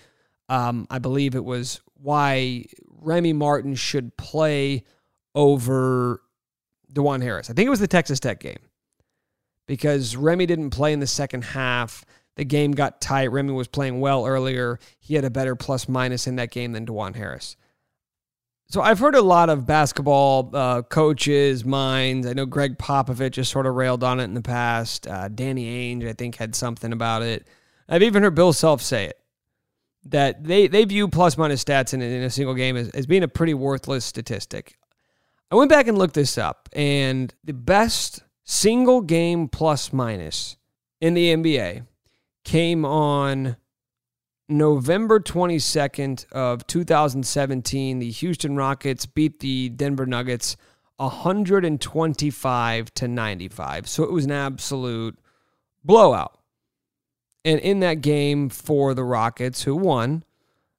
um, 0.50 0.86
I 0.90 1.00
believe 1.00 1.34
it 1.34 1.46
was 1.46 1.80
why 1.96 2.66
Remy 3.00 3.34
Martin 3.34 3.76
should 3.76 4.18
play 4.18 4.84
over 5.34 6.22
Dajuan 6.94 7.22
Harris. 7.22 7.50
I 7.50 7.54
think 7.54 7.68
it 7.68 7.70
was 7.70 7.80
the 7.80 7.88
Texas 7.88 8.20
Tech 8.20 8.42
game 8.42 8.60
because 9.66 10.16
Remy 10.16 10.46
didn't 10.46 10.72
play 10.72 10.92
in 10.92 11.00
the 11.00 11.08
second 11.08 11.44
half. 11.44 12.04
The 12.36 12.44
game 12.44 12.72
got 12.72 13.00
tight. 13.00 13.32
Remy 13.32 13.54
was 13.54 13.68
playing 13.68 14.00
well 14.00 14.26
earlier. 14.26 14.80
He 15.00 15.16
had 15.16 15.26
a 15.26 15.30
better 15.30 15.56
plus 15.56 15.88
minus 15.88 16.28
in 16.28 16.36
that 16.36 16.52
game 16.52 16.74
than 16.74 16.86
Dajuan 16.86 17.16
Harris. 17.16 17.56
So 18.70 18.82
I've 18.82 19.00
heard 19.00 19.16
a 19.16 19.22
lot 19.22 19.50
of 19.50 19.66
basketball 19.66 20.50
uh, 20.54 20.82
coaches' 20.82 21.64
minds. 21.64 22.28
I 22.28 22.34
know 22.34 22.46
Gregg 22.46 22.78
Popovich 22.78 23.32
just 23.32 23.52
sort 23.52 23.66
of 23.66 23.76
railed 23.76 24.04
on 24.04 24.20
it 24.20 24.26
in 24.26 24.34
the 24.34 24.42
past. 24.42 25.08
Uh, 25.08 25.30
Danny 25.30 25.96
Ainge, 25.96 26.08
I 26.08 26.12
think, 26.12 26.36
had 26.36 26.54
something 26.54 26.92
about 26.92 27.22
it. 27.22 27.48
I've 27.88 28.04
even 28.04 28.24
heard 28.24 28.36
Bill 28.36 28.52
Self 28.52 28.82
say 28.82 29.06
it 29.06 29.20
that 30.04 30.44
they, 30.44 30.68
they 30.68 30.84
view 30.84 31.08
plus 31.08 31.38
minus 31.38 31.64
stats 31.64 31.94
in, 31.94 32.02
in 32.02 32.24
a 32.24 32.30
single 32.30 32.56
game 32.56 32.76
as, 32.76 32.90
as 32.90 33.06
being 33.06 33.24
a 33.24 33.28
pretty 33.28 33.54
worthless 33.54 34.06
statistic. 34.06 34.78
I 35.50 35.56
went 35.56 35.70
back 35.70 35.88
and 35.88 35.98
looked 35.98 36.16
this 36.16 36.38
up, 36.38 36.68
and 36.74 37.34
the 37.44 37.54
best 37.54 38.24
single 38.44 39.02
game 39.02 39.48
plus 39.48 39.94
minus 39.94 40.58
in 41.00 41.14
the 41.14 41.34
NBA 41.34 41.86
came 42.44 42.84
on 42.84 43.56
November 44.50 45.20
22nd 45.20 46.26
of 46.32 46.66
2017. 46.68 48.00
The 48.00 48.12
Houston 48.12 48.56
Rockets 48.56 49.06
beat 49.06 49.40
the 49.40 49.70
Denver 49.70 50.06
Nuggets 50.06 50.58
125 50.98 52.94
to 52.94 53.08
95. 53.08 53.88
So 53.88 54.04
it 54.04 54.12
was 54.12 54.26
an 54.26 54.32
absolute 54.32 55.20
blowout. 55.84 56.40
And 57.46 57.60
in 57.60 57.80
that 57.82 58.02
game 58.02 58.50
for 58.50 58.94
the 58.94 59.04
Rockets, 59.04 59.64
who 59.64 59.76
won, 59.76 60.24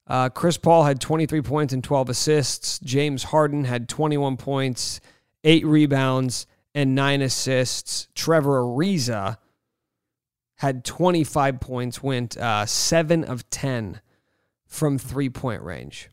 uh, 0.07 0.29
Chris 0.31 0.57
Paul 0.57 0.85
had 0.85 1.01
23 1.01 1.43
points 1.43 1.73
and 1.73 1.85
12 1.85 2.09
assists. 2.09 2.79
James 2.81 3.25
Harden 3.25 3.65
had 3.65 3.89
21 3.89 4.37
points, 4.37 5.01
eight 5.45 5.65
rebounds, 5.67 6.47
and 6.75 6.95
nine 6.95 7.23
assists. 7.23 8.09
Trevor 8.15 8.63
Ariza 8.63 9.37
had 10.59 10.85
25 10.85 11.61
points, 11.61 12.03
went 12.03 12.37
uh, 12.37 12.67
seven 12.67 13.25
of 13.25 13.49
10 13.51 14.01
from 14.67 14.99
three 14.99 15.31
point 15.31 15.63
range. 15.63 16.11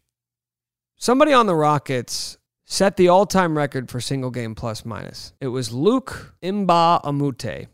Somebody 0.95 1.33
on 1.33 1.47
the 1.47 1.55
Rockets 1.55 2.37
set 2.63 2.95
the 2.95 3.07
all 3.07 3.25
time 3.25 3.57
record 3.57 3.89
for 3.89 3.99
single 3.99 4.31
game 4.31 4.55
plus 4.55 4.85
minus. 4.85 5.33
It 5.41 5.47
was 5.47 5.73
Luc 5.73 6.35
Mbah 6.41 7.01
a 7.03 7.11
Moute, 7.11 7.67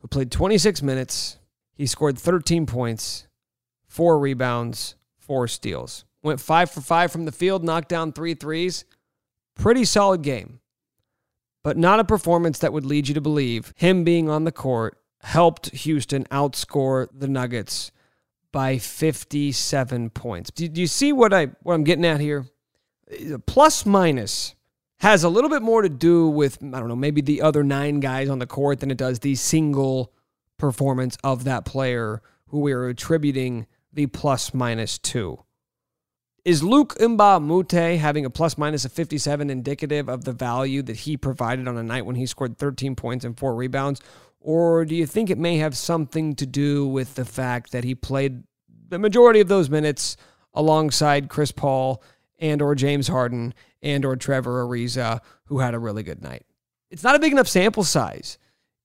who 0.00 0.08
played 0.08 0.30
26 0.30 0.82
minutes. 0.82 1.38
He 1.74 1.86
scored 1.86 2.18
13 2.18 2.66
points, 2.66 3.28
four 3.86 4.18
rebounds, 4.18 4.96
four 5.18 5.46
steals. 5.46 6.04
Went 6.22 6.40
five 6.40 6.70
for 6.70 6.80
five 6.80 7.12
from 7.12 7.24
the 7.24 7.32
field, 7.32 7.62
knocked 7.62 7.88
down 7.88 8.12
three 8.12 8.34
threes. 8.34 8.84
Pretty 9.54 9.84
solid 9.84 10.22
game, 10.22 10.58
but 11.62 11.76
not 11.76 12.00
a 12.00 12.04
performance 12.04 12.58
that 12.58 12.72
would 12.72 12.84
lead 12.84 13.06
you 13.06 13.14
to 13.14 13.20
believe 13.20 13.72
him 13.76 14.02
being 14.02 14.28
on 14.28 14.44
the 14.44 14.52
court 14.52 14.98
helped 15.26 15.74
Houston 15.74 16.22
outscore 16.26 17.08
the 17.12 17.26
Nuggets 17.26 17.90
by 18.52 18.78
57 18.78 20.10
points. 20.10 20.50
Do, 20.52 20.66
you 20.72 20.86
see 20.86 21.12
what 21.12 21.34
I 21.34 21.46
what 21.64 21.74
I'm 21.74 21.82
getting 21.82 22.04
at 22.04 22.20
here? 22.20 22.46
Plus 23.46 23.84
minus 23.84 24.54
has 25.00 25.24
a 25.24 25.28
little 25.28 25.50
bit 25.50 25.62
more 25.62 25.82
to 25.82 25.88
do 25.88 26.28
with 26.28 26.62
I 26.62 26.78
don't 26.78 26.86
know 26.86 26.94
maybe 26.94 27.22
the 27.22 27.42
other 27.42 27.64
nine 27.64 27.98
guys 27.98 28.28
on 28.28 28.38
the 28.38 28.46
court 28.46 28.78
than 28.78 28.92
it 28.92 28.98
does 28.98 29.18
the 29.18 29.34
single 29.34 30.12
performance 30.58 31.18
of 31.24 31.42
that 31.42 31.64
player 31.64 32.22
who 32.46 32.60
we 32.60 32.72
are 32.72 32.86
attributing 32.86 33.66
the 33.92 34.06
plus 34.06 34.54
minus 34.54 34.96
to. 34.98 35.42
Is 36.44 36.62
Luc 36.62 36.94
Moute 37.00 37.72
having 37.72 38.24
a 38.24 38.30
plus 38.30 38.56
minus 38.56 38.84
of 38.84 38.92
57 38.92 39.50
indicative 39.50 40.08
of 40.08 40.22
the 40.22 40.30
value 40.30 40.80
that 40.82 40.98
he 40.98 41.16
provided 41.16 41.66
on 41.66 41.76
a 41.76 41.82
night 41.82 42.06
when 42.06 42.14
he 42.14 42.26
scored 42.26 42.56
13 42.56 42.94
points 42.94 43.24
and 43.24 43.36
four 43.36 43.56
rebounds? 43.56 44.00
Or 44.46 44.84
do 44.84 44.94
you 44.94 45.06
think 45.06 45.28
it 45.28 45.38
may 45.38 45.58
have 45.58 45.76
something 45.76 46.34
to 46.36 46.46
do 46.46 46.86
with 46.86 47.16
the 47.16 47.24
fact 47.24 47.72
that 47.72 47.82
he 47.82 47.94
played 47.94 48.44
the 48.88 48.98
majority 48.98 49.40
of 49.40 49.48
those 49.48 49.68
minutes 49.68 50.16
alongside 50.54 51.28
Chris 51.28 51.50
Paul 51.50 52.02
and 52.38 52.62
or 52.62 52.74
James 52.74 53.08
Harden 53.08 53.54
and 53.82 54.04
or 54.04 54.14
Trevor 54.14 54.64
Ariza, 54.64 55.20
who 55.46 55.58
had 55.58 55.74
a 55.74 55.78
really 55.78 56.02
good 56.02 56.22
night? 56.22 56.46
It's 56.90 57.02
not 57.02 57.16
a 57.16 57.18
big 57.18 57.32
enough 57.32 57.48
sample 57.48 57.82
size 57.82 58.38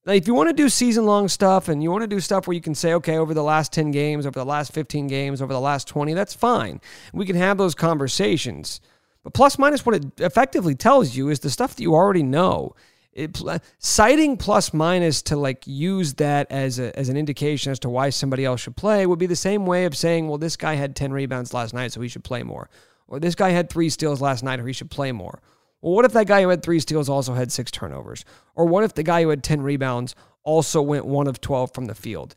like 0.05 0.21
if 0.21 0.27
you 0.27 0.33
want 0.33 0.49
to 0.49 0.53
do 0.53 0.67
season 0.67 1.05
long 1.05 1.27
stuff 1.27 1.67
and 1.67 1.83
you 1.83 1.91
want 1.91 2.01
to 2.01 2.07
do 2.07 2.19
stuff 2.19 2.47
where 2.47 2.55
you 2.55 2.61
can 2.61 2.73
say, 2.73 2.93
okay, 2.95 3.17
over 3.17 3.33
the 3.33 3.43
last 3.43 3.71
10 3.71 3.91
games, 3.91 4.25
over 4.25 4.39
the 4.39 4.45
last 4.45 4.73
15 4.73 5.07
games, 5.07 5.41
over 5.41 5.53
the 5.53 5.59
last 5.59 5.87
20, 5.87 6.13
that's 6.13 6.33
fine. 6.33 6.81
We 7.13 7.25
can 7.25 7.35
have 7.35 7.57
those 7.57 7.75
conversations. 7.75 8.81
But 9.23 9.33
plus 9.33 9.59
minus, 9.59 9.85
what 9.85 9.95
it 9.95 10.05
effectively 10.19 10.73
tells 10.73 11.15
you 11.15 11.29
is 11.29 11.39
the 11.39 11.51
stuff 11.51 11.75
that 11.75 11.83
you 11.83 11.93
already 11.93 12.23
know. 12.23 12.73
It, 13.13 13.41
citing 13.77 14.37
plus 14.37 14.73
minus 14.73 15.21
to 15.23 15.35
like 15.35 15.67
use 15.67 16.13
that 16.15 16.49
as, 16.49 16.79
a, 16.79 16.97
as 16.97 17.09
an 17.09 17.17
indication 17.17 17.71
as 17.71 17.79
to 17.79 17.89
why 17.89 18.09
somebody 18.09 18.45
else 18.45 18.61
should 18.61 18.77
play 18.77 19.05
would 19.05 19.19
be 19.19 19.25
the 19.25 19.35
same 19.35 19.65
way 19.65 19.83
of 19.83 19.97
saying, 19.97 20.29
well, 20.29 20.37
this 20.37 20.55
guy 20.55 20.75
had 20.75 20.95
10 20.95 21.11
rebounds 21.11 21.53
last 21.53 21.73
night, 21.73 21.91
so 21.91 21.99
he 21.99 22.07
should 22.07 22.23
play 22.23 22.41
more. 22.41 22.69
Or 23.07 23.19
this 23.19 23.35
guy 23.35 23.49
had 23.49 23.69
three 23.69 23.89
steals 23.89 24.21
last 24.21 24.43
night, 24.43 24.61
or 24.61 24.67
he 24.67 24.71
should 24.71 24.89
play 24.89 25.11
more. 25.11 25.41
Well, 25.81 25.93
what 25.93 26.05
if 26.05 26.13
that 26.13 26.27
guy 26.27 26.41
who 26.41 26.49
had 26.49 26.63
three 26.63 26.79
steals 26.79 27.09
also 27.09 27.33
had 27.33 27.51
six 27.51 27.69
turnovers? 27.69 28.23
Or 28.55 28.65
what 28.65 28.85
if 28.85 28.93
the 28.93 29.03
guy 29.03 29.23
who 29.23 29.29
had 29.29 29.43
10 29.43 29.61
rebounds 29.61 30.15
also 30.43 30.81
went 30.81 31.05
one 31.05 31.27
of 31.27 31.41
12 31.41 31.73
from 31.73 31.85
the 31.85 31.95
field? 31.95 32.35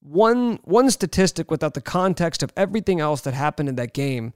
One, 0.00 0.58
one 0.64 0.90
statistic 0.90 1.50
without 1.50 1.74
the 1.74 1.80
context 1.82 2.42
of 2.42 2.52
everything 2.56 3.00
else 3.00 3.20
that 3.22 3.34
happened 3.34 3.68
in 3.68 3.74
that 3.76 3.92
game 3.92 4.32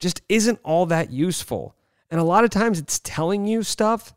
just 0.00 0.22
isn't 0.28 0.60
all 0.64 0.86
that 0.86 1.12
useful. 1.12 1.76
And 2.10 2.20
a 2.20 2.24
lot 2.24 2.44
of 2.44 2.50
times 2.50 2.78
it's 2.78 3.00
telling 3.00 3.46
you 3.46 3.62
stuff 3.62 4.14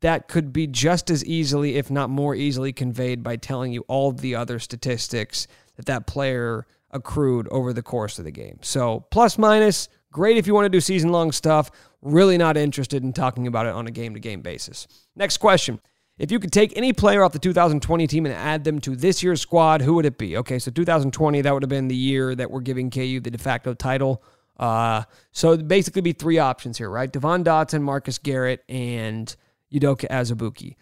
that 0.00 0.28
could 0.28 0.52
be 0.52 0.66
just 0.66 1.10
as 1.10 1.24
easily, 1.24 1.76
if 1.76 1.90
not 1.90 2.10
more 2.10 2.34
easily, 2.34 2.72
conveyed 2.72 3.22
by 3.22 3.36
telling 3.36 3.72
you 3.72 3.84
all 3.88 4.12
the 4.12 4.34
other 4.34 4.58
statistics 4.58 5.46
that 5.76 5.86
that 5.86 6.06
player 6.06 6.66
accrued 6.90 7.48
over 7.48 7.72
the 7.72 7.82
course 7.82 8.18
of 8.18 8.24
the 8.24 8.30
game. 8.30 8.58
So, 8.62 9.00
plus 9.10 9.36
minus, 9.38 9.88
great 10.12 10.36
if 10.36 10.46
you 10.46 10.54
want 10.54 10.66
to 10.66 10.70
do 10.70 10.80
season 10.80 11.10
long 11.10 11.32
stuff. 11.32 11.70
Really 12.02 12.38
not 12.38 12.56
interested 12.56 13.02
in 13.02 13.12
talking 13.12 13.46
about 13.46 13.66
it 13.66 13.72
on 13.72 13.86
a 13.86 13.90
game 13.90 14.14
to 14.14 14.20
game 14.20 14.42
basis. 14.42 14.86
Next 15.16 15.38
question. 15.38 15.80
If 16.16 16.30
you 16.30 16.38
could 16.38 16.52
take 16.52 16.76
any 16.76 16.92
player 16.92 17.24
off 17.24 17.32
the 17.32 17.40
2020 17.40 18.06
team 18.06 18.24
and 18.24 18.34
add 18.34 18.62
them 18.62 18.78
to 18.82 18.94
this 18.94 19.22
year's 19.22 19.40
squad, 19.40 19.82
who 19.82 19.94
would 19.94 20.06
it 20.06 20.16
be? 20.16 20.36
Okay, 20.36 20.60
so 20.60 20.70
2020, 20.70 21.40
that 21.40 21.52
would 21.52 21.62
have 21.62 21.68
been 21.68 21.88
the 21.88 21.96
year 21.96 22.36
that 22.36 22.50
we're 22.50 22.60
giving 22.60 22.88
KU 22.88 23.18
the 23.18 23.30
de 23.32 23.38
facto 23.38 23.74
title. 23.74 24.22
Uh, 24.56 25.02
so 25.32 25.56
basically 25.56 26.02
be 26.02 26.12
three 26.12 26.38
options 26.38 26.78
here, 26.78 26.88
right? 26.88 27.12
Devon 27.12 27.42
Dotson, 27.42 27.82
Marcus 27.82 28.18
Garrett, 28.18 28.62
and 28.68 29.34
Udoka 29.74 30.06
Azubuike. 30.08 30.76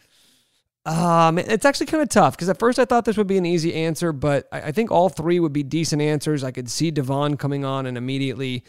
Um, 0.84 1.38
it's 1.38 1.64
actually 1.64 1.86
kind 1.86 2.02
of 2.02 2.08
tough 2.08 2.36
because 2.36 2.48
at 2.48 2.58
first 2.58 2.78
I 2.78 2.84
thought 2.84 3.04
this 3.04 3.16
would 3.16 3.28
be 3.28 3.38
an 3.38 3.46
easy 3.46 3.72
answer, 3.74 4.12
but 4.12 4.48
I, 4.50 4.62
I 4.62 4.72
think 4.72 4.90
all 4.90 5.08
three 5.08 5.38
would 5.38 5.52
be 5.52 5.62
decent 5.62 6.02
answers. 6.02 6.42
I 6.42 6.50
could 6.50 6.68
see 6.68 6.90
Devon 6.90 7.36
coming 7.36 7.64
on 7.64 7.86
and 7.86 7.96
immediately 7.96 8.64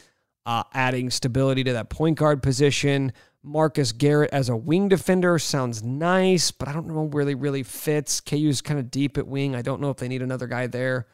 uh, 0.46 0.64
adding 0.74 1.10
stability 1.10 1.64
to 1.64 1.74
that 1.74 1.90
point 1.90 2.18
guard 2.18 2.44
position. 2.44 3.14
Marcus 3.42 3.92
Garrett 3.92 4.30
as 4.32 4.48
a 4.48 4.56
wing 4.56 4.88
defender 4.90 5.40
sounds 5.40 5.84
nice, 5.84 6.52
but 6.52 6.68
I 6.68 6.74
don't 6.74 6.88
know 6.88 7.10
really 7.12 7.36
really 7.36 7.64
fits. 7.64 8.22
KU's 8.22 8.62
kind 8.62 8.80
of 8.80 8.92
deep 8.92 9.18
at 9.18 9.28
wing. 9.28 9.56
I 9.56 9.64
don't 9.64 9.82
know 9.82 9.90
if 9.90 9.98
they 9.98 10.08
need 10.08 10.22
another 10.22 10.48
guy 10.48 10.68
there. 10.68 11.08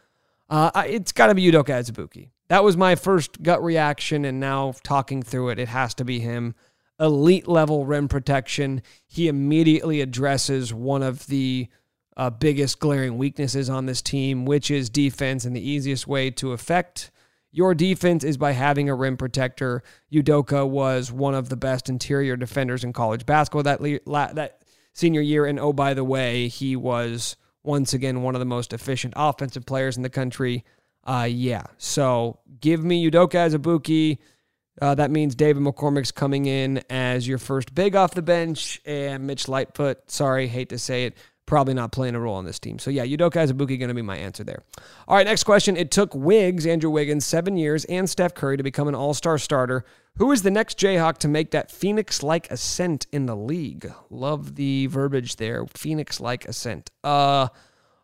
Uh, 0.49 0.83
it's 0.85 1.11
got 1.11 1.27
to 1.27 1.35
be 1.35 1.49
Udoka 1.49 1.69
Azubuike. 1.69 2.29
That 2.49 2.63
was 2.63 2.75
my 2.75 2.95
first 2.95 3.41
gut 3.41 3.63
reaction, 3.63 4.25
and 4.25 4.39
now 4.39 4.73
talking 4.83 5.21
through 5.21 5.49
it, 5.49 5.59
it 5.59 5.67
has 5.69 5.93
to 5.95 6.05
be 6.05 6.19
him. 6.19 6.55
Elite 6.99 7.47
level 7.47 7.85
rim 7.85 8.07
protection. 8.07 8.81
He 9.07 9.27
immediately 9.27 10.01
addresses 10.01 10.73
one 10.73 11.03
of 11.03 11.27
the 11.27 11.67
uh, 12.17 12.29
biggest 12.29 12.79
glaring 12.79 13.17
weaknesses 13.17 13.69
on 13.69 13.85
this 13.85 14.01
team, 14.01 14.45
which 14.45 14.69
is 14.69 14.89
defense. 14.89 15.45
And 15.45 15.55
the 15.55 15.67
easiest 15.67 16.07
way 16.07 16.31
to 16.31 16.51
affect 16.51 17.11
your 17.51 17.73
defense 17.73 18.23
is 18.23 18.37
by 18.37 18.51
having 18.51 18.89
a 18.89 18.95
rim 18.95 19.17
protector. 19.17 19.81
Udoka 20.11 20.67
was 20.67 21.11
one 21.11 21.33
of 21.33 21.49
the 21.49 21.55
best 21.55 21.89
interior 21.89 22.35
defenders 22.35 22.83
in 22.83 22.93
college 22.93 23.25
basketball 23.25 23.63
that 23.63 23.81
le- 23.81 24.33
that 24.33 24.61
senior 24.93 25.21
year, 25.21 25.45
and 25.45 25.59
oh 25.59 25.73
by 25.73 25.93
the 25.93 26.03
way, 26.03 26.47
he 26.47 26.75
was 26.75 27.35
once 27.63 27.93
again 27.93 28.21
one 28.21 28.35
of 28.35 28.39
the 28.39 28.45
most 28.45 28.73
efficient 28.73 29.13
offensive 29.15 29.65
players 29.65 29.97
in 29.97 30.03
the 30.03 30.09
country. 30.09 30.63
Uh, 31.05 31.27
yeah, 31.29 31.63
so 31.77 32.39
give 32.59 32.83
me 32.83 33.09
Udoka 33.09 33.49
Azubuike. 33.49 34.17
Uh, 34.81 34.95
that 34.95 35.11
means 35.11 35.35
David 35.35 35.61
McCormack's 35.61 36.11
coming 36.11 36.45
in 36.45 36.81
as 36.89 37.27
your 37.27 37.37
first 37.37 37.75
big 37.75 37.95
off 37.95 38.13
the 38.13 38.21
bench, 38.21 38.81
and 38.85 39.27
Mitch 39.27 39.47
Lightfoot. 39.47 40.09
Sorry, 40.09 40.47
hate 40.47 40.69
to 40.69 40.79
say 40.79 41.05
it, 41.05 41.17
probably 41.45 41.73
not 41.73 41.91
playing 41.91 42.15
a 42.15 42.19
role 42.19 42.35
on 42.35 42.45
this 42.45 42.59
team. 42.59 42.79
So 42.79 42.89
yeah, 42.89 43.05
Udoka 43.05 43.33
Azubuike 43.33 43.79
going 43.79 43.89
to 43.89 43.93
be 43.93 44.01
my 44.01 44.17
answer 44.17 44.43
there. 44.43 44.63
All 45.07 45.17
right, 45.17 45.25
next 45.25 45.43
question. 45.43 45.75
It 45.75 45.91
took 45.91 46.13
Wiggs, 46.13 46.65
Andrew 46.65 46.89
Wiggins, 46.89 47.25
seven 47.25 47.57
years, 47.57 47.85
and 47.85 48.09
Steph 48.09 48.33
Curry 48.33 48.57
to 48.57 48.63
become 48.63 48.87
an 48.87 48.95
All-Star 48.95 49.37
starter. 49.37 49.83
Who 50.17 50.31
is 50.31 50.43
the 50.43 50.51
next 50.51 50.77
Jayhawk 50.79 51.17
to 51.19 51.27
make 51.27 51.51
that 51.51 51.71
Phoenix-like 51.71 52.51
ascent 52.51 53.07
in 53.11 53.25
the 53.25 53.35
league? 53.35 53.91
Love 54.09 54.55
the 54.55 54.87
verbiage 54.87 55.37
there. 55.37 55.65
Phoenix-like 55.65 56.45
ascent. 56.45 56.91
Uh. 57.03 57.49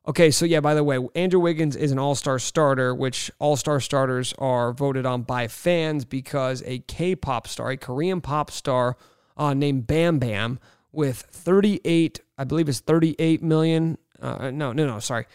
Okay, 0.07 0.29
so 0.29 0.45
yeah, 0.45 0.59
by 0.59 0.75
the 0.75 0.83
way, 0.83 0.99
Andrew 1.15 1.39
Wiggins 1.39 1.75
is 1.75 1.91
an 1.91 1.97
all 1.97 2.13
star 2.13 2.37
starter, 2.37 2.93
which 2.93 3.31
all 3.39 3.55
star 3.55 3.79
starters 3.79 4.33
are 4.37 4.71
voted 4.71 5.05
on 5.05 5.23
by 5.23 5.47
fans 5.47 6.05
because 6.05 6.61
a 6.65 6.79
K 6.79 7.15
pop 7.15 7.47
star, 7.47 7.71
a 7.71 7.77
Korean 7.77 8.21
pop 8.21 8.51
star 8.51 8.97
uh, 9.35 9.55
named 9.55 9.87
Bam 9.87 10.19
Bam, 10.19 10.59
with 10.91 11.21
38, 11.31 12.21
I 12.37 12.43
believe 12.43 12.69
it's 12.69 12.79
38 12.79 13.43
million, 13.43 13.97
uh, 14.21 14.51
no, 14.51 14.71
no, 14.71 14.87
no, 14.87 14.99
sorry, 14.99 15.25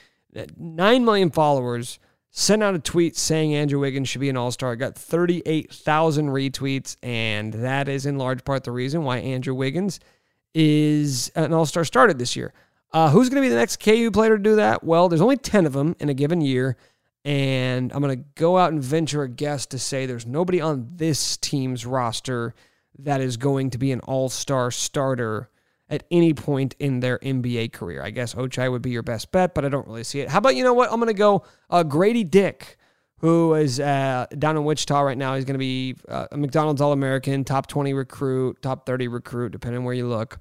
9 0.56 1.04
million 1.04 1.30
followers, 1.30 1.98
sent 2.30 2.62
out 2.62 2.74
a 2.74 2.78
tweet 2.78 3.16
saying 3.16 3.54
Andrew 3.54 3.80
Wiggins 3.80 4.08
should 4.08 4.20
be 4.20 4.28
an 4.28 4.36
all 4.36 4.52
star. 4.52 4.76
Got 4.76 4.94
38,000 4.94 6.28
retweets, 6.28 6.96
and 7.02 7.52
that 7.54 7.88
is 7.88 8.06
in 8.06 8.18
large 8.18 8.44
part 8.44 8.64
the 8.64 8.70
reason 8.70 9.02
why 9.02 9.18
Andrew 9.18 9.54
Wiggins 9.54 9.98
is 10.54 11.28
an 11.34 11.52
all 11.52 11.66
star 11.66 11.84
starter 11.84 12.14
this 12.14 12.36
year. 12.36 12.52
Uh, 12.92 13.10
who's 13.10 13.28
going 13.28 13.42
to 13.42 13.46
be 13.46 13.50
the 13.50 13.58
next 13.60 13.78
KU 13.78 14.10
player 14.10 14.36
to 14.36 14.42
do 14.42 14.56
that? 14.56 14.82
Well, 14.82 15.08
there's 15.08 15.20
only 15.20 15.36
10 15.36 15.66
of 15.66 15.72
them 15.72 15.94
in 16.00 16.08
a 16.08 16.14
given 16.14 16.40
year. 16.40 16.76
And 17.24 17.92
I'm 17.92 18.00
going 18.00 18.18
to 18.18 18.24
go 18.34 18.56
out 18.56 18.72
and 18.72 18.82
venture 18.82 19.22
a 19.22 19.28
guess 19.28 19.66
to 19.66 19.78
say 19.78 20.06
there's 20.06 20.26
nobody 20.26 20.60
on 20.60 20.88
this 20.96 21.36
team's 21.36 21.84
roster 21.84 22.54
that 22.98 23.20
is 23.20 23.36
going 23.36 23.70
to 23.70 23.78
be 23.78 23.92
an 23.92 24.00
all 24.00 24.28
star 24.28 24.70
starter 24.70 25.50
at 25.88 26.04
any 26.10 26.32
point 26.32 26.74
in 26.78 27.00
their 27.00 27.18
NBA 27.18 27.72
career. 27.72 28.02
I 28.02 28.10
guess 28.10 28.34
Ochai 28.34 28.70
would 28.70 28.82
be 28.82 28.90
your 28.90 29.02
best 29.02 29.32
bet, 29.32 29.54
but 29.54 29.64
I 29.64 29.68
don't 29.68 29.86
really 29.86 30.04
see 30.04 30.20
it. 30.20 30.28
How 30.28 30.38
about, 30.38 30.56
you 30.56 30.64
know 30.64 30.72
what? 30.72 30.90
I'm 30.90 30.98
going 30.98 31.08
to 31.08 31.14
go 31.14 31.44
uh, 31.68 31.82
Grady 31.82 32.24
Dick, 32.24 32.78
who 33.18 33.54
is 33.54 33.80
uh, 33.80 34.26
down 34.38 34.56
in 34.56 34.64
Wichita 34.64 35.00
right 35.00 35.18
now. 35.18 35.34
He's 35.34 35.44
going 35.44 35.54
to 35.54 35.58
be 35.58 35.96
uh, 36.08 36.28
a 36.32 36.38
McDonald's 36.38 36.80
All 36.80 36.92
American, 36.92 37.44
top 37.44 37.66
20 37.66 37.92
recruit, 37.92 38.62
top 38.62 38.86
30 38.86 39.08
recruit, 39.08 39.52
depending 39.52 39.84
where 39.84 39.94
you 39.94 40.08
look 40.08 40.38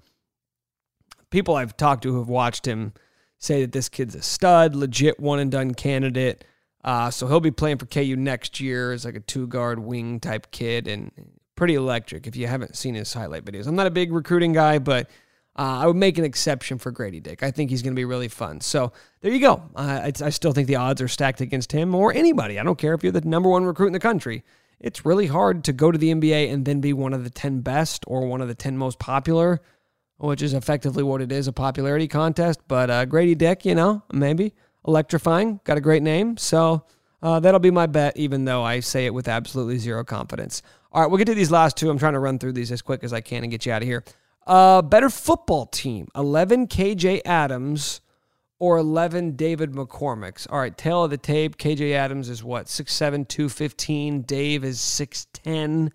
people 1.29 1.55
I've 1.55 1.77
talked 1.77 2.03
to 2.03 2.11
who 2.11 2.19
have 2.19 2.29
watched 2.29 2.65
him 2.65 2.93
say 3.37 3.61
that 3.61 3.71
this 3.71 3.89
kid's 3.89 4.15
a 4.15 4.21
stud, 4.21 4.75
legit 4.75 5.19
one 5.19 5.39
and 5.39 5.51
done 5.51 5.73
candidate. 5.73 6.43
Uh, 6.83 7.09
so 7.09 7.27
he'll 7.27 7.39
be 7.39 7.51
playing 7.51 7.77
for 7.77 7.85
KU 7.85 8.15
next 8.15 8.59
year 8.59 8.91
as 8.91 9.05
like 9.05 9.15
a 9.15 9.19
two 9.19 9.47
guard 9.47 9.79
wing 9.79 10.19
type 10.19 10.51
kid 10.51 10.87
and 10.87 11.11
pretty 11.55 11.75
electric 11.75 12.25
if 12.25 12.35
you 12.35 12.47
haven't 12.47 12.75
seen 12.75 12.95
his 12.95 13.13
highlight 13.13 13.43
videos. 13.43 13.67
I'm 13.67 13.75
not 13.75 13.87
a 13.87 13.91
big 13.91 14.13
recruiting 14.13 14.53
guy, 14.53 14.79
but 14.79 15.09
uh, 15.57 15.79
I 15.81 15.87
would 15.87 15.97
make 15.97 16.17
an 16.17 16.23
exception 16.23 16.77
for 16.77 16.91
Grady 16.91 17.19
Dick. 17.19 17.43
I 17.43 17.51
think 17.51 17.69
he's 17.69 17.81
going 17.81 17.93
to 17.93 17.99
be 17.99 18.05
really 18.05 18.29
fun. 18.29 18.61
So 18.61 18.93
there 19.19 19.31
you 19.31 19.41
go. 19.41 19.63
Uh, 19.75 20.01
I, 20.03 20.13
I 20.23 20.29
still 20.29 20.53
think 20.53 20.67
the 20.67 20.77
odds 20.77 21.01
are 21.01 21.09
stacked 21.09 21.41
against 21.41 21.73
him 21.73 21.93
or 21.93 22.13
anybody. 22.13 22.59
I 22.59 22.63
don't 22.63 22.77
care 22.77 22.93
if 22.93 23.03
you're 23.03 23.11
the 23.11 23.21
number 23.21 23.49
one 23.49 23.65
recruit 23.65 23.87
in 23.87 23.93
the 23.93 23.99
country. 23.99 24.43
It's 24.79 25.05
really 25.05 25.27
hard 25.27 25.65
to 25.65 25.73
go 25.73 25.91
to 25.91 25.97
the 25.97 26.13
NBA 26.13 26.53
and 26.53 26.63
then 26.63 26.79
be 26.79 26.93
one 26.93 27.13
of 27.13 27.25
the 27.25 27.29
10 27.29 27.59
best 27.59 28.05
or 28.07 28.25
one 28.25 28.39
of 28.39 28.47
the 28.47 28.55
10 28.55 28.77
most 28.77 28.99
popular 28.99 29.59
which 30.19 30.41
is 30.41 30.53
effectively 30.53 31.01
what 31.01 31.21
it 31.21 31.31
is 31.31 31.47
a 31.47 31.53
popularity 31.53 32.07
contest. 32.07 32.59
But 32.67 32.89
uh, 32.89 33.05
Grady 33.05 33.35
Dick, 33.35 33.65
you 33.65 33.73
know, 33.73 34.03
maybe 34.11 34.53
electrifying, 34.85 35.59
got 35.63 35.77
a 35.77 35.81
great 35.81 36.03
name. 36.03 36.37
So 36.37 36.85
uh, 37.21 37.39
that'll 37.39 37.59
be 37.59 37.71
my 37.71 37.87
bet, 37.87 38.17
even 38.17 38.45
though 38.45 38.63
I 38.63 38.81
say 38.81 39.05
it 39.05 39.13
with 39.13 39.27
absolutely 39.27 39.77
zero 39.77 40.03
confidence. 40.03 40.61
All 40.91 41.01
right, 41.01 41.09
we'll 41.09 41.17
get 41.17 41.25
to 41.25 41.35
these 41.35 41.51
last 41.51 41.77
two. 41.77 41.89
I'm 41.89 41.97
trying 41.97 42.13
to 42.13 42.19
run 42.19 42.39
through 42.39 42.53
these 42.53 42.71
as 42.71 42.81
quick 42.81 43.03
as 43.03 43.13
I 43.13 43.21
can 43.21 43.43
and 43.43 43.51
get 43.51 43.65
you 43.65 43.71
out 43.71 43.81
of 43.81 43.87
here. 43.87 44.03
Uh, 44.45 44.81
better 44.81 45.09
football 45.09 45.65
team 45.67 46.07
11 46.15 46.67
KJ 46.67 47.21
Adams 47.25 48.01
or 48.57 48.77
11 48.77 49.35
David 49.35 49.71
McCormacks. 49.71 50.47
All 50.49 50.59
right, 50.59 50.75
tail 50.77 51.03
of 51.05 51.11
the 51.11 51.17
tape. 51.17 51.57
KJ 51.57 51.93
Adams 51.93 52.29
is 52.29 52.43
what, 52.43 52.65
6'7, 52.65 53.27
215. 53.27 54.23
Dave 54.23 54.63
is 54.65 54.79
6'10, 54.79 55.91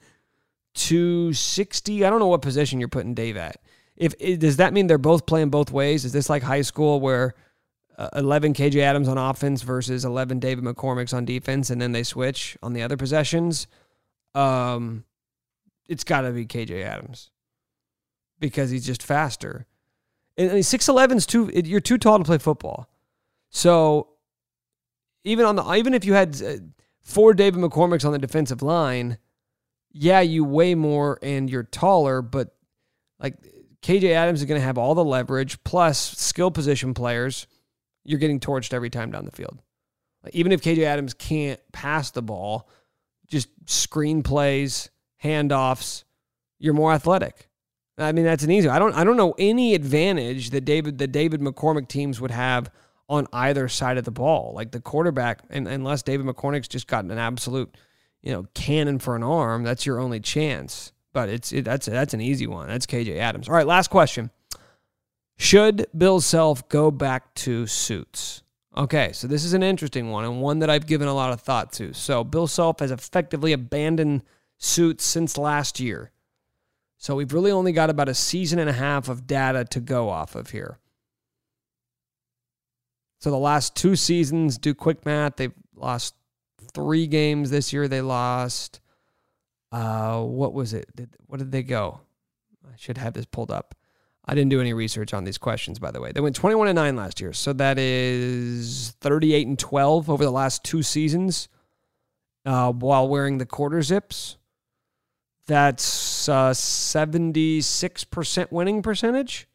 260. 0.74 2.04
I 2.04 2.10
don't 2.10 2.20
know 2.20 2.28
what 2.28 2.42
position 2.42 2.80
you're 2.80 2.88
putting 2.88 3.14
Dave 3.14 3.36
at 3.36 3.56
if 3.96 4.18
does 4.38 4.56
that 4.56 4.72
mean 4.72 4.86
they're 4.86 4.98
both 4.98 5.26
playing 5.26 5.50
both 5.50 5.70
ways? 5.70 6.04
Is 6.04 6.12
this 6.12 6.28
like 6.28 6.42
high 6.42 6.62
school 6.62 7.00
where 7.00 7.34
uh, 7.96 8.08
11 8.16 8.54
KJ 8.54 8.80
Adams 8.80 9.08
on 9.08 9.18
offense 9.18 9.62
versus 9.62 10.04
11 10.04 10.40
David 10.40 10.64
McCormack's 10.64 11.12
on 11.12 11.24
defense, 11.24 11.70
and 11.70 11.80
then 11.80 11.92
they 11.92 12.02
switch 12.02 12.56
on 12.62 12.72
the 12.72 12.82
other 12.82 12.96
possessions? 12.96 13.66
Um, 14.34 15.04
it's 15.88 16.04
got 16.04 16.22
to 16.22 16.32
be 16.32 16.46
KJ 16.46 16.82
Adams 16.84 17.30
because 18.40 18.70
he's 18.70 18.86
just 18.86 19.02
faster. 19.02 19.66
And, 20.36 20.50
and 20.50 20.60
6'11's 20.60 21.26
too. 21.26 21.50
You're 21.54 21.80
too 21.80 21.98
tall 21.98 22.18
to 22.18 22.24
play 22.24 22.38
football. 22.38 22.88
So 23.50 24.08
even 25.22 25.46
on 25.46 25.56
the 25.56 25.72
even 25.74 25.94
if 25.94 26.04
you 26.04 26.14
had 26.14 26.42
uh, 26.42 26.56
four 27.00 27.34
David 27.34 27.60
McCormack's 27.60 28.04
on 28.04 28.12
the 28.12 28.18
defensive 28.18 28.62
line, 28.62 29.18
yeah, 29.92 30.20
you 30.20 30.44
weigh 30.44 30.74
more 30.74 31.18
and 31.22 31.48
you're 31.48 31.62
taller, 31.62 32.20
but 32.20 32.54
like 33.20 33.36
KJ 33.84 34.12
Adams 34.12 34.40
is 34.40 34.46
going 34.46 34.58
to 34.58 34.64
have 34.64 34.78
all 34.78 34.94
the 34.94 35.04
leverage 35.04 35.62
plus 35.62 35.98
skill 36.18 36.50
position 36.50 36.94
players. 36.94 37.46
You're 38.02 38.18
getting 38.18 38.40
torched 38.40 38.72
every 38.72 38.88
time 38.88 39.12
down 39.12 39.26
the 39.26 39.30
field. 39.30 39.60
even 40.32 40.52
if 40.52 40.62
KJ 40.62 40.84
Adams 40.84 41.12
can't 41.12 41.60
pass 41.70 42.10
the 42.10 42.22
ball, 42.22 42.66
just 43.26 43.48
screen 43.66 44.22
plays, 44.22 44.88
handoffs, 45.22 46.04
you're 46.58 46.72
more 46.72 46.94
athletic. 46.94 47.50
I 47.98 48.12
mean, 48.12 48.24
that's 48.24 48.42
an 48.42 48.50
easy. 48.50 48.70
I 48.70 48.78
don't 48.78 48.94
I 48.94 49.04
don't 49.04 49.18
know 49.18 49.34
any 49.38 49.74
advantage 49.74 50.50
that 50.50 50.62
David 50.62 50.96
the 50.96 51.06
David 51.06 51.42
McCormack 51.42 51.86
teams 51.86 52.22
would 52.22 52.30
have 52.30 52.70
on 53.10 53.26
either 53.34 53.68
side 53.68 53.98
of 53.98 54.04
the 54.04 54.10
ball. 54.10 54.52
Like 54.54 54.72
the 54.72 54.80
quarterback, 54.80 55.40
and 55.50 55.68
unless 55.68 56.02
David 56.02 56.24
McCormack's 56.24 56.68
just 56.68 56.86
got 56.86 57.04
an 57.04 57.18
absolute, 57.18 57.76
you 58.22 58.32
know, 58.32 58.46
cannon 58.54 58.98
for 58.98 59.14
an 59.14 59.22
arm, 59.22 59.62
that's 59.62 59.84
your 59.84 60.00
only 60.00 60.20
chance 60.20 60.93
but 61.14 61.30
it's 61.30 61.52
it, 61.52 61.64
that's 61.64 61.86
that's 61.86 62.12
an 62.12 62.20
easy 62.20 62.46
one. 62.46 62.68
That's 62.68 62.84
KJ 62.84 63.16
Adams. 63.16 63.48
All 63.48 63.54
right, 63.54 63.66
last 63.66 63.88
question. 63.88 64.30
Should 65.38 65.86
Bill 65.96 66.20
Self 66.20 66.68
go 66.68 66.90
back 66.90 67.32
to 67.36 67.66
suits? 67.66 68.42
Okay, 68.76 69.12
so 69.12 69.26
this 69.26 69.44
is 69.44 69.54
an 69.54 69.62
interesting 69.62 70.10
one 70.10 70.24
and 70.24 70.42
one 70.42 70.58
that 70.58 70.68
I've 70.68 70.86
given 70.86 71.08
a 71.08 71.14
lot 71.14 71.32
of 71.32 71.40
thought 71.40 71.72
to. 71.74 71.94
So 71.94 72.24
Bill 72.24 72.48
Self 72.48 72.80
has 72.80 72.90
effectively 72.90 73.52
abandoned 73.52 74.24
suits 74.58 75.04
since 75.04 75.38
last 75.38 75.80
year. 75.80 76.10
So 76.98 77.14
we've 77.14 77.32
really 77.32 77.52
only 77.52 77.72
got 77.72 77.90
about 77.90 78.08
a 78.08 78.14
season 78.14 78.58
and 78.58 78.68
a 78.68 78.74
half 78.74 79.08
of 79.08 79.26
data 79.26 79.64
to 79.66 79.80
go 79.80 80.08
off 80.08 80.34
of 80.34 80.50
here. 80.50 80.78
So 83.20 83.30
the 83.30 83.38
last 83.38 83.76
two 83.76 83.94
seasons, 83.94 84.58
do 84.58 84.74
quick 84.74 85.06
math, 85.06 85.36
they've 85.36 85.54
lost 85.76 86.14
three 86.72 87.06
games 87.06 87.50
this 87.50 87.72
year. 87.72 87.86
They 87.86 88.00
lost 88.00 88.80
uh, 89.74 90.22
what 90.22 90.54
was 90.54 90.72
it? 90.72 90.94
Did, 90.94 91.10
what 91.26 91.38
did 91.38 91.50
they 91.50 91.64
go? 91.64 92.00
I 92.64 92.76
should 92.76 92.96
have 92.96 93.12
this 93.12 93.26
pulled 93.26 93.50
up. 93.50 93.74
I 94.24 94.36
didn't 94.36 94.50
do 94.50 94.60
any 94.60 94.72
research 94.72 95.12
on 95.12 95.24
these 95.24 95.36
questions, 95.36 95.80
by 95.80 95.90
the 95.90 96.00
way. 96.00 96.12
They 96.12 96.20
went 96.20 96.36
21 96.36 96.68
and 96.68 96.76
9 96.76 96.94
last 96.94 97.20
year. 97.20 97.32
So 97.32 97.52
that 97.54 97.76
is 97.76 98.94
38 99.00 99.48
and 99.48 99.58
12 99.58 100.08
over 100.08 100.24
the 100.24 100.30
last 100.30 100.62
two 100.62 100.84
seasons 100.84 101.48
uh, 102.46 102.70
while 102.70 103.08
wearing 103.08 103.38
the 103.38 103.46
quarter 103.46 103.82
zips. 103.82 104.36
That's 105.48 106.28
uh, 106.28 106.52
76% 106.52 108.52
winning 108.52 108.80
percentage. 108.80 109.48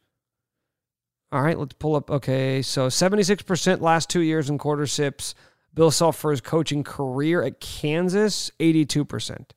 All 1.32 1.40
right, 1.40 1.58
let's 1.58 1.76
pull 1.78 1.96
up. 1.96 2.10
Okay, 2.10 2.60
so 2.60 2.88
76% 2.88 3.80
last 3.80 4.10
two 4.10 4.20
years 4.20 4.50
in 4.50 4.58
quarter 4.58 4.84
zips. 4.84 5.34
Bill 5.72 5.90
Self 5.90 6.16
for 6.16 6.30
his 6.30 6.42
coaching 6.42 6.84
career 6.84 7.42
at 7.42 7.60
Kansas, 7.60 8.50
82%. 8.60 9.52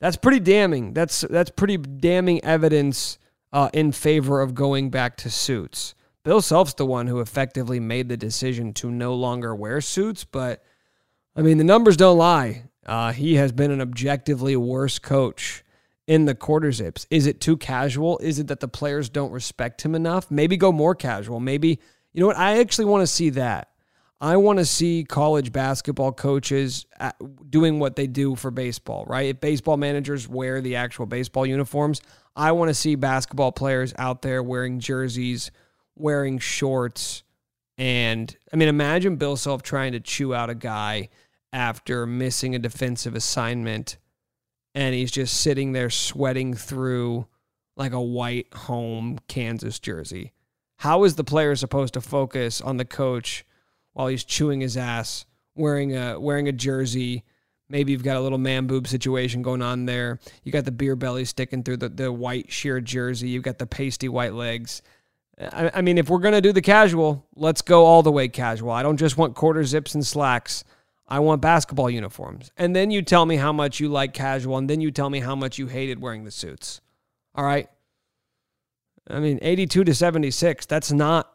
That's 0.00 0.16
pretty 0.16 0.40
damning. 0.40 0.94
That's 0.94 1.20
that's 1.20 1.50
pretty 1.50 1.76
damning 1.76 2.44
evidence 2.44 3.18
uh, 3.52 3.70
in 3.72 3.92
favor 3.92 4.40
of 4.40 4.54
going 4.54 4.90
back 4.90 5.16
to 5.18 5.30
suits. 5.30 5.94
Bill 6.24 6.40
Self's 6.40 6.74
the 6.74 6.86
one 6.86 7.06
who 7.06 7.20
effectively 7.20 7.80
made 7.80 8.08
the 8.08 8.16
decision 8.16 8.72
to 8.74 8.90
no 8.90 9.14
longer 9.14 9.54
wear 9.54 9.80
suits, 9.80 10.24
but 10.24 10.64
I 11.36 11.42
mean 11.42 11.58
the 11.58 11.64
numbers 11.64 11.96
don't 11.96 12.18
lie. 12.18 12.64
Uh, 12.84 13.12
he 13.12 13.36
has 13.36 13.52
been 13.52 13.70
an 13.70 13.80
objectively 13.80 14.56
worse 14.56 14.98
coach 14.98 15.62
in 16.06 16.24
the 16.24 16.34
quarter 16.34 16.72
zips? 16.72 17.06
Is 17.10 17.26
it 17.26 17.40
too 17.40 17.56
casual? 17.56 18.18
Is 18.18 18.38
it 18.38 18.48
that 18.48 18.60
the 18.60 18.68
players 18.68 19.08
don't 19.08 19.32
respect 19.32 19.82
him 19.82 19.94
enough? 19.94 20.30
Maybe 20.30 20.56
go 20.56 20.72
more 20.72 20.94
casual. 20.94 21.40
Maybe, 21.40 21.78
you 22.12 22.20
know 22.20 22.26
what? 22.26 22.36
I 22.36 22.58
actually 22.58 22.86
want 22.86 23.02
to 23.02 23.06
see 23.06 23.30
that. 23.30 23.70
I 24.22 24.36
want 24.36 24.60
to 24.60 24.64
see 24.64 25.04
college 25.04 25.50
basketball 25.50 26.12
coaches 26.12 26.86
uh, 27.00 27.10
doing 27.50 27.80
what 27.80 27.96
they 27.96 28.06
do 28.06 28.36
for 28.36 28.52
baseball, 28.52 29.04
right? 29.08 29.26
If 29.26 29.40
baseball 29.40 29.76
managers 29.76 30.28
wear 30.28 30.60
the 30.60 30.76
actual 30.76 31.06
baseball 31.06 31.44
uniforms, 31.44 32.00
I 32.36 32.52
want 32.52 32.68
to 32.68 32.74
see 32.74 32.94
basketball 32.94 33.50
players 33.50 33.92
out 33.98 34.22
there 34.22 34.40
wearing 34.40 34.78
jerseys, 34.78 35.50
wearing 35.96 36.38
shorts. 36.38 37.24
And 37.76 38.34
I 38.52 38.56
mean, 38.56 38.68
imagine 38.68 39.16
Bill 39.16 39.36
Self 39.36 39.64
trying 39.64 39.90
to 39.90 40.00
chew 40.00 40.32
out 40.32 40.50
a 40.50 40.54
guy 40.54 41.08
after 41.52 42.06
missing 42.06 42.54
a 42.54 42.60
defensive 42.60 43.16
assignment 43.16 43.98
and 44.74 44.94
he's 44.94 45.10
just 45.10 45.40
sitting 45.40 45.72
there 45.72 45.90
sweating 45.90 46.54
through 46.54 47.26
like 47.76 47.92
a 47.92 48.00
white 48.00 48.46
home 48.54 49.18
Kansas 49.26 49.80
jersey. 49.80 50.32
How 50.76 51.02
is 51.02 51.16
the 51.16 51.24
player 51.24 51.56
supposed 51.56 51.94
to 51.94 52.00
focus 52.00 52.60
on 52.60 52.76
the 52.76 52.84
coach 52.84 53.44
while 53.92 54.08
he's 54.08 54.24
chewing 54.24 54.60
his 54.60 54.76
ass, 54.76 55.26
wearing 55.54 55.96
a 55.96 56.18
wearing 56.18 56.48
a 56.48 56.52
jersey? 56.52 57.24
Maybe 57.68 57.92
you've 57.92 58.02
got 58.02 58.16
a 58.16 58.20
little 58.20 58.38
man 58.38 58.66
boob 58.66 58.86
situation 58.86 59.40
going 59.40 59.62
on 59.62 59.86
there. 59.86 60.18
You 60.42 60.52
got 60.52 60.66
the 60.66 60.72
beer 60.72 60.94
belly 60.94 61.24
sticking 61.24 61.62
through 61.62 61.78
the, 61.78 61.88
the 61.88 62.12
white 62.12 62.52
sheer 62.52 62.80
jersey. 62.80 63.30
You've 63.30 63.44
got 63.44 63.58
the 63.58 63.66
pasty 63.66 64.10
white 64.10 64.34
legs. 64.34 64.82
I, 65.40 65.70
I 65.74 65.80
mean, 65.80 65.96
if 65.96 66.10
we're 66.10 66.18
gonna 66.18 66.42
do 66.42 66.52
the 66.52 66.60
casual, 66.60 67.26
let's 67.34 67.62
go 67.62 67.86
all 67.86 68.02
the 68.02 68.12
way 68.12 68.28
casual. 68.28 68.70
I 68.70 68.82
don't 68.82 68.98
just 68.98 69.16
want 69.16 69.34
quarter 69.34 69.64
zips 69.64 69.94
and 69.94 70.06
slacks. 70.06 70.64
I 71.08 71.18
want 71.18 71.42
basketball 71.42 71.90
uniforms. 71.90 72.50
And 72.56 72.74
then 72.74 72.90
you 72.90 73.02
tell 73.02 73.26
me 73.26 73.36
how 73.36 73.52
much 73.52 73.80
you 73.80 73.88
like 73.88 74.14
casual, 74.14 74.56
and 74.56 74.68
then 74.68 74.80
you 74.80 74.90
tell 74.90 75.10
me 75.10 75.20
how 75.20 75.34
much 75.34 75.58
you 75.58 75.66
hated 75.66 76.00
wearing 76.00 76.24
the 76.24 76.30
suits. 76.30 76.80
All 77.34 77.44
right. 77.44 77.68
I 79.08 79.18
mean, 79.18 79.38
82 79.42 79.84
to 79.84 79.94
76, 79.94 80.66
that's 80.66 80.92
not 80.92 81.31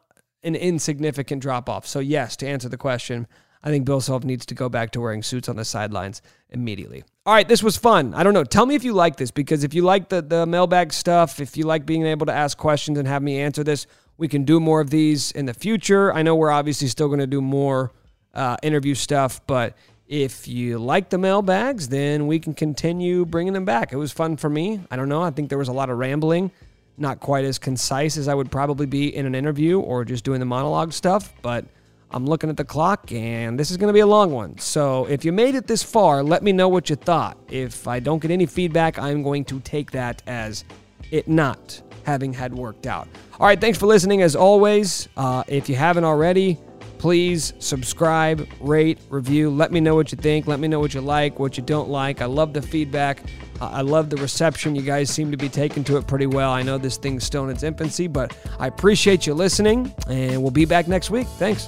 an 0.48 0.56
insignificant 0.56 1.42
drop 1.42 1.70
off. 1.70 1.86
So, 1.86 2.00
yes, 2.00 2.36
to 2.38 2.48
answer 2.48 2.70
the 2.70 2.78
question, 2.78 3.28
I 3.64 3.70
think 3.70 3.86
Bill 3.86 4.02
Self 4.02 4.24
needs 4.24 4.46
to 4.48 4.56
go 4.56 4.70
back 4.70 4.92
to 4.92 5.02
wearing 5.02 5.24
suits 5.24 5.50
on 5.50 5.56
the 5.56 5.66
sidelines 5.66 6.22
immediately. 6.50 7.04
All 7.26 7.34
right, 7.34 7.48
this 7.48 7.62
was 7.62 7.76
fun. 7.76 8.14
I 8.14 8.24
don't 8.24 8.34
know. 8.34 8.44
Tell 8.44 8.66
me 8.66 8.76
if 8.76 8.84
you 8.84 8.94
like 8.94 9.18
this 9.18 9.32
because 9.32 9.64
if 9.64 9.74
you 9.74 9.82
like 9.82 10.10
the, 10.10 10.22
the 10.22 10.46
mailbag 10.46 10.94
stuff, 10.94 11.40
if 11.40 11.58
you 11.58 11.66
like 11.66 11.86
being 11.86 12.06
able 12.06 12.26
to 12.28 12.34
ask 12.34 12.58
questions 12.58 12.98
and 12.98 13.08
have 13.08 13.22
me 13.22 13.40
answer 13.40 13.64
this, 13.64 13.86
we 14.18 14.28
can 14.28 14.46
do 14.46 14.60
more 14.60 14.80
of 14.80 14.90
these 14.90 15.32
in 15.32 15.46
the 15.46 15.54
future. 15.54 16.14
I 16.14 16.22
know 16.24 16.36
we're 16.36 16.52
obviously 16.52 16.88
still 16.88 17.08
going 17.08 17.20
to 17.20 17.28
do 17.28 17.42
more 17.42 17.92
uh, 18.34 18.56
interview 18.64 18.96
stuff. 18.96 19.46
But 19.46 19.76
if 20.08 20.48
you 20.48 20.80
like 20.80 21.10
the 21.10 21.18
mailbags, 21.18 21.90
then 21.90 22.28
we 22.28 22.40
can 22.40 22.54
continue 22.54 23.26
bringing 23.26 23.54
them 23.54 23.66
back. 23.66 23.92
It 23.92 23.98
was 23.98 24.12
fun 24.12 24.38
for 24.38 24.50
me. 24.50 24.80
I 24.90 24.96
don't 24.96 25.10
know. 25.10 25.22
I 25.22 25.32
think 25.32 25.50
there 25.50 25.58
was 25.58 25.68
a 25.68 25.74
lot 25.74 25.90
of 25.90 25.98
rambling, 25.98 26.52
not 26.98 27.20
quite 27.20 27.46
as 27.46 27.60
concise 27.60 28.18
as 28.18 28.28
I 28.28 28.34
would 28.34 28.52
probably 28.52 28.86
be 28.86 29.16
in 29.16 29.26
an 29.26 29.36
interview 29.36 29.80
or 29.80 30.04
just 30.04 30.24
doing 30.24 30.40
the 30.40 30.46
monologue 30.46 30.94
stuff. 30.94 31.34
But 31.42 31.66
I'm 32.12 32.26
looking 32.26 32.50
at 32.50 32.58
the 32.58 32.66
clock 32.66 33.12
and 33.12 33.60
this 33.60 33.70
is 33.72 33.78
going 33.78 33.90
to 33.90 33.94
be 33.94 34.00
a 34.00 34.08
long 34.08 34.32
one. 34.32 34.58
So 34.58 35.06
if 35.06 35.24
you 35.24 35.32
made 35.32 35.56
it 35.56 35.68
this 35.68 35.84
far, 35.84 36.24
let 36.24 36.44
me 36.44 36.52
know 36.52 36.68
what 36.70 36.90
you 36.90 36.96
thought. 36.96 37.38
If 37.50 37.88
I 37.88 38.00
don't 38.00 38.20
get 38.20 38.32
any 38.32 38.46
feedback, 38.46 38.98
I'm 38.98 39.24
going 39.24 39.46
to 39.46 39.60
take 39.60 39.92
that 39.92 40.24
as 40.28 40.64
it 41.12 41.28
not 41.28 41.82
having 42.04 42.34
had 42.34 42.54
worked 42.54 42.88
out. 42.88 43.08
All 43.40 43.46
right, 43.46 43.60
thanks 43.60 43.78
for 43.78 43.86
listening 43.86 44.22
as 44.22 44.36
always. 44.36 45.10
Uh, 45.18 45.44
if 45.48 45.70
you 45.70 45.76
haven't 45.76 46.06
already, 46.06 46.58
Please 46.98 47.54
subscribe, 47.60 48.48
rate, 48.60 48.98
review. 49.10 49.52
Let 49.52 49.72
me 49.72 49.80
know 49.80 49.94
what 49.94 50.12
you 50.12 50.18
think. 50.18 50.48
Let 50.48 50.60
me 50.60 50.68
know 50.68 50.80
what 50.80 50.94
you 50.94 51.02
like, 51.02 51.38
what 51.38 51.56
you 51.56 51.64
don't 51.64 51.90
like. 51.90 52.22
I 52.22 52.26
love 52.26 52.54
the 52.54 52.62
feedback. 52.62 53.22
I 53.60 53.82
love 53.82 54.10
the 54.10 54.18
reception. 54.18 54.76
You 54.76 54.82
guys 54.84 55.10
seem 55.10 55.32
to 55.32 55.38
be 55.38 55.50
taking 55.50 55.84
to 55.86 55.98
it 55.98 56.08
pretty 56.08 56.28
well. 56.28 56.52
I 56.52 56.62
know 56.62 56.78
this 56.78 56.98
thing's 56.98 57.24
still 57.24 57.44
in 57.46 57.50
its 57.50 57.64
infancy, 57.64 58.08
but 58.08 58.36
I 58.60 58.68
appreciate 58.68 59.26
you 59.26 59.34
listening, 59.34 59.94
and 60.08 60.42
we'll 60.42 60.52
be 60.52 60.66
back 60.66 60.88
next 60.88 61.10
week. 61.10 61.28
Thanks. 61.38 61.68